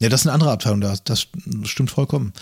[0.00, 1.26] Ja, das ist eine andere Abteilung, das, das
[1.64, 2.32] stimmt vollkommen.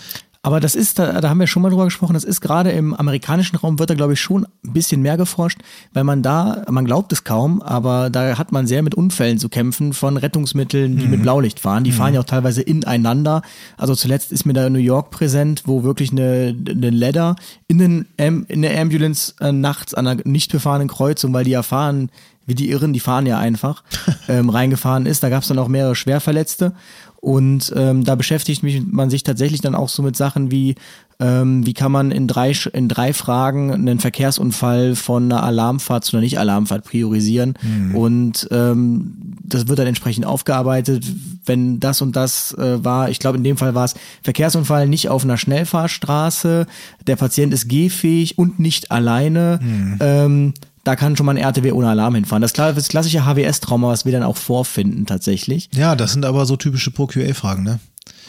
[0.47, 2.93] Aber das ist, da, da haben wir schon mal drüber gesprochen, das ist gerade im
[2.93, 5.59] amerikanischen Raum wird da, glaube ich, schon ein bisschen mehr geforscht,
[5.91, 9.49] weil man da, man glaubt es kaum, aber da hat man sehr mit Unfällen zu
[9.49, 11.11] kämpfen von Rettungsmitteln, die mhm.
[11.11, 11.83] mit Blaulicht fahren.
[11.83, 11.95] Die mhm.
[11.95, 13.41] fahren ja auch teilweise ineinander.
[13.75, 17.35] Also zuletzt ist mir da in New York präsent, wo wirklich eine, eine Ladder
[17.67, 18.05] in, den,
[18.47, 22.09] in der Ambulance äh, nachts an einer nicht befahrenen Kreuzung, weil die ja fahren,
[22.47, 23.83] wie die Irren, die fahren ja einfach,
[24.29, 25.21] ähm, reingefahren ist.
[25.21, 26.73] Da gab es dann auch mehrere Schwerverletzte.
[27.19, 30.75] Und ähm, da beschäftigt mich, man sich tatsächlich dann auch so mit Sachen wie,
[31.19, 36.15] ähm, wie kann man in drei, in drei Fragen einen Verkehrsunfall von einer Alarmfahrt zu
[36.15, 37.57] einer Nicht-Alarmfahrt priorisieren.
[37.61, 37.95] Mhm.
[37.95, 41.05] Und ähm, das wird dann entsprechend aufgearbeitet,
[41.45, 43.09] wenn das und das äh, war.
[43.09, 46.67] Ich glaube, in dem Fall war es Verkehrsunfall nicht auf einer Schnellfahrstraße,
[47.07, 49.59] der Patient ist gehfähig und nicht alleine.
[49.61, 49.97] Mhm.
[49.99, 50.53] Ähm,
[50.87, 52.41] da kann schon mal ein RTW ohne Alarm hinfahren.
[52.41, 55.69] Das, das klassische HWS-Trauma, was wir dann auch vorfinden tatsächlich.
[55.75, 57.79] Ja, das sind aber so typische ProQA-Fragen, ne?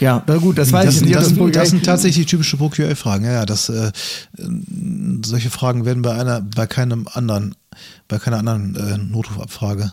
[0.01, 1.15] Ja, na gut, das weiß das ich nicht.
[1.15, 3.25] Das, das, das, sind tatsächlich typische ProQA-Fragen.
[3.25, 3.93] Ja, ja, das, äh,
[5.25, 7.55] solche Fragen werden bei einer, bei keinem anderen,
[8.09, 9.93] bei keiner anderen äh, Notrufabfrage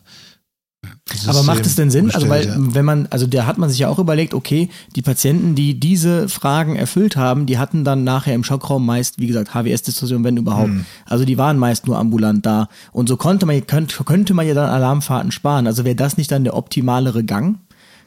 [1.28, 2.12] aber macht es denn Sinn?
[2.12, 2.56] Also, weil, ja.
[2.58, 6.30] wenn man, also da hat man sich ja auch überlegt, okay, die Patienten, die diese
[6.30, 10.70] Fragen erfüllt haben, die hatten dann nachher im Schockraum meist, wie gesagt, HWS-Diskussion, wenn überhaupt.
[10.70, 10.86] Hm.
[11.06, 12.70] Also die waren meist nur ambulant da.
[12.92, 15.68] Und so konnte man, könnte, könnte man ja dann Alarmfahrten sparen.
[15.68, 17.60] Also wäre das nicht dann der optimalere Gang,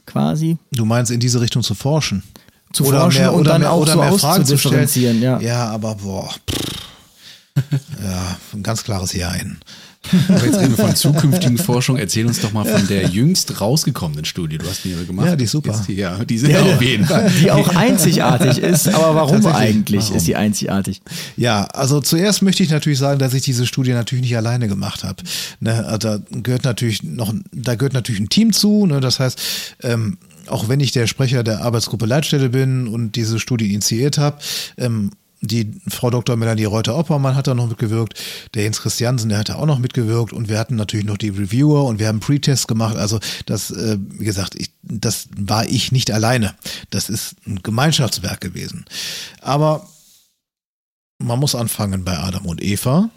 [0.07, 0.59] quasi?
[0.73, 2.23] Du meinst, in diese Richtung zu forschen?
[2.73, 5.41] Zu oder forschen mehr, und dann mehr, auch so mehr Fragen zu differenzieren, ja.
[5.41, 6.29] Ja, aber boah.
[8.03, 9.59] ja, ein ganz klares Ja ein.
[10.29, 11.97] Aber jetzt reden wir von zukünftigen Forschung.
[11.97, 14.59] Erzähl uns doch mal von der jüngst rausgekommenen Studie.
[14.59, 15.27] Du hast die gemacht.
[15.27, 15.85] Ja, die ist super.
[15.87, 17.31] Die, ja, die sind ja, auf jeden Fall.
[17.41, 18.89] Die auch einzigartig ist.
[18.89, 20.17] Aber warum eigentlich warum?
[20.17, 21.01] ist die einzigartig?
[21.37, 25.05] Ja, also zuerst möchte ich natürlich sagen, dass ich diese Studie natürlich nicht alleine gemacht
[25.05, 25.23] habe.
[25.61, 28.87] Ne, also da gehört natürlich noch, da gehört natürlich ein Team zu.
[28.87, 29.41] Ne, das heißt,
[29.83, 34.39] ähm, auch wenn ich der Sprecher der Arbeitsgruppe Leitstelle bin und diese Studie initiiert habe,
[34.77, 36.37] ähm, die Frau Dr.
[36.37, 38.21] Melanie Reuter-Oppermann hat da noch mitgewirkt,
[38.55, 41.29] der Jens Christiansen, der hat da auch noch mitgewirkt und wir hatten natürlich noch die
[41.29, 42.97] Reviewer und wir haben Pre-Tests gemacht.
[42.97, 46.55] Also das, äh, wie gesagt, ich, das war ich nicht alleine.
[46.91, 48.85] Das ist ein Gemeinschaftswerk gewesen.
[49.41, 49.89] Aber
[51.19, 53.11] man muss anfangen bei Adam und Eva.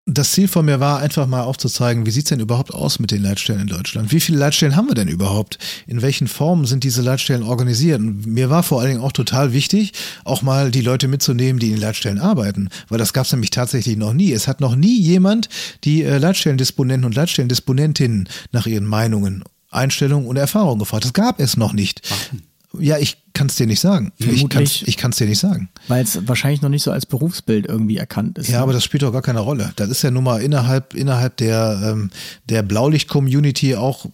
[0.07, 3.23] das Ziel von mir war, einfach mal aufzuzeigen, wie sieht's denn überhaupt aus mit den
[3.23, 4.11] Leitstellen in Deutschland?
[4.11, 5.57] Wie viele Leitstellen haben wir denn überhaupt?
[5.87, 7.99] In welchen Formen sind diese Leitstellen organisiert?
[7.99, 9.93] Und mir war vor allen Dingen auch total wichtig,
[10.23, 13.97] auch mal die Leute mitzunehmen, die in den Leitstellen arbeiten, weil das gab's nämlich tatsächlich
[13.97, 14.31] noch nie.
[14.31, 15.49] Es hat noch nie jemand
[15.83, 21.03] die äh, Leitstellendisponenten und Leitstellendisponentinnen nach ihren Meinungen Einstellungen und Erfahrungen gefragt.
[21.03, 22.01] Das gab es noch nicht.
[22.09, 22.41] Warum?
[22.79, 24.11] Ja, ich kann es dir nicht sagen.
[24.19, 25.69] Vermutlich, ich kann es dir nicht sagen.
[25.87, 28.47] Weil es wahrscheinlich noch nicht so als Berufsbild irgendwie erkannt ist.
[28.47, 28.63] Ja, ne?
[28.63, 29.73] aber das spielt doch gar keine Rolle.
[29.75, 32.09] Das ist ja nun mal innerhalb, innerhalb der, ähm,
[32.49, 34.05] der Blaulicht-Community auch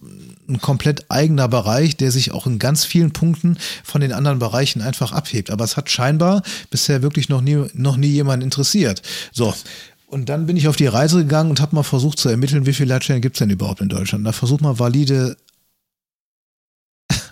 [0.50, 4.82] ein komplett eigener Bereich, der sich auch in ganz vielen Punkten von den anderen Bereichen
[4.82, 5.50] einfach abhebt.
[5.50, 9.02] Aber es hat scheinbar bisher wirklich noch nie, noch nie jemand interessiert.
[9.32, 9.54] So.
[10.08, 12.74] Und dann bin ich auf die Reise gegangen und habe mal versucht zu ermitteln, wie
[12.74, 14.28] viele Leitstellen gibt es denn überhaupt in Deutschland.
[14.28, 15.38] Da versucht mal valide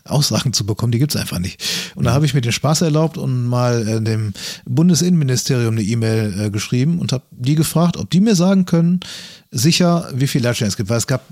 [0.09, 1.63] Aussagen zu bekommen, die gibt es einfach nicht.
[1.95, 4.33] Und da habe ich mir den Spaß erlaubt und mal äh, dem
[4.65, 8.99] Bundesinnenministerium eine E-Mail äh, geschrieben und habe die gefragt, ob die mir sagen können,
[9.51, 10.89] sicher, wie viele Leitstellen es gibt.
[10.89, 11.25] Weil es gab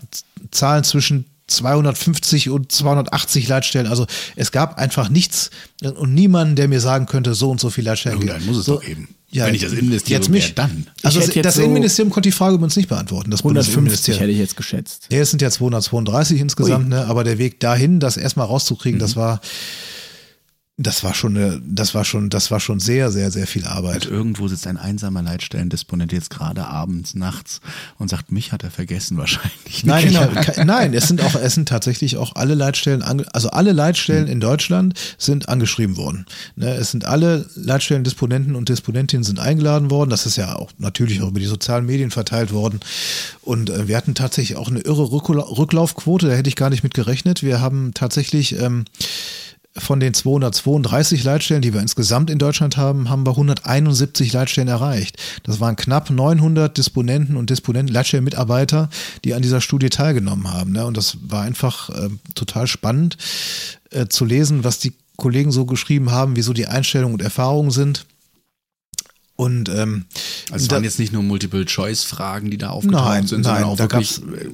[0.52, 3.88] Zahlen zwischen 250 und 280 Leitstellen.
[3.88, 4.06] Also
[4.36, 5.50] es gab einfach nichts
[5.82, 8.20] und niemanden, der mir sagen könnte, so und so viele Leitstellen.
[8.20, 9.08] Irgendeinen muss es so, doch geben.
[9.30, 10.56] Ja, Wenn ich das Innenministerium jetzt mich.
[10.56, 10.88] dann.
[11.04, 13.30] Also das so Innenministerium konnte die Frage übrigens nicht beantworten.
[13.30, 13.44] Das 150
[13.76, 14.22] Bundesinnenministerium.
[14.22, 15.08] hätte ich jetzt geschätzt.
[15.12, 17.06] Ja, es sind ja 232 insgesamt, ne?
[17.06, 19.42] aber der Weg dahin, das erstmal rauszukriegen, das war,
[20.80, 23.70] das war schon, eine, das war schon, das war schon sehr, sehr, sehr viel Und
[23.70, 24.06] Arbeit.
[24.06, 27.62] irgendwo sitzt ein einsamer Leitstellendisponent jetzt gerade abends, nachts
[27.98, 29.84] und sagt, mich hat er vergessen wahrscheinlich.
[29.86, 34.28] Nein, ke- nein, es sind auch, es sind tatsächlich auch alle Leitstellen, also alle Leitstellen
[34.28, 36.28] in Deutschland sind angeschrieben worden.
[36.56, 40.12] Ne, es sind alle Leitstellendisponenten und Disponentinnen sind eingeladen worden.
[40.12, 42.82] Das ist ja auch natürlich auch über die sozialen Medien verteilt worden.
[43.42, 46.28] Und äh, wir hatten tatsächlich auch eine irre Rückla- Rücklaufquote.
[46.28, 47.42] Da hätte ich gar nicht mit gerechnet.
[47.42, 48.86] Wir haben tatsächlich ähm,
[49.78, 55.18] von den 232 Leitstellen, die wir insgesamt in Deutschland haben, haben wir 171 Leitstellen erreicht.
[55.44, 58.90] Das waren knapp 900 Disponenten und Disponenten, Leitstellenmitarbeiter,
[59.24, 60.72] die an dieser Studie teilgenommen haben.
[60.72, 60.86] Ne?
[60.86, 63.18] Und das war einfach äh, total spannend
[63.92, 68.06] äh, zu lesen, was die Kollegen so geschrieben haben, wieso die Einstellungen und Erfahrungen sind.
[69.38, 70.06] Und ähm,
[70.52, 73.64] Also es da- waren jetzt nicht nur Multiple-Choice-Fragen, die da aufgetaucht Nein, sind, nein, sondern
[73.66, 74.50] auch da wirklich gab's, äh,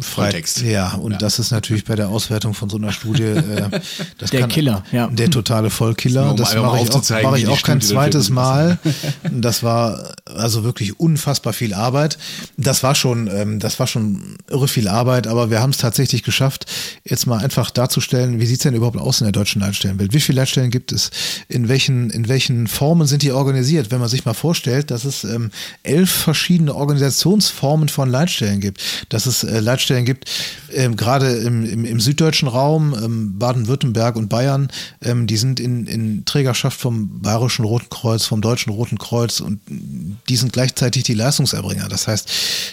[0.00, 0.62] Volltext.
[0.62, 1.18] Ja, und Ja.
[1.18, 3.68] das ist natürlich bei der Auswertung von so einer Studie äh,
[4.18, 5.08] das Der Killer, ja.
[5.08, 6.22] Der totale Vollkiller.
[6.22, 8.78] Nur um Das mache ich auch, wie ich auch kein zweites Mal.
[9.30, 12.16] Das war also wirklich unfassbar viel Arbeit.
[12.56, 16.22] Das war schon, ähm, das war schon irre viel Arbeit, aber wir haben es tatsächlich
[16.22, 16.66] geschafft,
[17.04, 20.12] jetzt mal einfach darzustellen, wie sieht's denn überhaupt aus in der deutschen Leitstellenwelt?
[20.14, 21.10] Wie viele Leitstellen gibt es?
[21.48, 23.90] In welchen, in welchen Formen sind die organisiert?
[23.90, 25.50] Wenn man sich mal vorstellt, dass es ähm,
[25.82, 30.30] elf verschiedene Organisationsformen von Leitstellen gibt, dass es äh, Leitstellen gibt,
[30.72, 34.68] ähm, gerade im, im, im süddeutschen Raum, ähm, Baden-Württemberg und Bayern,
[35.02, 39.60] ähm, die sind in, in Trägerschaft vom Bayerischen Roten Kreuz, vom Deutschen Roten Kreuz und
[39.68, 41.88] die sind gleichzeitig die Leistungserbringer.
[41.88, 42.28] Das heißt,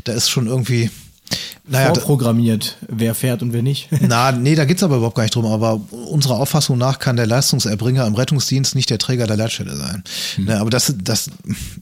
[0.06, 0.90] da ist schon irgendwie,
[1.68, 3.89] naja, Vorprogrammiert, wer fährt und wer nicht.
[4.02, 5.45] na, nee, da geht's aber überhaupt gar nicht drum.
[5.47, 10.03] Aber unserer Auffassung nach kann der Leistungserbringer im Rettungsdienst nicht der Träger der Leitstelle sein.
[10.38, 11.31] Ne, aber das, das,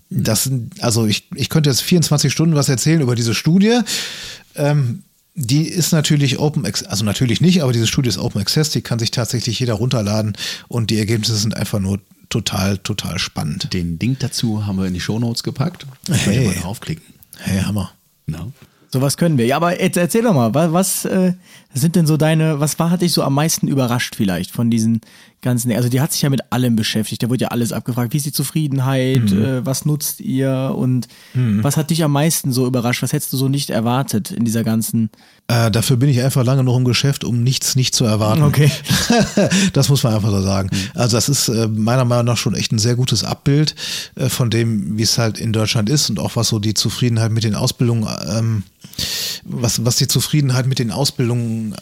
[0.09, 3.79] das, sind- also ich, ich könnte jetzt 24 Stunden was erzählen über diese Studie.
[4.55, 5.03] Ähm,
[5.35, 8.81] die ist natürlich Open Access, also natürlich nicht, aber diese Studie ist Open Access, die
[8.81, 10.33] kann sich tatsächlich jeder runterladen
[10.67, 11.99] und die Ergebnisse sind einfach nur
[12.29, 13.73] total, total spannend.
[13.73, 15.87] Den Link dazu haben wir in die Shownotes gepackt.
[16.05, 16.47] Da könnt ihr Hey.
[16.47, 17.03] mal draufklicken.
[17.39, 17.91] Hey, Hammer.
[18.27, 18.51] No.
[18.93, 19.47] Sowas können wir.
[19.47, 21.33] Ja, aber jetzt erzähl doch mal, was, was äh,
[21.73, 25.01] sind denn so deine, was war, hat dich so am meisten überrascht vielleicht von diesen
[25.41, 28.17] ganzen, also die hat sich ja mit allem beschäftigt, da wurde ja alles abgefragt, wie
[28.17, 33.01] ist die Zufriedenheit, äh, was nutzt ihr und was hat dich am meisten so überrascht,
[33.01, 35.09] was hättest du so nicht erwartet in dieser ganzen,
[35.47, 38.43] Äh, dafür bin ich einfach lange noch im Geschäft, um nichts nicht zu erwarten.
[38.43, 38.71] Okay.
[39.73, 40.69] das muss man einfach so sagen.
[40.93, 43.75] Also das ist äh, meiner Meinung nach schon echt ein sehr gutes Abbild
[44.15, 47.31] äh, von dem, wie es halt in Deutschland ist und auch was so die Zufriedenheit
[47.31, 48.63] mit den Ausbildungen, ähm,
[49.43, 51.75] was, was die Zufriedenheit mit den Ausbildungen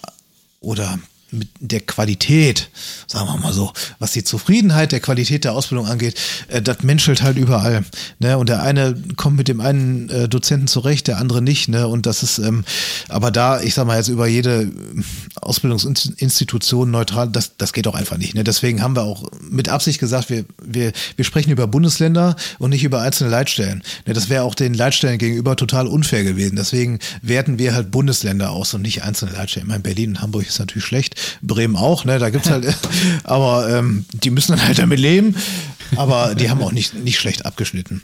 [0.59, 0.99] oder
[1.31, 2.69] mit der Qualität,
[3.07, 7.23] sagen wir mal so, was die Zufriedenheit der Qualität der Ausbildung angeht, äh, das menschelt
[7.23, 7.83] halt überall.
[8.19, 8.37] Ne?
[8.37, 11.69] Und der eine kommt mit dem einen äh, Dozenten zurecht, der andere nicht.
[11.69, 11.87] Ne?
[11.87, 12.65] Und das ist, ähm,
[13.07, 14.69] aber da, ich sag mal jetzt über jede äh,
[15.41, 18.35] Ausbildungsinstitution neutral, das, das geht auch einfach nicht.
[18.35, 18.43] Ne?
[18.43, 22.83] Deswegen haben wir auch mit Absicht gesagt, wir, wir, wir sprechen über Bundesländer und nicht
[22.83, 23.83] über einzelne Leitstellen.
[24.05, 24.13] Ne?
[24.13, 26.57] Das wäre auch den Leitstellen gegenüber total unfair gewesen.
[26.57, 29.67] Deswegen werten wir halt Bundesländer aus und nicht einzelne Leitstellen.
[29.67, 32.19] Ich meine, Berlin und Hamburg ist natürlich schlecht, Bremen auch, ne?
[32.19, 32.65] Da gibt's halt,
[33.23, 35.35] aber ähm, die müssen dann halt damit leben.
[35.95, 38.01] Aber die haben auch nicht, nicht schlecht abgeschnitten.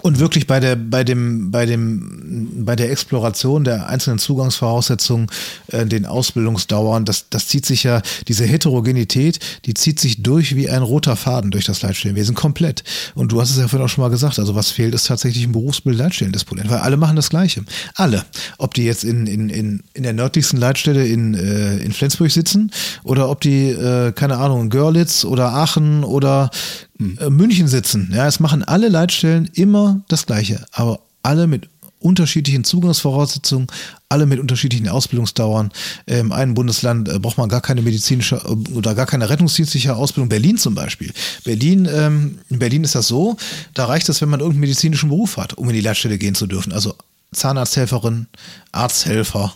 [0.00, 5.28] Und wirklich bei der, bei dem, bei dem, bei der Exploration der einzelnen Zugangsvoraussetzungen,
[5.68, 10.68] äh, den Ausbildungsdauern, das, das zieht sich ja, diese Heterogenität, die zieht sich durch wie
[10.68, 12.82] ein roter Faden durch das Leitstellenwesen komplett.
[13.14, 15.44] Und du hast es ja vorhin auch schon mal gesagt, also was fehlt, ist tatsächlich
[15.44, 17.64] ein Berufsbild Leitstellendisponent, weil alle machen das Gleiche.
[17.94, 18.24] Alle.
[18.58, 22.72] Ob die jetzt in, in, in, in der nördlichsten Leitstelle in, äh, in Flensburg sitzen
[23.04, 26.50] oder ob die, äh, keine Ahnung, in Görlitz oder Aachen oder
[26.98, 28.10] äh, München sitzen.
[28.14, 31.68] Ja, es machen alle Leitstellen immer das Gleiche, aber alle mit
[32.02, 33.68] unterschiedlichen Zugangsvoraussetzungen,
[34.08, 35.70] alle mit unterschiedlichen Ausbildungsdauern.
[36.06, 40.28] Im einen Bundesland äh, braucht man gar keine medizinische äh, oder gar keine rettungsdienstliche Ausbildung.
[40.28, 41.12] Berlin zum Beispiel.
[41.44, 43.36] Berlin, ähm, in Berlin ist das so,
[43.74, 46.46] da reicht es, wenn man irgendeinen medizinischen Beruf hat, um in die Leitstelle gehen zu
[46.46, 46.72] dürfen.
[46.72, 46.94] Also
[47.32, 48.26] Zahnarzthelferin,
[48.72, 49.54] Arzthelfer,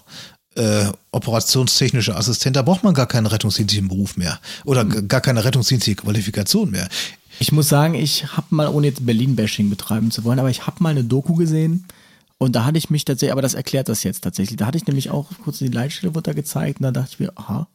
[0.55, 5.97] äh, operationstechnischer Assistent, da braucht man gar keinen rettungsdienstlichen Beruf mehr oder gar keine rettungsdienstliche
[5.97, 6.89] Qualifikation mehr.
[7.39, 10.83] Ich muss sagen, ich habe mal, ohne jetzt Berlin-Bashing betreiben zu wollen, aber ich habe
[10.83, 11.85] mal eine Doku gesehen
[12.39, 14.57] und da hatte ich mich tatsächlich, aber das erklärt das jetzt tatsächlich.
[14.57, 17.21] Da hatte ich nämlich auch kurz die Leitstelle wurde da gezeigt und da dachte ich
[17.21, 17.67] mir, aha,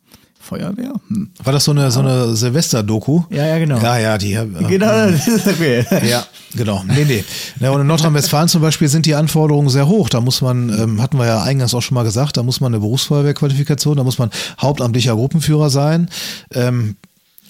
[0.41, 0.93] Feuerwehr?
[1.07, 1.29] Hm.
[1.43, 3.23] War das so eine, so eine Silvester-Doku?
[3.29, 3.77] Ja, ja, genau.
[3.79, 4.33] Ja, ja, die.
[4.33, 5.85] Äh, Genau, das ist okay.
[6.09, 6.25] Ja,
[6.55, 6.83] genau.
[6.87, 7.23] Nee, nee.
[7.59, 10.09] Ja, und in Nordrhein-Westfalen zum Beispiel sind die Anforderungen sehr hoch.
[10.09, 12.73] Da muss man, ähm, hatten wir ja eingangs auch schon mal gesagt, da muss man
[12.73, 16.09] eine Berufsfeuerwehrqualifikation, da muss man hauptamtlicher Gruppenführer sein.
[16.53, 16.95] Ähm,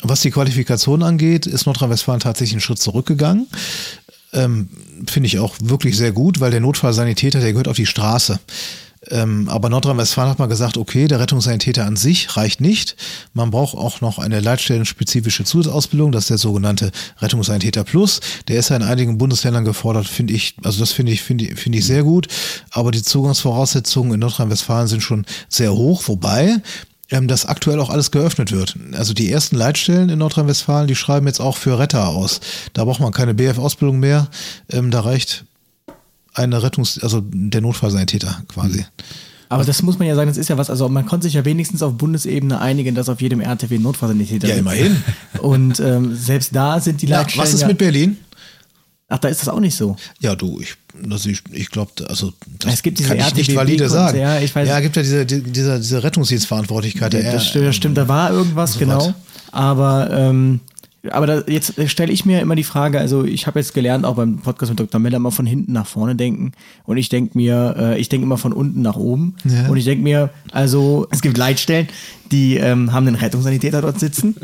[0.01, 3.47] was die Qualifikation angeht, ist Nordrhein-Westfalen tatsächlich einen Schritt zurückgegangen.
[4.33, 4.69] Ähm,
[5.07, 8.39] Finde ich auch wirklich sehr gut, weil der Notfallsanitäter, der gehört auf die Straße.
[9.09, 12.95] Ähm, aber Nordrhein-Westfalen hat mal gesagt, okay, der Rettungssanitäter an sich reicht nicht.
[13.33, 18.19] Man braucht auch noch eine leitstellenspezifische Zusatzausbildung, das ist der sogenannte Rettungssanitäter Plus.
[18.47, 21.59] Der ist ja in einigen Bundesländern gefordert, finde ich, also das finde ich, finde ich,
[21.59, 22.27] finde ich sehr gut.
[22.69, 26.61] Aber die Zugangsvoraussetzungen in Nordrhein-Westfalen sind schon sehr hoch, wobei
[27.11, 28.75] ähm, dass aktuell auch alles geöffnet wird.
[28.93, 32.39] Also die ersten Leitstellen in Nordrhein-Westfalen, die schreiben jetzt auch für Retter aus.
[32.73, 34.27] Da braucht man keine BF-Ausbildung mehr.
[34.69, 35.45] Ähm, da reicht
[36.33, 38.85] eine Rettungs-, also der Notfallsanitäter quasi.
[39.49, 41.43] Aber das muss man ja sagen, das ist ja was, also man konnte sich ja
[41.43, 44.61] wenigstens auf Bundesebene einigen, dass auf jedem RTW Notfallsanitäter Ja, sitzt.
[44.61, 45.03] immerhin.
[45.41, 48.17] Und ähm, selbst da sind die Ja, Leitstellen was ist ja, mit Berlin?
[49.13, 49.97] Ach, da ist das auch nicht so.
[50.21, 50.75] Ja, du, ich,
[51.11, 54.17] also ich, ich glaube, also das Es gibt diese kann ich nicht valide sagen.
[54.17, 57.11] ja, ich weiß- ja, gibt ja diese, die- diese, diese Rettungsdienstverantwortlichkeit.
[57.13, 58.97] Der das, stimmt, das stimmt, da war irgendwas, so genau.
[59.07, 59.13] was.
[59.51, 60.61] Aber ähm,
[61.09, 64.15] aber da, jetzt stelle ich mir immer die Frage, also ich habe jetzt gelernt, auch
[64.15, 64.99] beim Podcast mit Dr.
[65.01, 66.51] Meller, immer von hinten nach vorne denken.
[66.85, 69.35] Und ich denke mir, äh, ich denke immer von unten nach oben.
[69.43, 69.67] Ja.
[69.67, 71.87] Und ich denke mir, also es gibt Leitstellen,
[72.31, 74.35] die ähm, haben einen Rettungssanitäter dort sitzen.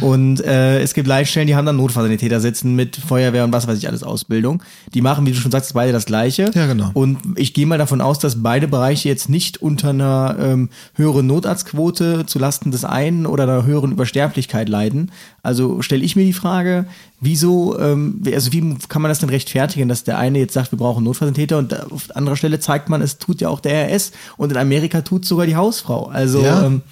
[0.00, 3.78] Und äh, es gibt Leitstellen, die haben dann Notfallsanitäter sitzen mit Feuerwehr und was weiß
[3.78, 4.62] ich alles Ausbildung.
[4.94, 6.50] Die machen, wie du schon sagst, beide das Gleiche.
[6.54, 6.90] Ja, genau.
[6.94, 11.26] Und ich gehe mal davon aus, dass beide Bereiche jetzt nicht unter einer ähm, höheren
[11.26, 15.10] Notarztquote zulasten des einen oder einer höheren Übersterblichkeit leiden.
[15.42, 16.86] Also stelle ich mir die Frage,
[17.20, 20.72] wieso, ähm, wie- also wie kann man das denn rechtfertigen, dass der eine jetzt sagt,
[20.72, 24.12] wir brauchen Notfallsanitäter und auf anderer Stelle zeigt man, es tut ja auch der RS
[24.36, 26.06] und in Amerika tut sogar die Hausfrau.
[26.06, 26.64] Also Ja.
[26.64, 26.82] ähm,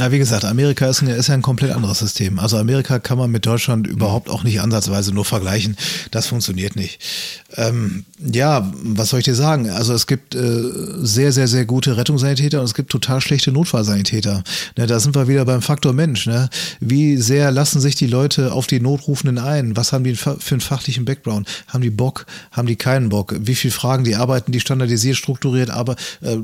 [0.00, 2.38] Na, wie gesagt, Amerika ist, ein, ist ja ein komplett anderes System.
[2.38, 5.76] Also Amerika kann man mit Deutschland überhaupt auch nicht ansatzweise nur vergleichen.
[6.10, 7.02] Das funktioniert nicht.
[7.56, 9.68] Ähm, ja, was soll ich dir sagen?
[9.68, 10.62] Also es gibt äh,
[11.02, 14.42] sehr, sehr, sehr gute Rettungssanitäter und es gibt total schlechte Notfallsanitäter.
[14.78, 16.26] Ne, da sind wir wieder beim Faktor Mensch.
[16.26, 16.48] Ne?
[16.80, 19.76] Wie sehr lassen sich die Leute auf die Notrufenden ein?
[19.76, 21.46] Was haben die für einen fachlichen Background?
[21.66, 22.24] Haben die Bock?
[22.52, 23.34] Haben die keinen Bock?
[23.38, 26.38] Wie viel Fragen die arbeiten, die standardisiert, strukturiert, aber äh,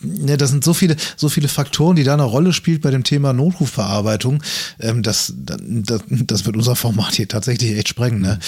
[0.00, 3.04] ne, das sind so viele, so viele Faktoren, die da eine Rolle spielen bei dem
[3.04, 4.42] Thema Notrufverarbeitung.
[4.78, 8.20] Ähm, das, das, das wird unser Format hier tatsächlich echt sprengen.
[8.20, 8.38] Ne?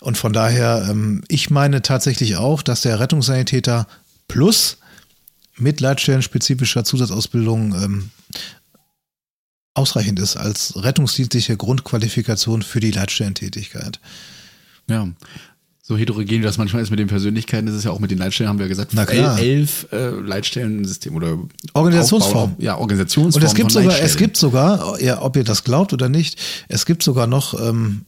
[0.00, 3.86] Und von daher, ähm, ich meine tatsächlich auch, dass der Rettungssanitäter
[4.28, 4.78] plus
[5.56, 8.10] mit leitstellenspezifischer Zusatzausbildung ähm,
[9.74, 14.00] ausreichend ist als rettungsdienstliche Grundqualifikation für die Leitstellentätigkeit.
[14.88, 15.08] Ja.
[15.84, 18.18] So heterogen wie das manchmal ist mit den Persönlichkeiten, das ist ja auch mit den
[18.18, 19.36] Leitstellen, haben wir ja gesagt, Na klar.
[19.40, 21.38] elf äh, Leitstellensystem oder
[21.74, 22.52] Organisationsform.
[22.52, 23.42] Aufbau, ja, Organisationsform.
[23.42, 26.86] Und es gibt sogar, es gibt sogar, ja, ob ihr das glaubt oder nicht, es
[26.86, 28.02] gibt sogar noch ähm,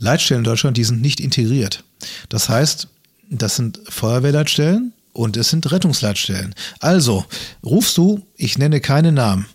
[0.00, 1.84] Leitstellen in Deutschland, die sind nicht integriert.
[2.28, 2.88] Das heißt,
[3.30, 6.52] das sind Feuerwehrleitstellen und es sind Rettungsleitstellen.
[6.80, 7.24] Also,
[7.64, 9.46] rufst du, ich nenne keine Namen,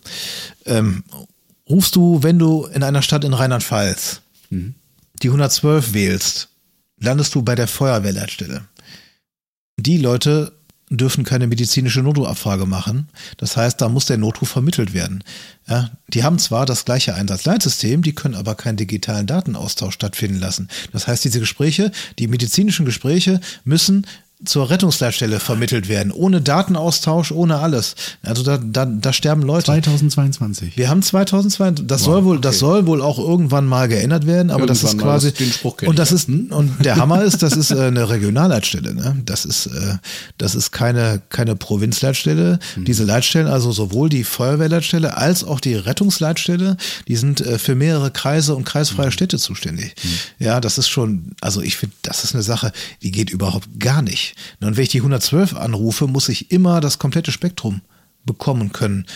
[0.64, 1.04] ähm,
[1.68, 4.22] rufst du, wenn du in einer Stadt in Rheinland-Pfalz
[5.22, 6.47] die 112 wählst,
[7.00, 8.64] landest du bei der Feuerwehrleitstelle.
[9.78, 10.52] Die Leute
[10.90, 13.08] dürfen keine medizinische Notrufabfrage machen.
[13.36, 15.22] Das heißt, da muss der Notruf vermittelt werden.
[15.68, 20.68] Ja, die haben zwar das gleiche Einsatzleitsystem, die können aber keinen digitalen Datenaustausch stattfinden lassen.
[20.92, 24.06] Das heißt, diese Gespräche, die medizinischen Gespräche müssen
[24.44, 27.94] zur Rettungsleitstelle vermittelt werden, ohne Datenaustausch, ohne alles.
[28.22, 29.64] Also da, da, da sterben Leute.
[29.66, 30.76] 2022.
[30.76, 34.66] Wir haben 2002, das soll wohl, das soll wohl auch irgendwann mal geändert werden, aber
[34.66, 36.16] das ist Irgendwann quasi das- den Spruch und das ja.
[36.16, 39.16] ist und der Hammer ist, das ist äh, eine Regionalleitstelle, ne?
[39.26, 39.96] Das ist äh,
[40.38, 42.58] das ist keine keine Provinzleitstelle.
[42.74, 42.84] Hm.
[42.84, 46.76] Diese Leitstellen, also sowohl die Feuerwehrleitstelle als auch die Rettungsleitstelle,
[47.08, 48.64] die sind äh, für mehrere Kreise und Hm.
[48.66, 49.94] kreisfreie Städte zuständig.
[50.38, 54.02] Ja, das ist schon, also ich finde, das ist eine Sache, die geht überhaupt gar
[54.02, 54.27] nicht.
[54.60, 57.80] Und wenn ich die 112 anrufe, muss ich immer das komplette Spektrum
[58.24, 59.06] bekommen können.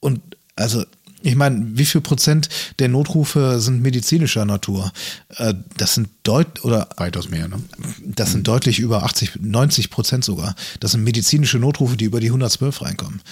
[0.00, 0.20] Und
[0.56, 0.84] also,
[1.22, 2.48] ich meine, wie viel Prozent
[2.78, 4.92] der Notrufe sind medizinischer Natur?
[5.36, 7.60] Äh, Das sind deut oder Weitaus mehr, ne?
[8.04, 10.54] das sind deutlich über 80, 90 Prozent sogar.
[10.80, 13.22] Das sind medizinische Notrufe, die über die 112 reinkommen.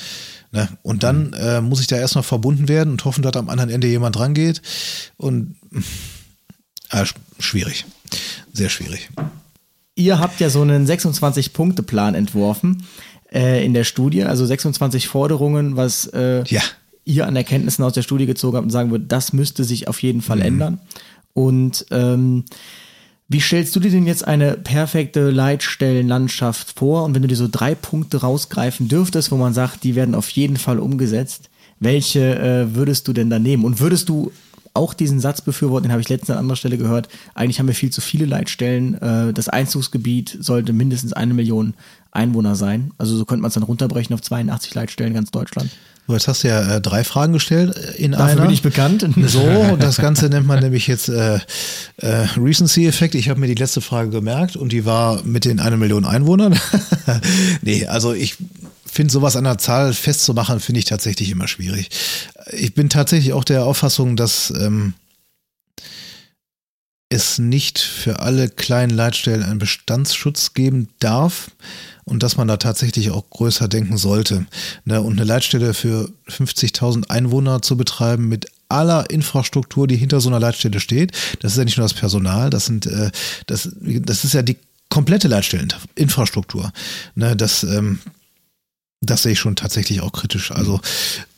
[0.51, 0.69] Ne?
[0.83, 3.87] Und dann äh, muss ich da erstmal verbunden werden und hoffen, dass am anderen Ende
[3.87, 4.61] jemand rangeht.
[5.17, 5.57] Und
[6.91, 7.85] äh, sch- schwierig.
[8.53, 9.09] Sehr schwierig.
[9.97, 12.85] Ihr habt ja so einen 26-Punkte-Plan entworfen
[13.33, 16.63] äh, in der Studie, also 26 Forderungen, was äh, Ja.
[17.05, 20.03] ihr an Erkenntnissen aus der Studie gezogen habt und sagen würdet, das müsste sich auf
[20.03, 20.23] jeden Mhm.
[20.23, 20.81] Fall ändern.
[21.33, 22.45] Und ähm,
[23.29, 27.05] wie stellst du dir denn jetzt eine perfekte Leitstellenlandschaft vor?
[27.05, 30.29] Und wenn du dir so drei Punkte rausgreifen dürftest, wo man sagt, die werden auf
[30.31, 31.51] jeden Fall umgesetzt,
[31.81, 33.65] welche äh, würdest du denn da nehmen?
[33.65, 34.31] Und würdest du
[34.75, 37.75] auch diesen Satz befürworten, den habe ich letztens an anderer Stelle gehört, eigentlich haben wir
[37.75, 38.95] viel zu viele Leitstellen.
[39.01, 41.75] Äh, das Einzugsgebiet sollte mindestens eine Million
[42.11, 42.93] Einwohner sein.
[42.99, 45.71] Also so könnte man es dann runterbrechen auf 82 Leitstellen ganz Deutschland.
[46.07, 48.43] So, jetzt hast du ja äh, drei Fragen gestellt äh, in Dafür einer.
[48.43, 49.07] bin ich bekannt.
[49.27, 51.39] So, das Ganze nennt man nämlich jetzt äh,
[51.97, 53.15] äh, Recency-Effekt.
[53.15, 56.59] Ich habe mir die letzte Frage gemerkt und die war mit den eine Million Einwohnern.
[57.63, 58.37] nee, also ich
[58.87, 61.89] finde sowas an der Zahl festzumachen, finde ich tatsächlich immer schwierig.
[62.53, 64.95] Ich bin tatsächlich auch der Auffassung, dass ähm,
[67.15, 71.53] es nicht für alle kleinen Leitstellen einen Bestandsschutz geben darf
[72.05, 74.47] und dass man da tatsächlich auch größer denken sollte.
[74.85, 75.01] Ne?
[75.01, 80.41] Und eine Leitstelle für 50.000 Einwohner zu betreiben mit aller Infrastruktur, die hinter so einer
[80.41, 83.13] Leitstelle steht, das ist ja nicht nur das Personal, das sind, äh,
[83.47, 84.57] das, das ist ja die
[84.89, 86.73] komplette Leitstelleninfrastruktur.
[87.15, 87.37] Ne?
[87.37, 88.01] Das, ähm,
[89.01, 90.51] das sehe ich schon tatsächlich auch kritisch.
[90.51, 90.81] Also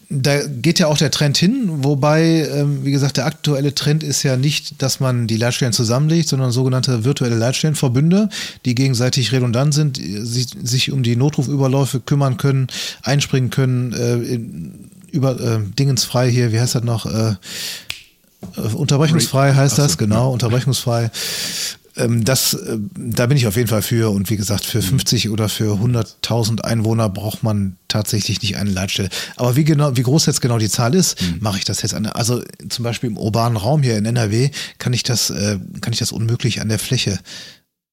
[0.09, 4.23] da geht ja auch der Trend hin, wobei, ähm, wie gesagt, der aktuelle Trend ist
[4.23, 8.28] ja nicht, dass man die Leitstellen zusammenlegt, sondern sogenannte virtuelle Leitstellenverbünde,
[8.65, 12.69] die gegenseitig redundant sind, sich, sich um die Notrufüberläufe kümmern können,
[13.03, 17.07] einspringen können, äh, in, über äh, Dingensfrei hier, wie heißt das noch?
[17.07, 17.35] Äh,
[18.57, 21.11] äh unterbrechungsfrei heißt das, genau, unterbrechungsfrei ähm,
[21.97, 24.10] das, äh, da bin ich auf jeden Fall für.
[24.10, 29.09] Und wie gesagt, für 50 oder für 100.000 Einwohner braucht man tatsächlich nicht eine Leitstelle.
[29.36, 31.39] Aber wie genau, wie groß jetzt genau die Zahl ist, mhm.
[31.40, 32.06] mache ich das jetzt an.
[32.06, 35.98] Also zum Beispiel im urbanen Raum hier in NRW kann ich das, äh, kann ich
[35.98, 37.18] das unmöglich an der Fläche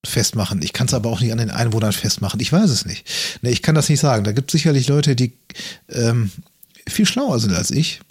[0.06, 0.62] festmachen.
[0.62, 2.40] Ich kann es aber auch nicht an den Einwohnern festmachen.
[2.42, 3.08] Ich weiß es nicht.
[3.42, 4.26] Ich kann das nicht sagen.
[4.26, 5.34] Da gibt es sicherlich Leute, die
[5.90, 6.30] ähm,
[6.88, 8.02] viel schlauer sind als ich.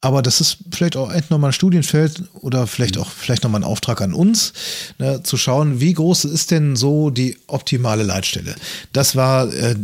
[0.00, 3.64] Aber das ist vielleicht auch echt nochmal ein Studienfeld oder vielleicht auch vielleicht nochmal ein
[3.64, 4.52] Auftrag an uns,
[4.98, 8.54] ne, zu schauen, wie groß ist denn so die optimale Leitstelle.
[8.92, 9.74] Das war äh,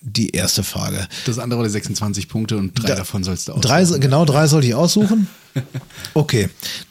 [0.00, 1.06] die erste Frage.
[1.24, 3.68] Das andere war die 26 Punkte und drei da, davon sollst du aussuchen.
[3.68, 5.28] Drei, genau drei sollte ich aussuchen.
[6.14, 6.48] Okay,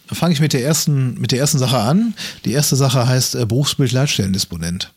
[0.08, 2.14] dann fange ich mit der ersten mit der ersten Sache an.
[2.44, 4.94] Die erste Sache heißt äh, Berufsbild Leitstellendisponent.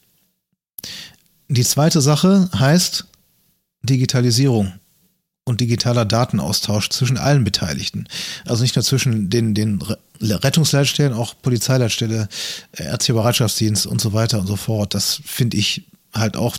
[1.47, 3.07] Die zweite Sache heißt
[3.85, 4.73] Digitalisierung
[5.44, 8.06] und digitaler Datenaustausch zwischen allen Beteiligten.
[8.47, 9.82] Also nicht nur zwischen den, den
[10.20, 12.28] Rettungsleitstellen, auch Polizeileitstelle,
[12.73, 14.94] äh, Ärztlicher Bereitschaftsdienst und so weiter und so fort.
[14.94, 16.56] Das finde ich halt auch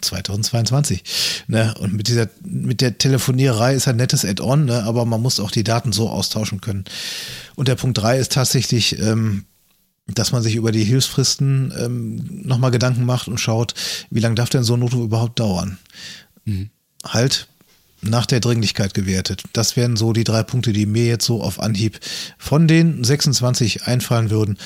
[0.00, 1.02] 2022.
[1.48, 1.74] Ne?
[1.78, 4.84] Und mit dieser, mit der Telefoniererei ist ein nettes Add-on, ne?
[4.84, 6.84] aber man muss auch die Daten so austauschen können.
[7.56, 9.44] Und der Punkt drei ist tatsächlich, ähm,
[10.06, 13.74] dass man sich über die Hilfsfristen ähm, nochmal Gedanken macht und schaut,
[14.10, 15.78] wie lange darf denn so ein Notruf überhaupt dauern?
[16.44, 16.70] Mhm.
[17.04, 17.48] Halt
[18.08, 19.42] nach der Dringlichkeit gewertet.
[19.52, 21.98] Das wären so die drei Punkte, die mir jetzt so auf Anhieb
[22.38, 24.58] von den 26 einfallen würden.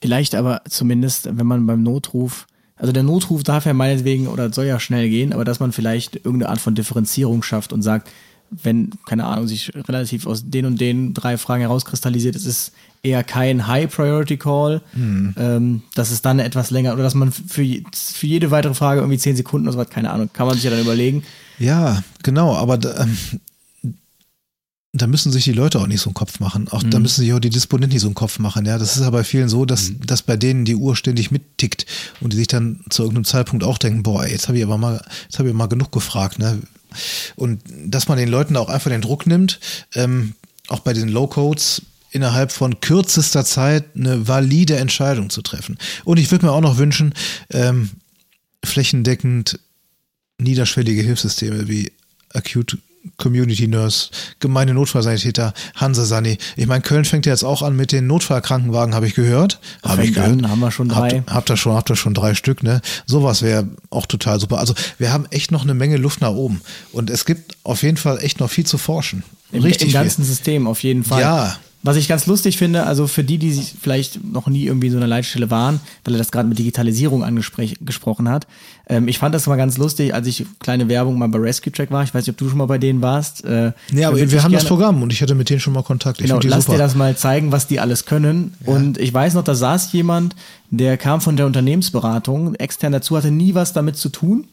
[0.00, 2.46] Vielleicht aber zumindest, wenn man beim Notruf,
[2.76, 6.16] also der Notruf darf ja meinetwegen oder soll ja schnell gehen, aber dass man vielleicht
[6.16, 8.08] irgendeine Art von Differenzierung schafft und sagt,
[8.50, 12.72] wenn, keine Ahnung, sich relativ aus den und den drei Fragen herauskristallisiert, es ist
[13.02, 15.34] eher kein High-Priority-Call, hm.
[15.38, 19.18] ähm, dass es dann etwas länger, oder dass man für, für jede weitere Frage irgendwie
[19.18, 21.22] zehn Sekunden oder so was, keine Ahnung, kann man sich ja dann überlegen.
[21.60, 23.16] Ja, genau, aber da, ähm,
[24.92, 26.68] da müssen sich die Leute auch nicht so einen Kopf machen.
[26.68, 26.90] Auch mhm.
[26.90, 28.66] da müssen sich auch die Disponenten nicht so einen Kopf machen.
[28.66, 30.06] Ja, das ist ja bei vielen so, dass, mhm.
[30.06, 31.86] dass bei denen die Uhr ständig mittickt
[32.20, 35.04] und die sich dann zu irgendeinem Zeitpunkt auch denken, boah, jetzt habe ich aber mal,
[35.24, 36.58] jetzt habe ich mal genug gefragt, ne?
[37.36, 39.60] Und dass man den Leuten auch einfach den Druck nimmt,
[39.94, 40.34] ähm,
[40.66, 45.78] auch bei den Low-Codes, innerhalb von kürzester Zeit eine valide Entscheidung zu treffen.
[46.04, 47.14] Und ich würde mir auch noch wünschen,
[47.50, 47.90] ähm,
[48.64, 49.60] flächendeckend
[50.40, 51.92] niederschwellige Hilfssysteme wie
[52.32, 52.78] Acute
[53.16, 54.10] Community Nurse,
[54.40, 56.38] gemeine Notfallsanitäter, Hansa Sani.
[56.56, 59.58] Ich meine, Köln fängt ja jetzt auch an mit den Notfallkrankenwagen, habe ich gehört.
[59.82, 60.32] Habe ich gehört.
[60.32, 61.10] An, haben wir schon drei.
[61.10, 62.82] Habt, habt ihr schon, habt ihr schon drei Stück, ne?
[63.06, 64.58] Sowas wäre auch total super.
[64.58, 66.60] Also wir haben echt noch eine Menge Luft nach oben.
[66.92, 69.22] Und es gibt auf jeden Fall echt noch viel zu forschen.
[69.50, 70.34] Im, Richtig Im ganzen viel.
[70.34, 71.22] System auf jeden Fall.
[71.22, 71.58] Ja.
[71.82, 74.98] Was ich ganz lustig finde, also für die, die vielleicht noch nie irgendwie in so
[74.98, 78.46] einer Leitstelle waren, weil er das gerade mit Digitalisierung angesprochen hat.
[78.86, 81.90] Ähm, ich fand das mal ganz lustig, als ich kleine Werbung mal bei Rescue Track
[81.90, 82.02] war.
[82.02, 83.44] Ich weiß nicht, ob du schon mal bei denen warst.
[83.46, 86.20] Äh, ja, aber wir haben das Programm und ich hatte mit denen schon mal Kontakt.
[86.20, 86.76] Ich genau, lass super.
[86.76, 88.54] dir das mal zeigen, was die alles können.
[88.66, 88.74] Ja.
[88.74, 90.36] Und ich weiß noch, da saß jemand,
[90.70, 94.46] der kam von der Unternehmensberatung, extern dazu, hatte nie was damit zu tun.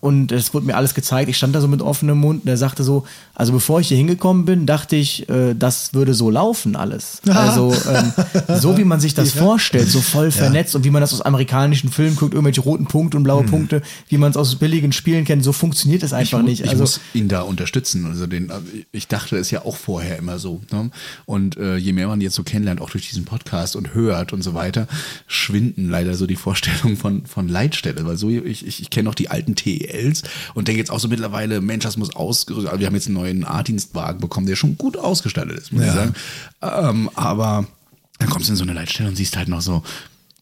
[0.00, 1.28] Und es wurde mir alles gezeigt.
[1.28, 3.04] Ich stand da so mit offenem Mund und er sagte so,
[3.34, 7.20] also bevor ich hier hingekommen bin, dachte ich, äh, das würde so laufen alles.
[7.36, 8.12] Also ähm,
[8.60, 9.42] so wie man sich das Ja.
[9.42, 13.16] vorstellt, so voll vernetzt und wie man das aus amerikanischen Filmen guckt, irgendwelche roten Punkte
[13.16, 16.44] und blaue Punkte, wie man es aus billigen Spielen kennt, so funktioniert es einfach ich,
[16.44, 16.60] nicht.
[16.64, 18.06] Ich Also muss ihn da unterstützen.
[18.06, 18.50] Also den,
[18.92, 20.60] ich dachte es ja auch vorher immer so.
[20.72, 20.90] Ne?
[21.24, 24.42] Und äh, je mehr man jetzt so kennenlernt, auch durch diesen Podcast und hört und
[24.42, 24.86] so weiter,
[25.46, 28.04] schwinden leider so die Vorstellungen von, von Leitstelle.
[28.04, 30.22] Weil so, ich, ich, ich kenne noch die alten TELs
[30.54, 32.68] und denke jetzt auch so mittlerweile, Mensch, das muss ausgerüstet.
[32.70, 35.88] Also wir haben jetzt einen neuen A-Dienstwagen bekommen, der schon gut ausgestattet ist, muss ich
[35.88, 35.94] Ja.
[35.94, 36.14] sagen.
[36.62, 37.66] Ähm, aber
[38.18, 39.82] dann kommst du in so eine Leitstelle und siehst halt noch so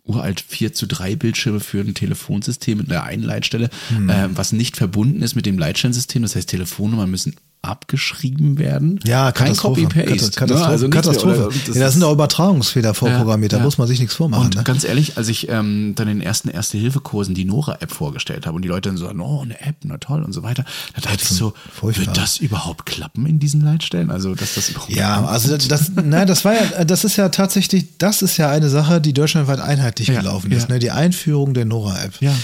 [0.06, 4.08] uralt 4 zu 3 Bildschirme für ein Telefonsystem mit einer einen Leitstelle, Hm.
[4.10, 6.22] äh, was nicht verbunden ist mit dem Leitstellensystem.
[6.22, 9.00] Das heißt, Telefonnummern müssen abgeschrieben werden.
[9.04, 9.56] Ja, kein.
[9.56, 10.30] Copy-Paste.
[10.32, 10.54] Katastrophe.
[10.54, 10.66] ne?
[10.66, 11.48] Also Katastrophe.
[11.66, 13.62] Das ja, da ist- sind auch Übertragungsfehler vorprogrammiert, da ja.
[13.62, 14.46] muss man sich nichts vormachen.
[14.46, 14.62] Und ne?
[14.64, 18.62] ganz ehrlich, als ich ähm, dann in den ersten Erste-Hilfe-Kursen die Nora-App vorgestellt habe und
[18.62, 20.64] die Leute dann so, oh, eine App, na toll und so weiter,
[20.94, 22.06] da dachte ich so, Furchtbar.
[22.06, 24.10] wird das überhaupt klappen in diesen Leitstellen?
[24.10, 27.28] Also, dass das überhaupt Ja, also das, das, na, das war ja, das ist ja
[27.28, 30.58] tatsächlich, das ist ja eine Sache, die deutschlandweit einheitlich Ja, gelaufen ja.
[30.58, 30.78] ist, ne?
[30.78, 32.20] Die Einführung der Nora-App.
[32.20, 32.34] Ja.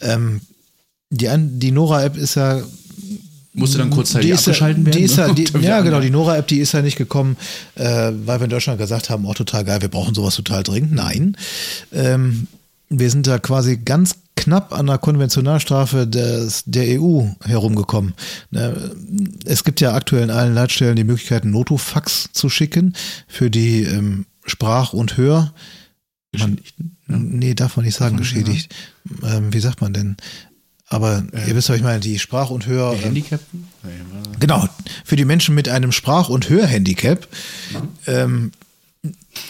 [0.00, 0.40] Ähm,
[1.10, 2.60] die, die Nora-App ist ja
[3.54, 5.06] musste dann kurzzeitig ja, abgeschalten werden.
[5.06, 5.34] Ja, ne?
[5.34, 7.36] die, ja, genau, die Nora-App, die ist ja nicht gekommen,
[7.74, 10.92] äh, weil wir in Deutschland gesagt haben, oh, total geil, wir brauchen sowas total dringend.
[10.92, 11.36] Nein.
[11.92, 12.46] Ähm,
[12.88, 18.14] wir sind da quasi ganz knapp an der Konventionalstrafe des, der EU herumgekommen.
[18.50, 18.92] Ne,
[19.44, 22.94] Es gibt ja aktuell in allen Leitstellen die Möglichkeit, einen Notofax zu schicken
[23.26, 25.52] für die ähm, Sprach- und Hör.
[26.38, 26.58] Man,
[27.08, 28.74] Nee, darf man nicht sagen, geschädigt.
[29.22, 30.18] Ähm, wie sagt man denn?
[30.90, 32.94] Aber ihr wisst, was ich meine, die Sprach- und Hör.
[32.94, 33.68] Die Handicapten?
[34.40, 34.66] Genau,
[35.04, 37.28] für die Menschen mit einem Sprach- und Hörhandicap.
[38.06, 38.52] Ähm,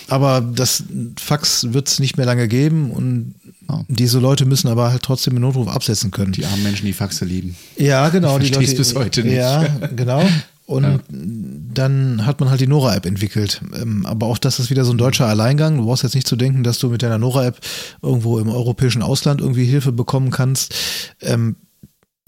[0.09, 0.83] aber das
[1.19, 3.35] Fax wird es nicht mehr lange geben und
[3.71, 3.85] Oh.
[3.89, 6.33] diese Leute müssen aber halt trotzdem den Notruf absetzen können.
[6.33, 7.55] Die armen Menschen, die Faxe lieben.
[7.77, 8.39] ja, genau.
[8.39, 9.35] Ich die Leute, bis heute nicht.
[9.37, 9.63] Ja,
[9.95, 10.27] genau.
[10.69, 13.63] Und dann hat man halt die Nora-App entwickelt.
[13.75, 15.79] Ähm, aber auch das ist wieder so ein deutscher Alleingang.
[15.79, 17.59] Du brauchst jetzt nicht zu denken, dass du mit deiner Nora-App
[18.03, 20.75] irgendwo im europäischen Ausland irgendwie Hilfe bekommen kannst.
[21.23, 21.57] Ähm,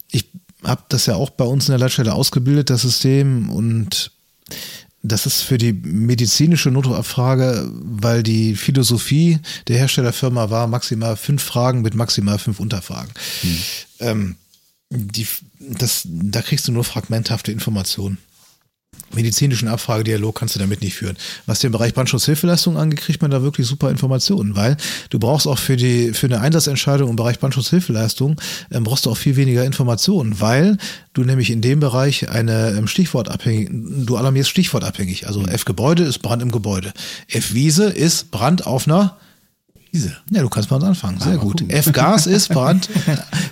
[0.09, 0.25] ich
[0.63, 3.51] habe das ja auch bei uns in der Leitstelle ausgebildet, das System.
[3.51, 4.11] Und
[5.03, 9.37] das ist für die medizinische Notrufabfrage, weil die Philosophie
[9.67, 13.11] der Herstellerfirma war maximal fünf Fragen mit maximal fünf Unterfragen.
[13.99, 14.35] Ähm,
[14.89, 15.27] die,
[15.59, 18.17] das, da kriegst du nur fragmenthafte Informationen.
[19.13, 21.17] Medizinischen Abfragedialog kannst du damit nicht führen.
[21.45, 24.77] Was den Bereich Brandschutzhilfeleistung angeht, kriegt man da wirklich super Informationen, weil
[25.09, 28.39] du brauchst auch für die für eine Einsatzentscheidung im Bereich Brandschutzhilfeleistung
[28.71, 30.77] ähm, brauchst du auch viel weniger Informationen, weil
[31.13, 35.27] du nämlich in dem Bereich eine ähm, Stichwortabhängig, du alarmierst stichwortabhängig.
[35.27, 36.93] Also F Gebäude ist Brand im Gebäude.
[37.27, 39.17] F Wiese ist Brand auf einer
[39.93, 40.15] Diese.
[40.29, 41.19] ja, du kannst bei uns anfangen.
[41.19, 41.63] Sehr mal gut.
[41.67, 42.87] F-Gas ist Brand,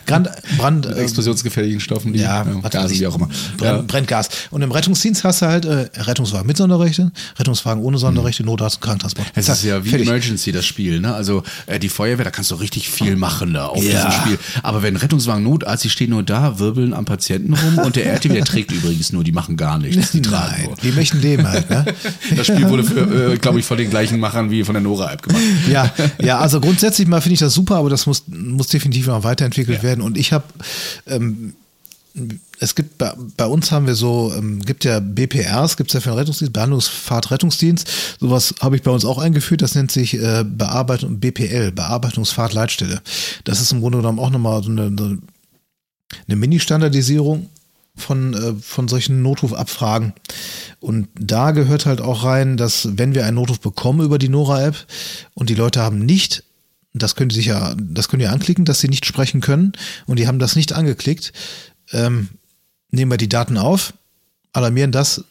[0.05, 3.27] Brand, Brand, Mit äh, explosionsgefährlichen Stoffen, die ja, weiß Gasen, ich, wie auch immer.
[3.57, 3.81] Brenn, Ja.
[3.81, 4.29] Brenngas.
[4.49, 8.83] Und im Rettungsdienst hast du halt äh, Rettungswagen mit Sonderrechte, Rettungswagen ohne Sonderrechte, Notarzt und
[8.83, 9.27] Krankentransport.
[9.35, 10.07] Es ist ja wie fertig.
[10.07, 11.01] Emergency, das Spiel.
[11.01, 11.13] Ne?
[11.13, 14.05] Also äh, die Feuerwehr, da kannst du richtig viel machen da auf Ja.
[14.05, 14.39] diesem Spiel.
[14.63, 18.33] Aber wenn Rettungswagen Notarzt, die stehen nur da, wirbeln am Patienten rum und der RTW,
[18.35, 20.11] der trägt übrigens nur, die machen gar nichts.
[20.11, 20.75] Die tragen Nein, nur.
[20.77, 21.83] die möchten leben halt, ne?
[22.37, 22.83] Das Spiel wurde,
[23.33, 25.41] äh, glaube ich, von den gleichen Machern wie von der Nora-App gemacht.
[25.69, 25.91] ja,
[26.21, 29.84] ja, also grundsätzlich mal finde ich das super, aber das muss, muss definitiv noch weiterentwickelt
[29.84, 30.01] werden.
[30.01, 30.45] Und ich habe,
[31.07, 31.53] ähm,
[32.60, 36.01] es gibt bei, bei uns haben wir so, ähm, gibt ja BPRs, gibt es ja
[36.01, 37.88] für den Rettungsdienst, Behandlungsfahrtrettungsdienst.
[38.19, 43.01] Sowas habe ich bei uns auch eingeführt, das nennt sich äh, Bearbeitung, BPL, Bearbeitungsfahrtleitstelle.
[43.45, 47.49] Das ist im Grunde genommen auch nochmal so eine, so eine Mini-Standardisierung
[47.99, 50.13] von, äh, von solchen Notrufabfragen.
[50.80, 54.76] Und da gehört halt auch rein, dass wenn wir einen Notruf bekommen über die Nora-App
[55.34, 56.43] und die Leute haben nicht,
[56.93, 59.73] das können sie ja, das können die anklicken, dass sie nicht sprechen können
[60.07, 61.34] und die haben das nicht angeklickt,
[61.91, 62.30] ähm,
[62.91, 63.93] nehmen wir die Daten auf,
[64.53, 65.23] alarmieren das,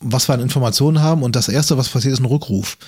[0.00, 2.78] was wir an Informationen haben und das erste, was passiert, ist ein Rückruf.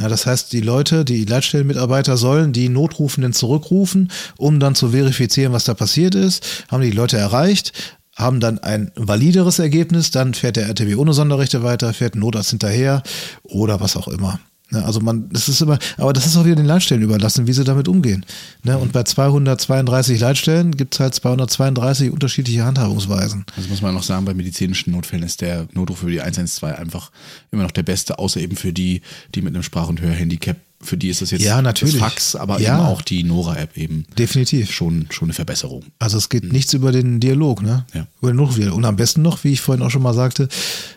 [0.00, 5.52] Ja, das heißt, die Leute, die Leitstellenmitarbeiter sollen die Notrufenden zurückrufen, um dann zu verifizieren,
[5.52, 6.64] was da passiert ist.
[6.68, 11.62] Haben die Leute erreicht, haben dann ein valideres Ergebnis, dann fährt der RTW ohne Sonderrechte
[11.62, 13.02] weiter, fährt ein Notarzt hinterher
[13.42, 14.40] oder was auch immer.
[14.72, 17.52] Ne, also man, das ist immer, aber das ist auch wieder den Leitstellen überlassen, wie
[17.52, 18.24] sie damit umgehen.
[18.62, 23.44] Ne, und bei 232 Leitstellen gibt es halt 232 unterschiedliche Handhabungsweisen.
[23.56, 27.10] Das muss man noch sagen, bei medizinischen Notfällen ist der Notruf für die 112 einfach
[27.50, 29.02] immer noch der beste, außer eben für die,
[29.34, 30.56] die mit einem Sprach- und Hörhandicap.
[30.82, 31.94] Für die ist das jetzt Ja, natürlich.
[31.94, 32.78] das Fax, aber Ja.
[32.78, 34.72] eben auch die Nora-App eben Definitiv.
[34.72, 35.84] schon, schon eine Verbesserung.
[35.98, 37.84] Also es geht nichts über den Dialog, ne?
[37.92, 38.06] Ja.
[38.22, 38.76] Über den Notrufdialog.
[38.76, 40.48] Und am besten noch, wie ich vorhin auch schon mal sagte,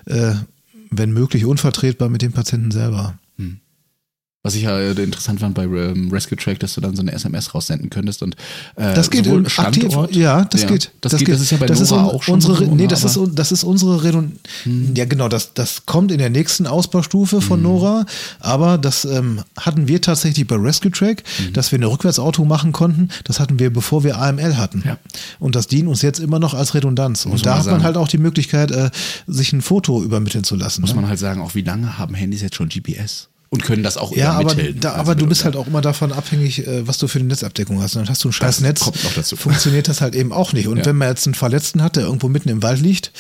[0.06, 0.34] äh,
[0.90, 3.16] wenn möglich unvertretbar mit dem Patienten selber.
[4.46, 7.56] Was ich ja interessant fand bei ähm, Rescue Track, dass du dann so eine SMS
[7.56, 8.36] raussenden könntest und
[8.76, 10.92] äh, Das geht sowohl im aktiv, Standort, ja, das geht.
[11.00, 12.82] Das, geht, das ist ja bei das ist Nora un- auch schon unsere, so, nee,
[12.82, 14.34] ne, das ist, das ist unsere Redun
[14.96, 17.64] Ja, genau, das, das kommt in der nächsten Ausbaustufe von Mhm.
[17.64, 18.06] Nora,
[18.42, 21.54] aber das ähm, hatten wir tatsächlich bei Rescue Track, Mhm.
[21.54, 23.08] dass wir eine Rückwärtsauto machen konnten.
[23.24, 24.84] Das hatten wir, bevor wir AML hatten.
[24.86, 24.98] Ja.
[25.40, 27.24] Und das dient uns jetzt immer noch als Redundanz.
[27.26, 28.90] Muss Und da man hat man halt auch die Möglichkeit, äh,
[29.26, 30.82] sich ein Foto übermitteln zu lassen.
[30.82, 30.98] muss ne?
[30.98, 34.16] man halt sagen, auch wie lange haben Handys jetzt schon GPS und können das auch
[34.16, 34.80] Ja, aber, übermitteln.
[34.82, 37.82] da, aber du bist halt auch immer davon abhängig, äh, was du für eine Netzabdeckung
[37.82, 37.96] hast.
[37.96, 39.36] Und dann hast du ein scheiß Das Netz, kommt noch dazu.
[39.38, 40.68] funktioniert das halt eben auch nicht.
[40.68, 40.86] Und Ja.
[40.88, 43.12] wenn man jetzt einen Verletzten hat, der irgendwo mitten im Wald liegt,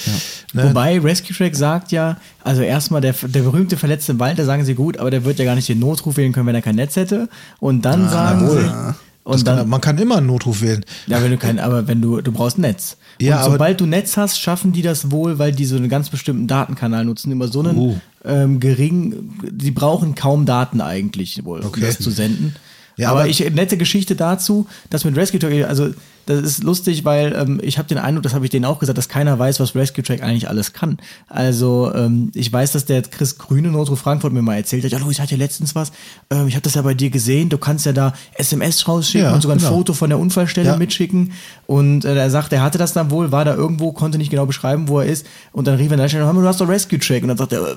[0.53, 4.45] ne, Wobei Rescue Track sagt ja, also erstmal der, der berühmte verletzte im Wald, da
[4.45, 6.61] sagen sie gut, aber der wird ja gar nicht den Notruf wählen können, wenn er
[6.61, 7.30] kein Netz hätte.
[7.60, 8.64] Und dann sagen wohl.
[8.64, 8.95] sie.
[9.24, 10.84] Und kann, dann, man kann immer einen Notruf wählen.
[11.08, 12.98] ja, wenn du kein, aber wenn du, du brauchst Netz.
[13.22, 16.10] Ja, und sobald du Netz hast, schaffen die das wohl, weil die so einen ganz
[16.10, 17.95] bestimmten Datenkanal nutzen, immer so einen Oh.
[18.26, 21.82] ähm, gering, die brauchen kaum Daten eigentlich wohl, um Okay.
[21.82, 22.56] das zu senden.
[22.98, 25.90] Ja, aber, aber- ich nette Geschichte dazu, dass mit Rescue Track, also
[26.26, 28.98] das ist lustig, weil ähm, ich habe den Eindruck, das habe ich denen auch gesagt,
[28.98, 30.98] dass keiner weiß, was Rescue Track eigentlich alles kann.
[31.28, 34.98] Also ähm, ich weiß, dass der Chris Grüne Notruf Frankfurt mir mal erzählt hat, ja,
[35.00, 35.91] Louis, ich hatte letztens was,
[36.30, 39.34] ähm, ich habe das ja bei dir gesehen, du kannst ja da SMS rausschicken Ja,
[39.34, 39.72] und sogar ein genau.
[39.72, 40.78] Foto von der Unfallstelle Ja.
[40.78, 41.32] mitschicken.
[41.68, 44.45] Und äh, er sagt, er hatte das dann wohl, war da irgendwo, konnte nicht genau
[44.45, 45.26] beschreiben, wo er ist.
[45.52, 47.22] Und dann rief er in der Stelle, du hast doch Rescue Track.
[47.24, 47.76] Und dann sagt er, äh,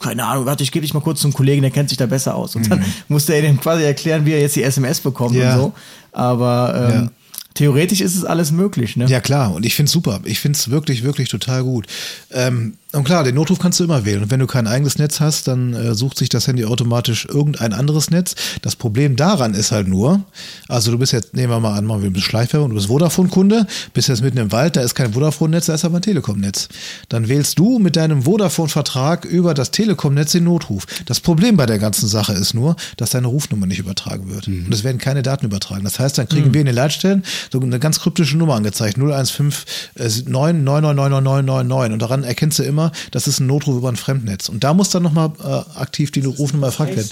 [0.00, 2.34] keine Ahnung, warte, ich gebe dich mal kurz zum Kollegen, der kennt sich da besser
[2.34, 2.54] aus.
[2.56, 5.40] Und dann musste er dem quasi erklären, wie er jetzt die SMS bekommt Mhm.
[5.40, 5.54] Ja.
[5.54, 5.72] und so.
[6.12, 7.10] Aber ähm.
[7.58, 9.06] Theoretisch ist es alles möglich, ne?
[9.06, 9.52] Ja, klar.
[9.52, 10.20] Und ich find's super.
[10.22, 11.88] Ich find's wirklich, wirklich total gut.
[12.30, 14.22] Ähm, und klar, den Notruf kannst du immer wählen.
[14.22, 17.74] Und wenn du kein eigenes Netz hast, dann äh, sucht sich das Handy automatisch irgendein
[17.74, 18.34] anderes Netz.
[18.62, 20.22] Das Problem daran ist halt nur,
[20.68, 22.86] also du bist jetzt, nehmen wir mal an, machen wir ein bisschen Schleichwerbung, du bist
[22.86, 26.68] Vodafone-Kunde, bist jetzt mitten im Wald, da ist kein Vodafone-Netz, da ist aber ein Telekom-Netz.
[27.10, 30.86] Dann wählst du mit deinem Vodafone-Vertrag über das Telekom-Netz den Notruf.
[31.04, 34.48] Das Problem bei der ganzen Sache ist nur, dass deine Rufnummer nicht übertragen wird.
[34.48, 35.84] Und es werden keine Daten übertragen.
[35.84, 40.26] Das heißt, dann kriegen wir in den Leitstellen so eine ganz kryptische Nummer angezeigt, 0159
[40.26, 42.77] 999999 und daran erkennst du immer,
[43.10, 44.48] das ist ein Notruf über ein Fremdnetz.
[44.48, 47.10] Und da muss dann nochmal äh, aktiv die Rufnummer erfragt werden.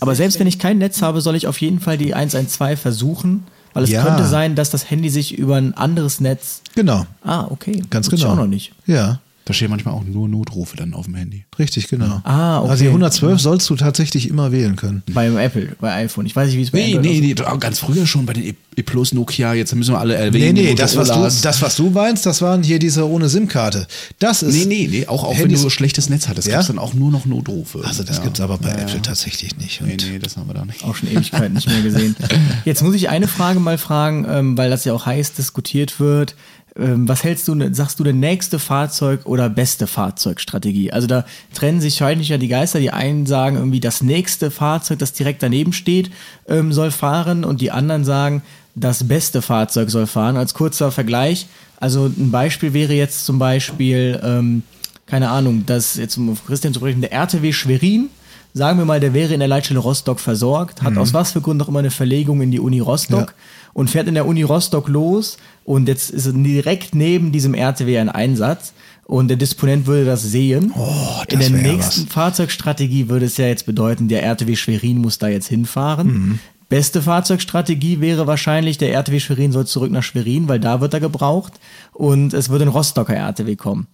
[0.00, 3.44] Aber selbst wenn ich kein Netz habe, soll ich auf jeden Fall die 112 versuchen,
[3.72, 4.02] weil es Ja.
[4.04, 6.62] könnte sein, dass das Handy sich über ein anderes Netz.
[6.74, 7.82] Genau, Ah, okay.
[7.90, 8.32] ganz ich genau.
[8.32, 8.72] auch noch nicht.
[8.86, 9.20] Ja.
[9.44, 11.44] Da stehen manchmal auch nur Notrufe dann auf dem Handy.
[11.58, 12.20] Richtig, genau.
[12.22, 12.70] Ah, okay.
[12.70, 15.02] Also die 112 sollst du tatsächlich immer wählen können.
[15.12, 16.26] Beim Apple, bei iPhone.
[16.26, 18.44] Ich weiß nicht, wie es bei Nee, Android nee, nee, ganz früher schon bei den
[18.44, 20.54] E- E Plus, Nokia, jetzt müssen wir alle Nee, erwähnen.
[20.54, 23.86] nee, das was, du, das, was du meinst, das waren hier diese ohne SIM-Karte.
[24.18, 24.54] Das ist.
[24.54, 26.54] Nee, nee, nee, auch, auch wenn Handys- du so schlechtes Netz hattest, Ja?
[26.54, 27.82] gibt's dann auch nur noch Notrufe.
[27.84, 28.22] Also das ja.
[28.22, 29.82] gibt's aber bei Ja, Apple tatsächlich nicht.
[29.82, 30.84] Nee, Und nee, das haben wir da nicht.
[30.84, 32.16] Auch schon Ewigkeiten nicht mehr gesehen.
[32.64, 36.34] Jetzt muss ich eine Frage mal fragen, ähm, weil das ja auch heiß diskutiert wird.
[36.76, 40.92] Ähm, was hältst du, sagst du, der nächste Fahrzeug oder beste Fahrzeugstrategie?
[40.92, 41.24] Also da
[41.54, 42.80] trennen sich wahrscheinlich ja die Geister.
[42.80, 46.10] Die einen sagen irgendwie, das nächste Fahrzeug, das direkt daneben steht,
[46.48, 48.42] ähm, soll fahren und die anderen sagen,
[48.74, 50.36] das beste Fahrzeug soll fahren.
[50.36, 51.46] Als kurzer Vergleich.
[51.78, 54.62] Also ein Beispiel wäre jetzt zum Beispiel, ähm,
[55.06, 58.08] keine Ahnung, das jetzt um Christian zu sprechen, der RTW Schwerin
[58.54, 61.62] sagen wir mal, der wäre in der Leitstelle Rostock versorgt, hat aus was für Gründen
[61.62, 63.34] auch immer eine Verlegung in die Uni Rostock Ja.
[63.72, 67.98] und fährt in der Uni Rostock los und jetzt ist er direkt neben diesem RTW
[67.98, 68.72] ein Einsatz
[69.06, 70.72] und der Disponent würde das sehen.
[70.76, 72.12] Oh, in das der wär nächsten was.
[72.12, 76.06] Fahrzeugstrategie würde es ja jetzt bedeuten, der RTW Schwerin muss da jetzt hinfahren.
[76.12, 76.38] Mhm.
[76.68, 81.00] Beste Fahrzeugstrategie wäre wahrscheinlich, der RTW Schwerin soll zurück nach Schwerin, weil da wird er
[81.00, 81.52] gebraucht
[81.92, 83.86] und es würde ein Rostocker RTW kommen.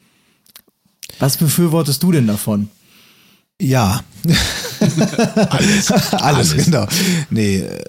[1.18, 2.68] Was befürwortest du denn davon?
[3.60, 4.00] Ja.
[5.50, 5.90] Alles.
[6.12, 6.86] Alles, genau.
[7.30, 7.82] Nee, äh,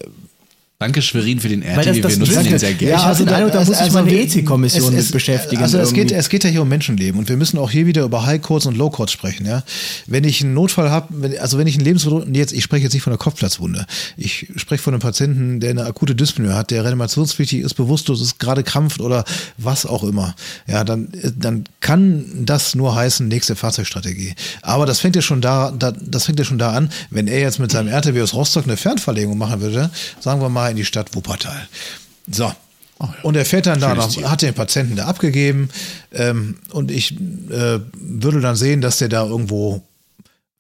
[0.81, 2.93] Danke Schwerin für den das- RTW, wir das- nutzen den sehr gerne.
[2.93, 6.29] Ja, hatte den Eindruck, da muss sich mal Ethikkommission mit beschäftigen Also es geht, es
[6.29, 8.77] geht ja hier um Menschenleben und wir müssen auch hier wieder über High Codes und
[8.77, 9.45] Low Codes sprechen.
[9.45, 9.63] Ja,
[10.07, 13.03] wenn ich einen Notfall habe, also wenn ich einen Lebensbedrohung, jetzt ich spreche jetzt nicht
[13.03, 13.85] von einer Kopfplatzwunde,
[14.15, 18.39] ich spreche von einem Patienten, der eine akute Dyspnoe hat, der reanimationspflichtig ist, bewusstlos ist,
[18.39, 19.25] gerade krampft oder
[19.57, 20.33] was auch immer.
[20.65, 24.33] Ja, dann dann kann das nur heißen nächste Fahrzeugstrategie.
[24.61, 27.41] Aber das fängt ja schon da, da das fängt ja schon da an, wenn er
[27.41, 29.89] jetzt mit seinem RTW aus Rostock eine Fernverlegung machen würde,
[30.21, 31.67] sagen wir mal in die Stadt Wuppertal.
[32.29, 32.53] So.
[33.23, 35.69] Und er fährt dann da, noch, hat den Patienten da abgegeben
[36.11, 39.81] ähm, und ich äh, würde dann sehen, dass der da irgendwo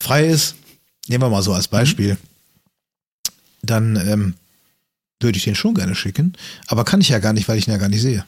[0.01, 0.55] frei ist.
[1.07, 2.17] Nehmen wir mal so als Beispiel.
[3.61, 4.35] Dann ähm,
[5.19, 6.33] würde ich den schon gerne schicken,
[6.67, 8.23] aber kann ich ja gar nicht, weil ich ihn ja gar nicht sehe.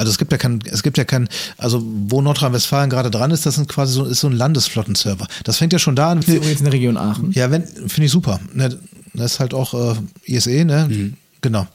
[0.00, 1.28] Also es gibt ja kein, es gibt ja kein,
[1.58, 5.28] also wo Nordrhein-Westfalen gerade dran ist, das sind quasi so, ist so ein Landesflottenserver.
[5.44, 6.20] Das fängt ja schon da an.
[6.20, 7.32] Das ist übrigens in der Region Aachen.
[7.32, 8.40] Ja, wenn, finde ich super.
[8.54, 8.78] Ne,
[9.12, 9.94] Das ist halt auch äh,
[10.24, 11.12] ISE, ne?
[11.42, 11.66] Genau.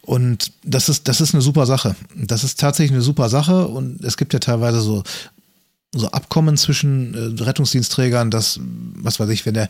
[0.00, 1.96] Und das ist, das ist eine super Sache.
[2.16, 5.02] Das ist tatsächlich eine super Sache und es gibt ja teilweise so
[5.92, 8.60] so Abkommen zwischen äh, Rettungsdienstträgern, dass,
[8.94, 9.68] was weiß ich, wenn der,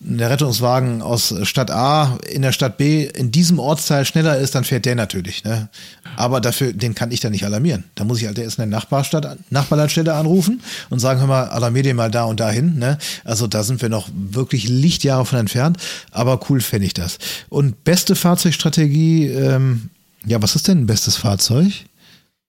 [0.00, 4.64] der Rettungswagen aus Stadt A in der Stadt B in diesem Ortsteil schneller ist, dann
[4.64, 5.42] fährt der natürlich.
[5.42, 5.70] Ne?
[6.16, 7.84] Aber dafür, den kann ich dann nicht alarmieren.
[7.94, 10.60] Da muss ich halt erst eine Nachbarstadt, Nachbarlandstelle anrufen
[10.90, 12.78] und sagen, hör mal, alarmier den mal da und dahin.
[12.78, 12.98] Ne?
[13.24, 15.78] Also da sind wir noch wirklich Lichtjahre von entfernt,
[16.10, 17.16] aber cool fände ich das.
[17.48, 19.88] Und beste Fahrzeugstrategie, ähm,
[20.26, 21.72] ja, was ist denn ein bestes Fahrzeug?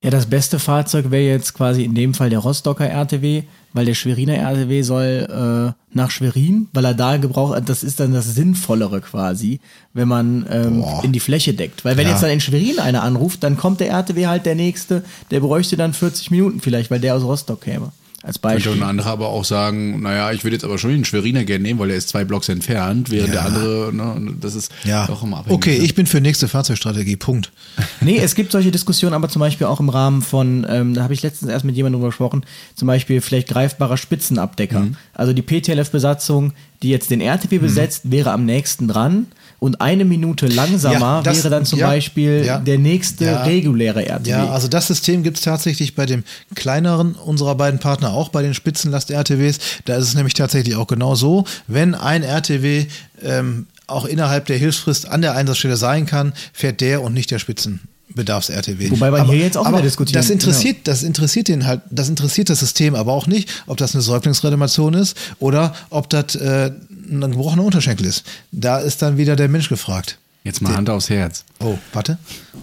[0.03, 3.43] Ja, das beste Fahrzeug wäre jetzt quasi in dem Fall der Rostocker RTW,
[3.73, 8.13] weil der Schweriner RTW soll äh, nach Schwerin, weil er da gebraucht, das ist dann
[8.13, 9.59] das Sinnvollere quasi,
[9.93, 11.85] wenn man ähm, in die Fläche deckt.
[11.85, 12.11] Weil wenn Ja.
[12.13, 15.75] jetzt dann in Schwerin einer anruft, dann kommt der RTW halt der nächste, der bräuchte
[15.75, 17.91] dann 40 Minuten vielleicht, weil der aus Rostock käme.
[18.25, 18.81] Als Könnte Beispiel.
[18.81, 21.79] ein anderer aber auch sagen, naja, ich würde jetzt aber schon den Schweriner gerne nehmen,
[21.79, 25.07] weil er ist zwei Blocks entfernt, während der andere, ne, das ist Ja.
[25.07, 25.55] auch immer abhängig.
[25.55, 25.83] Okay, ne?
[25.85, 27.17] ich bin für nächste Fahrzeugstrategie.
[27.17, 27.51] Punkt.
[28.01, 31.13] Nee, es gibt solche Diskussionen, aber zum Beispiel auch im Rahmen von, ähm, da habe
[31.13, 32.43] ich letztens erst mit jemandem drüber gesprochen,
[32.75, 34.79] zum Beispiel vielleicht greifbarer Spitzenabdecker.
[34.81, 34.95] Mhm.
[35.13, 36.53] Also die PTLF-Besatzung,
[36.83, 39.27] die jetzt den RTW besetzt, wäre am nächsten dran
[39.65, 42.59] und eine Minute langsamer Ja, das- wäre dann zum ja, Beispiel ja.
[42.59, 44.29] der nächste reguläre RTW.
[44.29, 46.23] Ja, also das System gibt es tatsächlich bei dem
[46.55, 49.57] kleineren unserer beiden Partner auch, bei den Spitzenlast-RTWs.
[49.85, 52.85] Da ist es nämlich tatsächlich auch genau so, wenn ein RTW
[53.23, 57.39] ähm, auch innerhalb der Hilfsfrist an der Einsatzstelle sein kann, fährt der und nicht der
[57.39, 58.91] Spitzenbedarfs-RTW.
[58.91, 62.09] Wobei man hier jetzt auch aber wieder diskutieren- Das interessiert, das interessiert den halt, das
[62.09, 66.71] interessiert das System aber auch nicht, ob das eine Säuglingsreanimation ist oder ob das äh,
[67.09, 68.25] ein gebrochener Unterschenkel ist.
[68.51, 70.17] Da ist dann wieder der Mensch gefragt.
[70.43, 71.43] Jetzt mal Hand aufs Herz.
[71.59, 72.19] Oh, warte.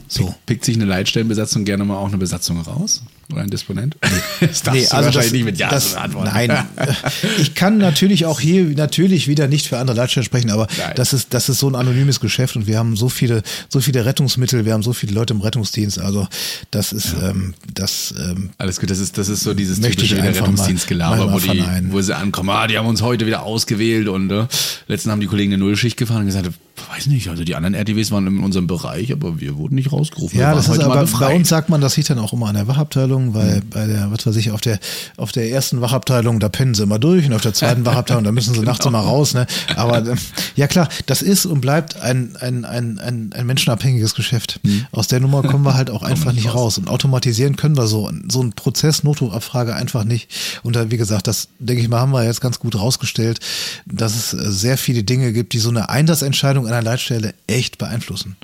[0.06, 0.32] So.
[0.46, 3.02] Pickt sich eine Leitstellenbesatzung gerne mal auch eine Besatzung raus?
[3.32, 3.96] Oder ein Disponent?
[4.40, 6.30] Das darfst du also wahrscheinlich nicht mit Ja das, beantworten.
[6.34, 6.66] Nein,
[7.38, 10.92] ich kann natürlich auch hier natürlich wieder nicht für andere Leitstellen sprechen, aber Nein.
[10.96, 14.04] das ist das ist so ein anonymes Geschäft und wir haben so viele so viele
[14.04, 16.26] Rettungsmittel, wir haben so viele Leute im Rettungsdienst, also
[16.72, 21.32] das ist ähm, das ähm, Alles gut, das ist, das ist so dieses typische Rettungsdienstgelaber,
[21.32, 24.46] wo, die, wo sie ankommen, ah, die haben uns heute wieder ausgewählt und äh,
[24.88, 26.50] letztens haben die Kollegen eine Nullschicht gefahren und gesagt,
[26.90, 30.38] weiß nicht, also die anderen RTWs waren in unserem Bereich, aber wir wurden nicht rausgerufen.
[30.38, 32.68] ja, das ist aber bei uns sagt man das sieht dann auch immer an der
[32.68, 34.78] Wachabteilung, weil bei der was weiß ich auf der
[35.16, 38.32] auf der ersten Wachabteilung da pennen sie immer durch und auf der zweiten Wachabteilung da
[38.32, 39.46] müssen sie nachts immer raus, ne?
[39.76, 40.16] Aber äh,
[40.56, 44.60] ja klar, das ist und bleibt ein ein ein ein, ein menschenabhängiges Geschäft.
[44.92, 48.10] Aus der Nummer kommen wir halt auch einfach nicht raus und automatisieren können wir so
[48.28, 50.28] so einen Prozess Notrufabfrage einfach nicht.
[50.62, 53.40] Und da, wie gesagt, das denke ich mal haben wir jetzt ganz gut rausgestellt,
[53.86, 58.36] dass es äh, sehr viele Dinge gibt, die so eine Einsatzentscheidung einer Leitstelle echt beeinflussen.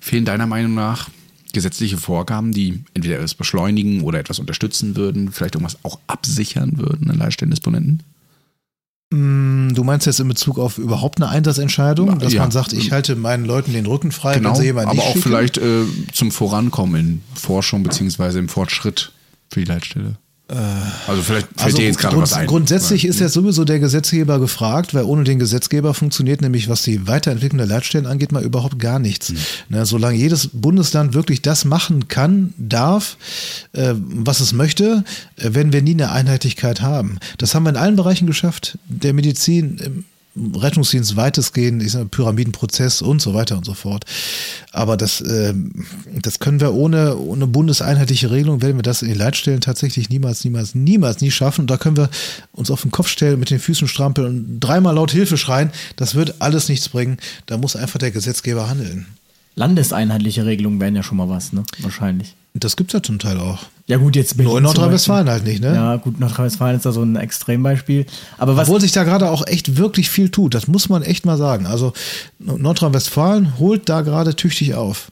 [0.00, 1.08] Fehlen deiner Meinung nach
[1.52, 7.08] gesetzliche Vorgaben, die entweder etwas beschleunigen oder etwas unterstützen würden, vielleicht irgendwas auch absichern würden,
[7.10, 8.02] einen Leitstellendisponenten?
[9.10, 12.42] Mm, Du meinst jetzt in Bezug auf überhaupt eine Einsatzentscheidung, dass Ja.
[12.42, 15.12] man sagt, ich halte meinen Leuten den Rücken frei, Genau, wenn sie jemanden aber auch
[15.14, 15.22] schicke?
[15.28, 19.12] vielleicht äh, zum Vorankommen in Forschung beziehungsweise im Fortschritt
[19.50, 20.16] für die Leitstelle.
[21.06, 22.46] Also vielleicht fällt Also dir jetzt gerade was ein.
[22.46, 27.06] grundsätzlich ist ja sowieso der Gesetzgeber gefragt, weil ohne den Gesetzgeber funktioniert nämlich, was die
[27.06, 29.28] Weiterentwicklung der Leitstellen angeht, mal überhaupt gar nichts.
[29.28, 29.36] Hm.
[29.68, 33.18] Ne, solange jedes Bundesland wirklich das machen kann, darf,
[33.72, 35.04] äh, was es möchte,
[35.36, 37.18] äh, werden wir nie eine Einheitlichkeit haben.
[37.36, 38.78] Das haben wir in allen Bereichen geschafft.
[38.88, 40.04] Der Medizin, im
[40.54, 44.04] Rettungsdienst weitestgehend, ich sag, Pyramidenprozess und so weiter und so fort.
[44.72, 45.86] Aber das, ähm,
[46.22, 50.44] das können wir ohne, ohne bundeseinheitliche Regelung, werden wir das in den Leitstellen tatsächlich niemals,
[50.44, 51.62] niemals, niemals nie schaffen.
[51.62, 52.10] Und da können wir
[52.52, 55.70] uns auf den Kopf stellen, mit den Füßen strampeln und dreimal laut Hilfe schreien.
[55.96, 57.18] Das wird alles nichts bringen.
[57.46, 59.06] Da muss einfach der Gesetzgeber handeln.
[59.54, 61.64] Landeseinheitliche Regelungen wären ja schon mal was, ne?
[61.80, 62.36] Wahrscheinlich.
[62.64, 63.60] Das gibt's ja zum Teil auch.
[63.86, 65.74] Ja gut, jetzt Berlin Nur in Nordrhein-Westfalen halt nicht, ne?
[65.74, 68.04] Ja gut, Nordrhein-Westfalen ist da so ein Extrembeispiel.
[68.36, 71.24] Aber was Obwohl sich da gerade auch echt wirklich viel tut, das muss man echt
[71.24, 71.66] mal sagen.
[71.66, 71.94] Also
[72.38, 75.10] Nordrhein-Westfalen holt da gerade tüchtig auf.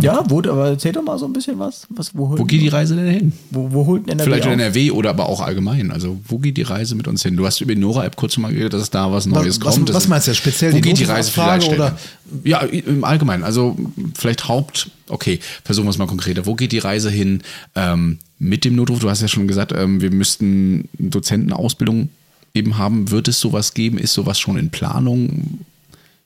[0.00, 1.86] Ja, wo, aber erzähl doch mal so ein bisschen was.
[1.90, 3.32] was wo, Wo geht die Reise denn hin?
[3.50, 4.52] wo, wo holt denn NRW Vielleicht in?
[4.52, 5.90] NRW oder aber auch allgemein.
[5.92, 7.36] Also wo geht die Reise mit uns hin?
[7.36, 9.92] Du hast über die Nora-App kurz mal geredet, dass es da was Neues was- kommt.
[9.92, 10.34] Was ist- meinst du?
[10.34, 11.96] Speziell wo die geht die Reise Notrufabfrage Leitstelle?
[12.44, 13.44] Ja, im Allgemeinen.
[13.44, 13.76] Also
[14.14, 16.46] vielleicht Haupt, okay, versuchen wir es mal konkreter.
[16.46, 17.42] Wo geht die Reise hin
[17.76, 18.98] ähm, mit dem Notruf?
[19.00, 22.08] Du hast ja schon gesagt, ähm, wir müssten Dozentenausbildung
[22.54, 23.10] eben haben.
[23.10, 23.98] Wird es sowas geben?
[23.98, 25.60] Ist sowas schon in Planung?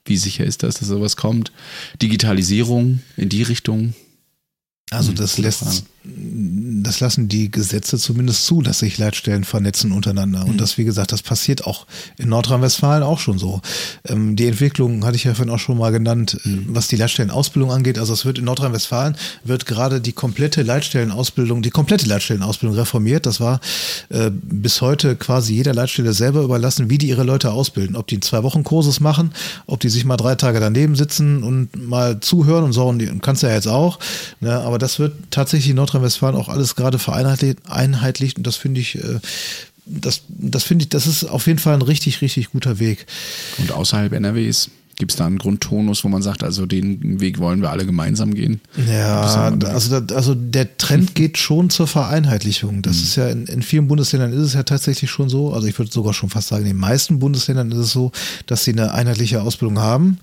[0.06, 1.52] Wie sicher ist das, dass sowas kommt?
[2.00, 3.94] Digitalisierung in die Richtung?
[4.90, 5.84] Also Hm, das lässt.
[6.82, 10.44] Das lassen die Gesetze zumindest zu, dass sich Leitstellen vernetzen untereinander.
[10.46, 11.86] Und das, wie gesagt, das passiert auch
[12.18, 13.60] in Nordrhein-Westfalen auch schon so.
[14.08, 16.66] Ähm, die Entwicklung hatte ich ja vorhin auch schon mal genannt, äh, Hm.
[16.68, 17.98] was die Leitstellenausbildung angeht.
[17.98, 23.26] Also es wird in Nordrhein-Westfalen wird gerade die komplette Leitstellenausbildung, die komplette Leitstellenausbildung reformiert.
[23.26, 23.60] Das war
[24.08, 27.96] äh, bis heute quasi jeder Leitstelle selber überlassen, wie die ihre Leute ausbilden.
[27.96, 29.32] Ob die zwei Wochen Kurses machen,
[29.66, 33.42] ob die sich mal drei Tage daneben sitzen und mal zuhören und so, und kannst
[33.42, 33.98] du ja jetzt auch.
[34.40, 34.52] Ne?
[34.52, 39.20] Aber das wird tatsächlich in Nordrhein-Westfalen auch alles gerade vereinheitlicht und das finde ich, äh,
[39.84, 43.06] das, das finde ich, das ist auf jeden Fall ein richtig, richtig guter Weg.
[43.58, 47.60] Und außerhalb NRWs gibt es da einen Grundtonus, wo man sagt, also den Weg wollen
[47.60, 48.60] wir alle gemeinsam gehen?
[48.90, 52.80] Ja, also, also der Trend geht schon zur Vereinheitlichung.
[52.80, 53.02] Das mhm.
[53.02, 55.52] ist ja in, in vielen Bundesländern ist es ja tatsächlich schon so.
[55.52, 58.10] Also ich würde sogar schon fast sagen, in den meisten Bundesländern ist es so,
[58.46, 60.18] dass sie eine einheitliche Ausbildung haben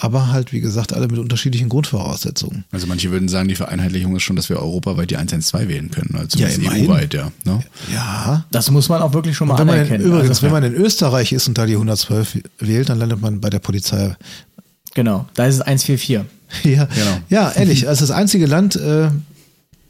[0.00, 2.64] aber halt, wie gesagt, alle mit unterschiedlichen Grundvoraussetzungen.
[2.70, 6.14] Also manche würden sagen, die Vereinheitlichung ist schon, dass wir europaweit die 112 wählen können,
[6.16, 7.32] also ja, EU-weit, ja.
[7.44, 7.60] Ne?
[7.92, 8.44] Ja.
[8.50, 10.04] Das muss man auch wirklich schon mal wenn anerkennen.
[10.04, 13.20] In, übrigens, also, wenn man in Österreich ist und da die 112 wählt, dann landet
[13.20, 14.16] man bei der Polizei.
[14.94, 16.24] Genau, da ist es 144.
[16.64, 17.18] ja, genau.
[17.28, 19.10] ja, ehrlich, also das einzige Land, äh,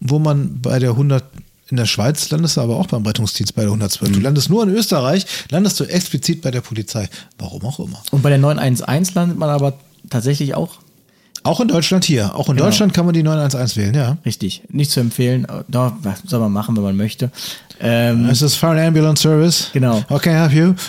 [0.01, 1.23] wo man bei der 100
[1.71, 4.09] in der Schweiz landest du aber auch beim Rettungsdienst bei der 112.
[4.09, 4.15] Mhm.
[4.15, 7.11] Du landest nur in Österreich, landest du explizit bei der Polizei.
[7.37, 8.03] Warum auch immer.
[8.11, 9.75] Und bei der 911 landet man aber
[10.11, 10.79] tatsächlich auch.
[11.45, 12.35] Auch in Deutschland hier.
[12.35, 12.67] Auch in genau.
[12.67, 14.19] Deutschland kann man die 911 wählen, ja.
[14.25, 14.63] Richtig.
[14.71, 15.47] Nicht zu empfehlen.
[15.69, 17.31] Doch, was soll man machen, wenn man möchte.
[17.81, 19.71] Ähm, es ist Fire Ambulance Service.
[19.73, 20.05] Genau.
[20.09, 20.75] Okay, help you.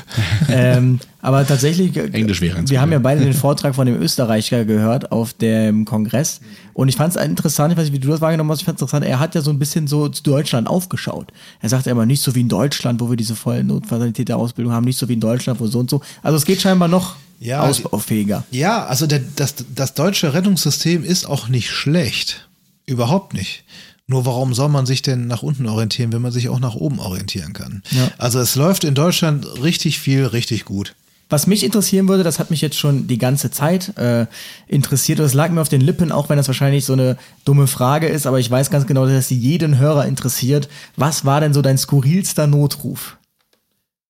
[0.51, 5.11] Ähm, aber tatsächlich, Englisch wäre wir haben ja beide den Vortrag von dem Österreicher gehört
[5.11, 6.39] auf dem Kongress.
[6.73, 8.77] Und ich fand es interessant, ich weiß nicht, wie du das wahrgenommen hast, ich fand
[8.77, 11.31] es interessant, er hat ja so ein bisschen so zu Deutschland aufgeschaut.
[11.61, 14.85] Er sagt ja immer, nicht so wie in Deutschland, wo wir diese vollen Notfallsanitäterausbildung haben,
[14.85, 16.01] nicht so wie in Deutschland, wo so und so.
[16.23, 18.45] Also es geht scheinbar noch ja, ausbaufähiger.
[18.51, 22.47] Ja, also der, das, das deutsche Rettungssystem ist auch nicht schlecht.
[22.85, 23.63] Überhaupt nicht.
[24.09, 26.99] Nur warum soll man sich denn nach unten orientieren, wenn man sich auch nach oben
[26.99, 27.83] orientieren kann?
[27.91, 28.09] Ja.
[28.17, 30.95] Also es läuft in Deutschland richtig viel, richtig gut.
[31.29, 34.25] Was mich interessieren würde, das hat mich jetzt schon die ganze Zeit äh,
[34.67, 37.67] interessiert, und es lag mir auf den Lippen, auch wenn das wahrscheinlich so eine dumme
[37.67, 40.69] Frage ist, aber ich weiß ganz genau, dass sie jeden Hörer interessiert.
[40.95, 43.18] Was war denn so dein skurrilster Notruf?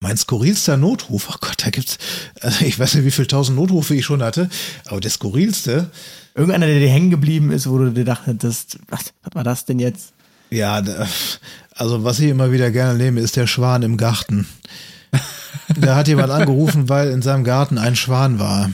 [0.01, 1.97] Mein skurrilster Notruf, oh Gott, da gibt's,
[2.39, 4.49] also ich weiß nicht, wie viele tausend Notrufe ich schon hatte,
[4.85, 5.91] aber der skurrilste.
[6.35, 9.77] Irgendeiner, der dir hängen geblieben ist, wo du dir dachtest, was, was war das denn
[9.77, 10.13] jetzt?
[10.51, 10.81] Ja,
[11.75, 14.47] also was ich immer wieder gerne nehme, ist der Schwan im Garten.
[15.79, 18.71] da hat jemand angerufen, weil in seinem Garten ein Schwan war.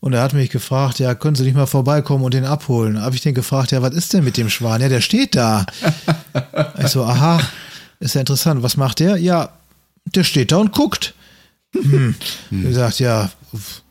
[0.00, 3.00] Und er hat mich gefragt, ja, können Sie nicht mal vorbeikommen und den abholen?
[3.00, 4.82] Habe ich den gefragt, ja, was ist denn mit dem Schwan?
[4.82, 5.64] Ja, der steht da.
[6.78, 7.40] ich so, aha,
[8.00, 8.62] ist ja interessant.
[8.62, 9.16] Was macht der?
[9.16, 9.48] Ja,
[10.06, 11.14] der steht da und guckt.
[11.72, 12.14] Hm.
[12.50, 12.66] hm.
[12.66, 13.30] Er sagt, ja,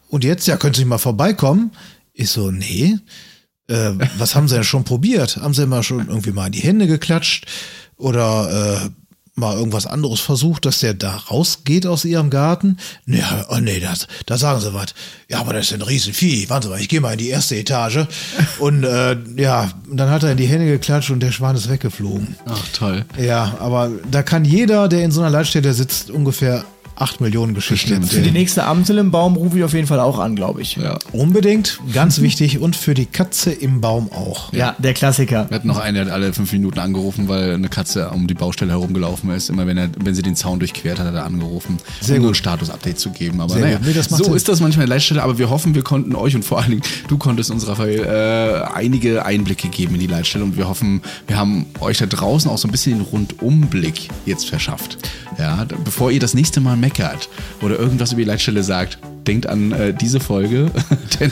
[0.10, 1.72] und jetzt, ja, können Sie mal vorbeikommen?
[2.14, 2.98] Ich so, nee.
[3.68, 5.38] Äh, was haben Sie denn schon probiert?
[5.38, 7.48] Haben Sie mal schon irgendwie mal in die Hände geklatscht?
[7.98, 8.90] Oder äh,
[9.36, 12.78] mal irgendwas anderes versucht, dass der da rausgeht aus ihrem Garten?
[13.06, 14.94] Nee, oh nee, das, da sagen sie was.
[15.28, 16.50] Ja, aber das ist ein Riesenvieh.
[16.50, 18.06] Warten Sie mal, ich gehe mal in die erste Etage.
[18.60, 22.36] Und äh, ja, dann hat er in die Hände geklatscht und der Schwan ist weggeflogen.
[22.46, 23.06] Ach, toll.
[23.18, 26.66] Ja, aber da kann jeder, der in so einer Leitstelle sitzt, ungefähr
[27.04, 28.10] 8 Millionen Geschichten erzählen.
[28.10, 30.78] Für die nächste Amsel im Baum rufe ich auf jeden Fall auch an, glaube ich.
[30.78, 30.98] Ja.
[31.12, 32.60] Unbedingt, ganz wichtig.
[32.60, 34.54] Und für die Katze im Baum auch.
[34.54, 35.48] Ja, der Klassiker.
[35.50, 38.34] Wir hatten noch einen, der hat alle fünf Minuten angerufen, weil eine Katze um die
[38.34, 39.50] Baustelle herumgelaufen ist.
[39.50, 42.32] Immer wenn, er, wenn sie den Zaun durchquert hat, hat er angerufen, Sehr um gut.
[42.32, 43.42] ein Status-Update zu geben.
[43.42, 44.34] Aber Sehr naja, nee, so Sinn.
[44.34, 45.24] ist das manchmal in der Leitstelle.
[45.24, 48.74] Aber wir hoffen, wir konnten euch und vor allen Dingen, du konntest uns, Raphael, äh,
[48.74, 50.46] einige Einblicke geben in die Leitstelle.
[50.46, 54.48] Und wir hoffen, wir haben euch da draußen auch so ein bisschen den Rundumblick jetzt
[54.48, 54.98] verschafft.
[55.38, 57.30] Ja, bevor ihr das nächste Mal meckert
[57.62, 58.98] oder irgendwas über die Leitstelle sagt,
[59.28, 60.72] denkt an äh, diese Folge.
[61.20, 61.32] Denn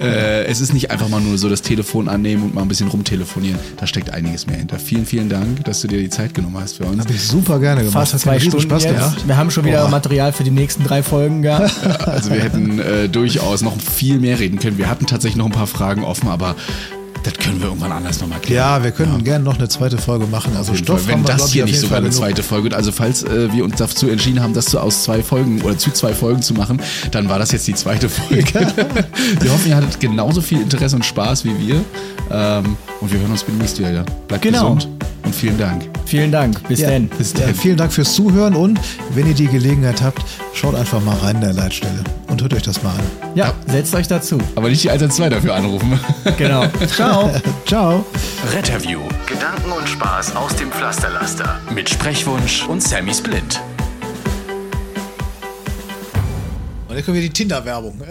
[0.00, 2.88] äh, es ist nicht einfach mal nur so das Telefon annehmen und mal ein bisschen
[2.88, 3.58] rumtelefonieren.
[3.78, 4.78] Da steckt einiges mehr hinter.
[4.78, 7.00] Vielen, vielen Dank, dass du dir die Zeit genommen hast für uns.
[7.00, 8.08] Habe ich super gerne gemacht.
[8.08, 9.26] Fast zwei Stunden Spaß jetzt.
[9.26, 9.90] Wir haben schon wieder Boah.
[9.90, 11.70] Material für die nächsten drei Folgen gehabt.
[11.90, 14.78] Ja, also wir hätten äh, durchaus noch viel mehr reden können.
[14.78, 16.54] Wir hatten tatsächlich noch ein paar Fragen offen, aber
[17.22, 18.56] das können wir irgendwann anders nochmal klären.
[18.56, 19.22] Ja, wir können ja.
[19.22, 20.56] gerne noch eine zweite Folge machen.
[20.56, 23.64] Also Stoff Wenn das hier nicht sogar eine zweite Folge wird, also falls äh, wir
[23.64, 26.80] uns dazu entschieden haben, das zu, aus zwei Folgen oder zu zwei Folgen zu machen,
[27.10, 28.44] dann war das jetzt die zweite Folge.
[28.54, 28.60] Ja.
[29.40, 31.84] wir hoffen, ihr hattet genauso viel Interesse und Spaß wie wir.
[32.30, 34.04] Ähm, und wir hören uns demnächst wieder.
[34.28, 34.74] Bleibt genau.
[34.74, 34.88] gesund
[35.24, 35.88] und vielen Dank.
[36.06, 36.66] Vielen Dank.
[36.68, 37.08] Bis ja, denn.
[37.08, 37.54] Bis denn.
[37.54, 38.80] vielen Dank fürs Zuhören und
[39.10, 40.22] wenn ihr die Gelegenheit habt,
[40.54, 43.00] schaut einfach mal rein in der Leitstelle und hört euch das mal an.
[43.34, 43.54] Ja, ja.
[43.72, 44.38] setzt euch dazu.
[44.56, 45.98] Aber nicht die Alter 2 dafür anrufen.
[46.36, 46.66] Genau.
[46.86, 47.30] Ciao.
[47.66, 48.04] Ciao.
[48.52, 49.00] Retterview.
[49.26, 51.60] Gedanken und Spaß aus dem Pflasterlaster.
[51.74, 53.60] Mit Sprechwunsch und Sammy Splint.
[56.88, 58.00] Und jetzt kommen wir die Tinder-Werbung.